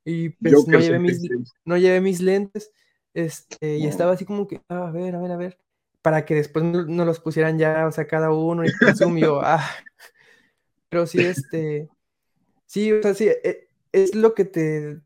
y 0.05 0.31
pues 0.31 0.67
no 0.67 0.79
llevé, 0.79 0.99
mis, 0.99 1.21
no 1.65 1.77
llevé 1.77 2.01
mis 2.01 2.21
lentes, 2.21 2.71
este, 3.15 3.79
y 3.79 3.87
estaba 3.87 4.13
así 4.13 4.25
como 4.25 4.47
que, 4.47 4.61
ah, 4.69 4.89
a 4.89 4.91
ver, 4.91 5.15
a 5.17 5.21
ver, 5.21 5.33
a 5.33 5.37
ver, 5.37 5.59
para 6.03 6.25
que 6.25 6.35
después 6.35 6.65
no, 6.65 7.05
los 7.05 7.21
pusieran 7.21 7.59
ya, 7.59 7.87
o 7.87 7.93
sea, 7.93 8.07
cada 8.07 8.31
uno 8.31 8.65
y 8.65 8.73
consumió, 8.73 9.41
ah, 9.43 9.65
pero 10.91 11.07
sí, 11.07 11.21
este, 11.21 11.89
sí, 12.67 12.93
o 12.93 13.03
sea, 13.03 13.15
sí, 13.15 13.29
e, 13.29 13.69
es, 13.93 14.15
lo 14.15 14.35
que 14.35 14.45
te, 14.45 15.01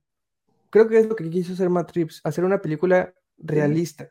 creo 0.70 0.88
que 0.88 0.98
es 0.98 1.06
lo 1.06 1.14
que 1.14 1.30
quiso 1.30 1.52
hacer 1.52 1.70
Matt 1.70 1.92
hacer 2.24 2.44
una 2.44 2.60
película 2.60 3.14
realista. 3.38 4.10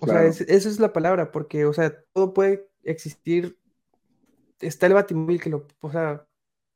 O 0.00 0.06
sea, 0.06 0.24
esa 0.24 0.44
es 0.48 0.80
la 0.80 0.92
palabra, 0.92 1.30
porque, 1.30 1.64
o 1.64 1.72
sea, 1.72 1.94
todo 2.12 2.34
puede 2.34 2.68
existir. 2.82 3.58
Está 4.60 4.86
el 4.86 4.94
Batimóvil 4.94 5.40
que 5.40 5.50
lo, 5.50 5.66
o 5.80 5.90
sea, 5.90 6.26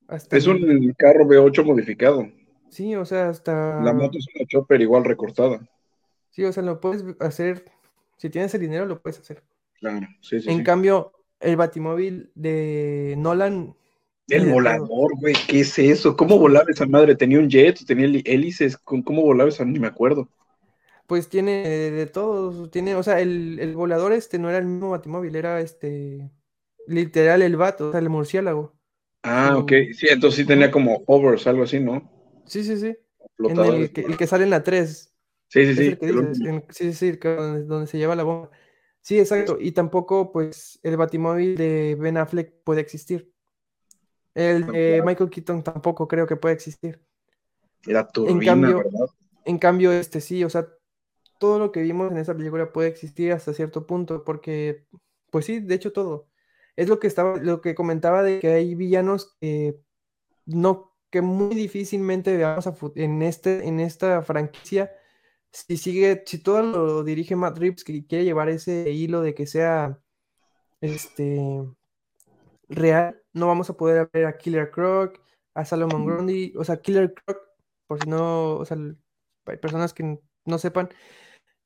hasta 0.08 0.36
Es 0.36 0.46
un 0.46 0.94
carro 0.96 1.24
V8 1.26 1.64
modificado. 1.64 2.28
Sí, 2.70 2.94
o 2.94 3.04
sea, 3.04 3.28
hasta. 3.28 3.80
La 3.82 3.92
moto 3.92 4.18
es 4.18 4.26
una 4.34 4.46
chopper 4.46 4.80
igual 4.80 5.04
recortada. 5.04 5.60
Sí, 6.30 6.44
o 6.44 6.52
sea, 6.52 6.62
lo 6.62 6.80
puedes 6.80 7.04
hacer. 7.20 7.64
Si 8.16 8.30
tienes 8.30 8.54
el 8.54 8.60
dinero, 8.60 8.86
lo 8.86 9.00
puedes 9.00 9.18
hacer. 9.20 9.42
Claro, 9.74 10.06
sí, 10.20 10.40
sí. 10.40 10.50
En 10.50 10.64
cambio, 10.64 11.12
el 11.40 11.56
Batimóvil 11.56 12.30
de 12.34 13.14
Nolan. 13.18 13.74
El 14.28 14.50
volador, 14.50 15.12
güey, 15.20 15.34
¿qué 15.46 15.60
es 15.60 15.78
eso? 15.78 16.14
¿Cómo 16.14 16.38
volaba 16.38 16.66
esa 16.68 16.84
madre? 16.84 17.14
¿Tenía 17.14 17.38
un 17.38 17.48
jet? 17.48 17.78
¿Tenía 17.86 18.20
hélices? 18.26 18.76
¿Cómo 18.76 19.22
volaba 19.22 19.48
esa? 19.48 19.64
Ni 19.64 19.78
me 19.78 19.86
acuerdo. 19.86 20.28
Pues 21.08 21.30
tiene 21.30 21.62
de 21.90 22.06
todo, 22.06 22.68
tiene, 22.68 22.94
o 22.94 23.02
sea, 23.02 23.18
el, 23.20 23.58
el 23.60 23.74
volador 23.74 24.12
este 24.12 24.38
no 24.38 24.50
era 24.50 24.58
el 24.58 24.66
mismo 24.66 24.90
Batimóvil, 24.90 25.34
era 25.36 25.58
este, 25.60 26.30
literal 26.86 27.40
el 27.40 27.56
vato, 27.56 27.88
o 27.88 27.90
sea, 27.92 28.00
el 28.00 28.10
murciélago. 28.10 28.74
Ah, 29.22 29.56
ok. 29.56 29.72
Sí, 29.94 30.06
entonces 30.10 30.36
sí 30.40 30.46
tenía 30.46 30.70
como 30.70 31.02
hovers, 31.06 31.46
algo 31.46 31.62
así, 31.62 31.80
¿no? 31.80 32.10
Sí, 32.46 32.62
sí, 32.62 32.76
sí. 32.76 32.94
En 33.38 33.58
el 33.58 33.90
que, 33.90 34.02
el 34.02 34.18
que 34.18 34.26
sale 34.26 34.44
en 34.44 34.50
la 34.50 34.62
3. 34.62 35.14
Sí, 35.48 35.64
sí, 35.64 35.74
sí. 35.74 35.96
en- 36.02 36.64
sí, 36.68 36.92
sí, 36.92 37.12
donde, 37.12 37.64
donde 37.64 37.86
se 37.86 37.96
lleva 37.96 38.14
la 38.14 38.24
bomba. 38.24 38.50
Sí, 39.00 39.18
exacto. 39.18 39.56
Y 39.58 39.72
tampoco, 39.72 40.30
pues, 40.30 40.78
el 40.82 40.98
Batimóvil 40.98 41.56
de 41.56 41.96
Ben 41.98 42.18
Affleck 42.18 42.52
puede 42.64 42.82
existir. 42.82 43.32
El 44.34 44.66
No, 44.66 44.72
de. 44.72 45.02
Michael 45.04 45.30
Keaton 45.30 45.62
tampoco 45.62 46.06
creo 46.06 46.26
que 46.26 46.36
puede 46.36 46.54
existir. 46.54 47.00
Era 47.86 48.06
turbina, 48.06 48.44
cambio- 48.44 48.78
¿verdad? 48.78 49.06
En 49.46 49.58
cambio, 49.58 49.92
este 49.92 50.20
sí, 50.20 50.44
o 50.44 50.50
sea, 50.50 50.68
todo 51.38 51.58
lo 51.58 51.72
que 51.72 51.82
vimos 51.82 52.10
en 52.10 52.18
esa 52.18 52.34
película 52.36 52.72
puede 52.72 52.88
existir 52.88 53.32
hasta 53.32 53.54
cierto 53.54 53.86
punto, 53.86 54.24
porque, 54.24 54.86
pues 55.30 55.46
sí, 55.46 55.60
de 55.60 55.74
hecho 55.74 55.92
todo. 55.92 56.28
Es 56.76 56.88
lo 56.88 56.98
que 57.00 57.06
estaba, 57.08 57.36
lo 57.36 57.60
que 57.60 57.74
comentaba 57.74 58.22
de 58.22 58.40
que 58.40 58.48
hay 58.52 58.74
villanos 58.74 59.36
que 59.40 59.80
no, 60.46 60.94
que 61.10 61.22
muy 61.22 61.54
difícilmente 61.54 62.36
veamos 62.36 62.66
a 62.66 62.74
en 62.94 63.22
este, 63.22 63.66
en 63.66 63.80
esta 63.80 64.22
franquicia. 64.22 64.92
Si 65.52 65.76
sigue, 65.76 66.22
si 66.26 66.42
todo 66.42 66.62
lo 66.62 67.04
dirige 67.04 67.36
Matt 67.36 67.58
Reeves, 67.58 67.84
que 67.84 68.06
quiere 68.06 68.24
llevar 68.24 68.48
ese 68.48 68.90
hilo 68.90 69.22
de 69.22 69.34
que 69.34 69.46
sea 69.46 69.98
este 70.80 71.64
real, 72.68 73.22
no 73.32 73.46
vamos 73.46 73.70
a 73.70 73.76
poder 73.76 74.08
ver 74.12 74.26
a 74.26 74.36
Killer 74.36 74.70
Croc, 74.70 75.20
a 75.54 75.64
Salomon 75.64 76.04
Grundy, 76.06 76.54
o 76.56 76.64
sea, 76.64 76.80
Killer 76.80 77.14
Croc, 77.14 77.38
por 77.86 78.02
si 78.02 78.08
no, 78.08 78.56
o 78.56 78.64
sea, 78.64 78.76
hay 79.46 79.56
personas 79.56 79.94
que 79.94 80.20
no 80.44 80.58
sepan, 80.58 80.90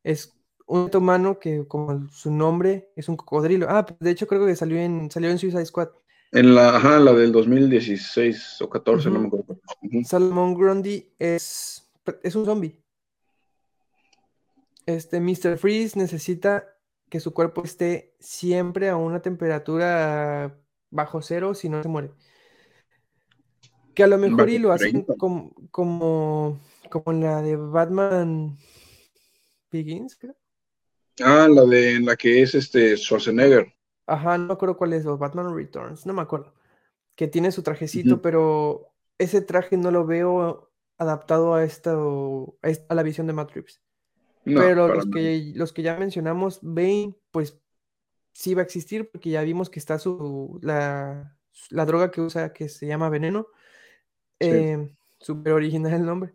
es 0.04 0.34
un 0.66 0.90
humano 0.94 1.38
que 1.38 1.66
como 1.66 2.08
su 2.10 2.30
nombre 2.30 2.90
es 2.96 3.08
un 3.08 3.16
cocodrilo. 3.16 3.66
Ah, 3.68 3.86
de 4.00 4.10
hecho 4.10 4.26
creo 4.26 4.46
que 4.46 4.56
salió 4.56 4.78
en 4.78 5.10
salió 5.10 5.30
en 5.30 5.38
Suicide 5.38 5.66
Squad. 5.66 5.90
En 6.32 6.54
la, 6.54 6.76
ajá, 6.76 6.98
la 6.98 7.12
del 7.12 7.30
2016 7.30 8.62
o 8.62 8.70
14, 8.70 9.10
no 9.10 9.20
me 9.20 9.26
acuerdo. 9.26 9.60
Ujú. 9.82 10.02
Salomon 10.04 10.54
Grundy 10.54 11.12
es 11.18 11.90
es 12.22 12.34
un 12.34 12.46
zombie. 12.46 12.78
Este 14.86 15.20
Mr. 15.20 15.58
Freeze 15.58 15.98
necesita 15.98 16.66
que 17.08 17.20
su 17.20 17.34
cuerpo 17.34 17.62
esté 17.62 18.14
siempre 18.18 18.88
a 18.88 18.96
una 18.96 19.20
temperatura 19.20 20.58
bajo 20.90 21.20
cero 21.20 21.54
si 21.54 21.68
no 21.68 21.82
se 21.82 21.88
muere. 21.88 22.10
Que 23.94 24.04
a 24.04 24.06
lo 24.06 24.16
mejor 24.16 24.48
y 24.48 24.58
lo 24.58 24.72
hacen 24.72 25.04
30. 25.04 25.16
como, 25.18 25.52
como, 25.70 26.58
como 26.88 27.12
en 27.12 27.20
la 27.20 27.42
de 27.42 27.56
Batman 27.56 28.56
Begins, 29.72 30.16
creo. 30.16 30.36
Ah, 31.20 31.48
la 31.48 31.64
de 31.64 32.00
la 32.00 32.16
que 32.16 32.42
es 32.42 32.54
este 32.54 32.96
Schwarzenegger. 32.96 33.72
Ajá, 34.06 34.38
no 34.38 34.46
me 34.46 34.52
acuerdo 34.52 34.76
cuál 34.76 34.92
es, 34.92 35.06
o 35.06 35.18
Batman 35.18 35.54
Returns, 35.54 36.06
no 36.06 36.12
me 36.12 36.22
acuerdo. 36.22 36.54
Que 37.16 37.28
tiene 37.28 37.52
su 37.52 37.62
trajecito, 37.62 38.22
pero 38.22 38.92
ese 39.18 39.42
traje 39.42 39.76
no 39.76 39.90
lo 39.90 40.06
veo 40.06 40.70
adaptado 40.98 41.54
a 41.54 41.64
esta, 41.64 41.92
a 41.92 42.94
la 42.94 43.02
visión 43.02 43.26
de 43.26 43.32
Matt 43.32 43.52
Reeves. 43.52 43.82
No, 44.44 44.60
Pero 44.60 44.88
los 44.88 45.06
que, 45.06 45.52
los 45.54 45.72
que 45.72 45.82
ya 45.82 45.96
mencionamos, 45.96 46.58
Bane, 46.62 47.14
pues 47.30 47.60
sí 48.32 48.54
va 48.54 48.62
a 48.62 48.64
existir, 48.64 49.08
porque 49.10 49.30
ya 49.30 49.42
vimos 49.42 49.70
que 49.70 49.78
está 49.78 49.98
su, 49.98 50.58
la, 50.62 51.36
la 51.70 51.86
droga 51.86 52.10
que 52.10 52.20
usa, 52.20 52.52
que 52.52 52.68
se 52.68 52.86
llama 52.86 53.08
veneno. 53.08 53.46
Sí. 54.40 54.48
Eh, 54.48 54.96
súper 55.18 55.52
original 55.52 55.92
el 55.92 56.04
nombre. 56.06 56.34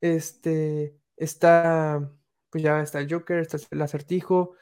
Este, 0.00 0.96
está, 1.16 2.10
pues 2.56 2.62
ya 2.62 2.80
está 2.80 3.00
el 3.00 3.12
Joker, 3.12 3.40
está 3.40 3.58
el 3.70 3.82
acertijo. 3.82 4.54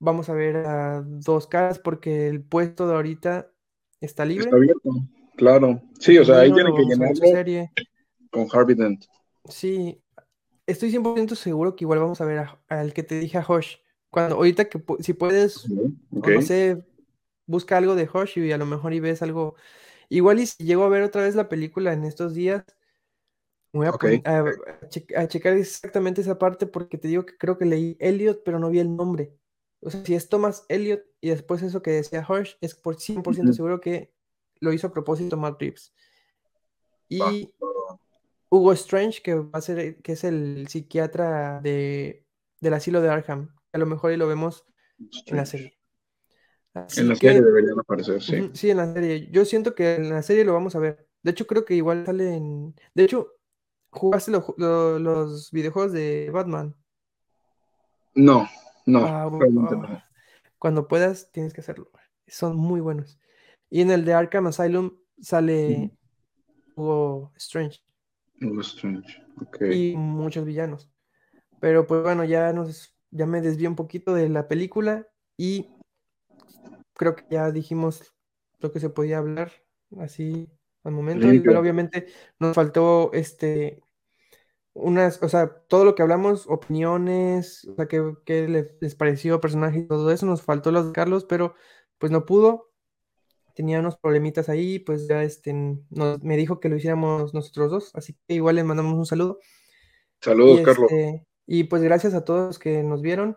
Vamos 0.00 0.28
a 0.28 0.32
ver 0.32 0.56
a 0.56 1.04
dos 1.06 1.46
caras 1.46 1.78
porque 1.78 2.26
el 2.26 2.42
puesto 2.42 2.88
de 2.88 2.94
ahorita 2.94 3.52
está 4.00 4.24
libre. 4.24 4.46
Está 4.46 4.56
abierto. 4.56 4.90
Claro. 5.36 5.80
Sí, 6.00 6.18
o 6.18 6.24
sea, 6.24 6.40
ahí 6.40 6.52
tienen 6.52 6.74
que 6.74 6.82
llenarlo 6.82 7.70
con 8.32 8.48
Harvey 8.52 8.74
Dent. 8.74 9.04
Sí, 9.44 10.02
estoy 10.66 10.90
100% 10.90 11.36
seguro 11.36 11.76
que 11.76 11.84
igual 11.84 12.00
vamos 12.00 12.20
a 12.20 12.24
ver 12.24 12.44
al 12.68 12.92
que 12.92 13.04
te 13.04 13.20
dije 13.20 13.38
a 13.38 13.46
Hosh. 13.46 13.76
Cuando, 14.10 14.34
ahorita 14.34 14.64
que 14.64 14.82
si 14.98 15.12
puedes, 15.12 15.64
no 16.10 16.42
sé, 16.42 16.84
busca 17.46 17.76
algo 17.76 17.94
de 17.94 18.08
Hosh 18.12 18.36
y 18.36 18.50
a 18.50 18.58
lo 18.58 18.66
mejor 18.66 18.94
y 18.94 18.98
ves 19.00 19.22
algo. 19.22 19.54
Igual 20.08 20.40
y 20.40 20.46
si 20.46 20.64
llego 20.64 20.82
a 20.82 20.88
ver 20.88 21.04
otra 21.04 21.22
vez 21.22 21.36
la 21.36 21.48
película 21.48 21.92
en 21.92 22.04
estos 22.04 22.34
días, 22.34 22.64
voy 23.72 23.86
a, 23.86 23.92
Ok. 23.94 24.04
pon- 24.04 24.22
a, 24.24 24.38
a 24.40 24.88
che- 24.88 25.06
a 25.16 25.28
checar 25.28 25.54
exactamente 25.56 26.20
esa 26.20 26.38
parte 26.38 26.66
porque 26.66 26.98
te 26.98 27.08
digo 27.08 27.24
que 27.26 27.36
creo 27.36 27.58
que 27.58 27.64
leí 27.66 27.96
Elliot, 28.00 28.42
pero 28.44 28.58
no 28.58 28.70
vi 28.70 28.80
el 28.80 28.94
nombre. 28.96 29.34
O 29.80 29.90
sea, 29.90 30.04
si 30.04 30.14
es 30.14 30.28
Thomas 30.28 30.64
Elliot 30.68 31.02
y 31.20 31.30
después 31.30 31.62
eso 31.62 31.82
que 31.82 31.90
decía 31.92 32.24
Hosh, 32.28 32.54
es 32.60 32.74
por 32.74 33.00
100% 33.00 33.52
Ujú. 33.52 33.56
seguro 33.56 33.80
que 33.80 34.12
lo 34.60 34.72
hizo 34.72 34.88
a 34.88 34.92
propósito 34.92 35.36
Matt 35.36 35.60
Reeves. 35.60 35.92
Y 37.08 37.54
Hugo 38.50 38.72
Strange, 38.74 39.22
que 39.22 39.34
va 39.34 39.50
a 39.58 39.60
ser, 39.62 40.00
que 40.02 40.12
es 40.12 40.24
el 40.24 40.68
psiquiatra 40.68 41.60
de, 41.62 42.26
del 42.60 42.74
asilo 42.74 43.00
de 43.02 43.10
Arkham. 43.10 43.54
A 43.72 43.78
lo 43.78 43.86
mejor 43.86 44.12
y 44.12 44.16
lo 44.16 44.28
vemos 44.28 44.64
en 45.26 45.36
la 45.36 45.46
serie. 45.46 45.78
Así 46.74 47.00
En 47.00 47.08
la 47.08 47.16
que, 47.18 47.28
serie 47.28 47.40
deberían 47.40 47.78
aparecer, 47.80 48.20
sí. 48.22 48.44
sí, 48.54 48.70
en 48.70 48.76
la 48.78 48.92
serie. 48.94 49.28
Yo 49.30 49.44
siento 49.44 49.74
que 49.74 49.96
en 49.96 50.10
la 50.10 50.22
serie 50.22 50.44
lo 50.44 50.52
vamos 50.54 50.74
a 50.76 50.78
ver. 50.78 51.08
De 51.22 51.30
hecho, 51.32 51.46
creo 51.46 51.64
que 51.64 51.74
igual 51.74 52.06
sale 52.06 52.34
en. 52.34 52.74
De 52.94 53.04
hecho, 53.04 53.32
¿jugaste 53.90 54.30
lo- 54.30 54.54
lo- 54.56 54.98
los 54.98 55.50
videojuegos 55.50 55.92
de 55.92 56.30
Batman? 56.32 56.74
No, 58.14 58.48
no, 58.86 59.04
Ah, 59.06 59.30
ah. 59.30 60.04
Cuando 60.58 60.88
puedas, 60.88 61.30
tienes 61.30 61.52
que 61.52 61.60
hacerlo. 61.60 61.90
Son 62.26 62.56
muy 62.56 62.80
buenos. 62.80 63.18
Y 63.70 63.80
en 63.80 63.90
el 63.90 64.04
de 64.04 64.14
Arkham 64.14 64.46
Asylum 64.48 64.96
sale 65.20 65.96
Hugo 66.74 67.32
Strange. 67.36 67.80
Hugo 68.40 68.60
Strange. 68.62 69.22
Ok. 69.40 69.62
y 69.72 69.94
muchos 69.96 70.44
villanos. 70.44 70.90
Pero 71.60 71.86
pues 71.86 72.02
bueno, 72.02 72.24
ya 72.24 72.52
nos 72.52 72.94
ya 73.10 73.24
me 73.26 73.40
desvié 73.40 73.68
un 73.68 73.76
poquito 73.76 74.12
de 74.14 74.28
la 74.28 74.48
película 74.48 75.06
y 75.36 75.70
creo 76.94 77.14
que 77.16 77.24
ya 77.30 77.50
dijimos 77.52 78.14
lo 78.58 78.72
que 78.72 78.80
se 78.80 78.90
podía 78.90 79.18
hablar 79.18 79.52
así 79.98 80.48
al 80.84 80.92
momento. 80.92 81.26
Limpio. 81.26 81.50
Igual 81.52 81.62
obviamente 81.62 82.06
nos 82.38 82.54
faltó 82.54 83.10
este 83.12 83.82
unas, 84.74 85.20
o 85.22 85.28
sea, 85.28 85.48
todo 85.68 85.84
lo 85.84 85.94
que 85.96 86.02
hablamos, 86.02 86.46
opiniones, 86.46 87.64
o 87.66 87.74
sea, 87.74 87.86
qué, 87.88 88.14
qué 88.24 88.46
le- 88.46 88.76
les 88.80 88.94
pareció 88.94 89.40
personaje 89.40 89.80
y 89.80 89.86
todo 89.88 90.10
eso, 90.12 90.24
nos 90.24 90.42
faltó 90.42 90.70
los 90.70 90.86
de 90.86 90.92
Carlos, 90.92 91.24
pero 91.24 91.54
pues 91.98 92.12
no 92.12 92.24
pudo. 92.24 92.70
Tenía 93.56 93.80
unos 93.80 93.96
problemitas 93.96 94.48
ahí, 94.48 94.78
pues 94.78 95.08
ya 95.08 95.24
este 95.24 95.52
nos- 95.90 96.22
me 96.22 96.36
dijo 96.36 96.60
que 96.60 96.68
lo 96.68 96.76
hiciéramos 96.76 97.34
nosotros 97.34 97.70
dos, 97.72 97.90
así 97.94 98.14
que 98.28 98.34
igual 98.34 98.54
le 98.54 98.62
mandamos 98.64 98.94
un 98.94 99.06
saludo. 99.06 99.40
Saludos, 100.20 100.60
Y, 100.60 100.62
Carlos. 100.62 100.90
este, 100.92 101.26
y 101.46 101.64
pues 101.64 101.82
gracias 101.82 102.14
a 102.14 102.24
todos 102.24 102.46
los 102.46 102.58
que 102.60 102.82
nos 102.84 103.02
vieron. 103.02 103.36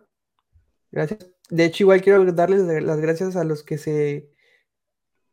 Gracias. 0.91 1.27
De 1.49 1.65
hecho, 1.65 1.83
igual 1.85 2.01
quiero 2.01 2.23
darles 2.33 2.61
las 2.83 2.99
gracias 2.99 3.35
a 3.35 3.43
los 3.43 3.63
que 3.63 3.77
se, 3.79 4.30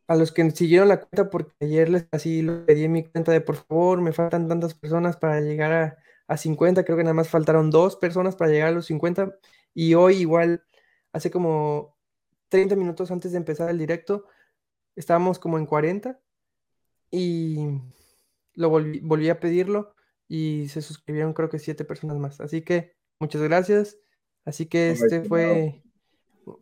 a 0.09 0.17
los 0.17 0.33
que 0.33 0.51
siguieron 0.51 0.89
la 0.89 1.01
cuenta, 1.01 1.31
porque 1.31 1.53
ayer 1.61 1.89
les 1.91 2.09
así 2.13 2.43
lo 2.43 2.67
pedí 2.67 2.85
en 2.85 2.93
mi 2.93 3.05
cuenta 3.05 3.31
de 3.33 3.41
por 3.41 3.57
favor, 3.57 4.01
me 4.01 4.13
faltan 4.13 4.49
tantas 4.49 4.75
personas 4.75 5.17
para 5.17 5.41
llegar 5.41 5.73
a, 5.73 5.99
a 6.27 6.37
50, 6.37 6.85
creo 6.85 6.97
que 6.97 7.05
nada 7.05 7.15
más 7.15 7.29
faltaron 7.29 7.71
dos 7.71 7.97
personas 7.97 8.35
para 8.37 8.51
llegar 8.51 8.69
a 8.69 8.73
los 8.73 8.87
50. 8.87 9.39
Y 9.75 9.95
hoy 9.95 10.17
igual, 10.17 10.65
hace 11.13 11.31
como 11.31 11.97
30 12.49 12.77
minutos 12.77 13.11
antes 13.11 13.33
de 13.33 13.39
empezar 13.39 13.71
el 13.71 13.79
directo, 13.79 14.25
estábamos 14.97 15.39
como 15.39 15.59
en 15.59 15.67
40 15.67 16.19
y 17.11 17.69
lo 18.55 18.71
volví, 18.71 19.01
volví 19.01 19.29
a 19.29 19.41
pedirlo 19.41 19.95
y 20.27 20.69
se 20.69 20.83
suscribieron 20.83 21.33
creo 21.33 21.49
que 21.49 21.59
siete 21.59 21.85
personas 21.85 22.19
más. 22.19 22.41
Así 22.41 22.63
que 22.63 22.97
muchas 23.21 23.43
gracias. 23.43 23.99
Así 24.45 24.67
que 24.67 24.89
Ay, 24.89 24.93
este 24.93 25.23
fue 25.23 25.83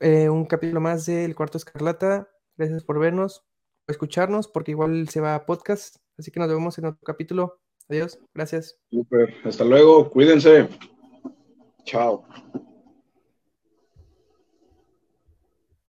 eh, 0.01 0.29
un 0.29 0.47
capítulo 0.47 0.81
más 0.81 1.07
del 1.07 1.35
Cuarto 1.35 1.59
Escarlata. 1.59 2.29
Gracias 2.57 2.85
por 2.85 2.99
vernos, 2.99 3.45
escucharnos, 3.87 4.49
porque 4.49 4.73
igual 4.73 5.09
se 5.09 5.21
va 5.21 5.35
a 5.35 5.47
podcast. 5.47 5.97
Así 6.19 6.31
que 6.31 6.41
nos 6.41 6.49
vemos 6.49 6.79
en 6.79 6.87
otro 6.87 7.01
capítulo. 7.05 7.61
Adiós. 7.89 8.19
Gracias. 8.35 8.79
Súper. 8.91 9.35
Hasta 9.45 9.65
luego. 9.65 10.11
Cuídense. 10.11 10.69
Chao. 11.85 12.25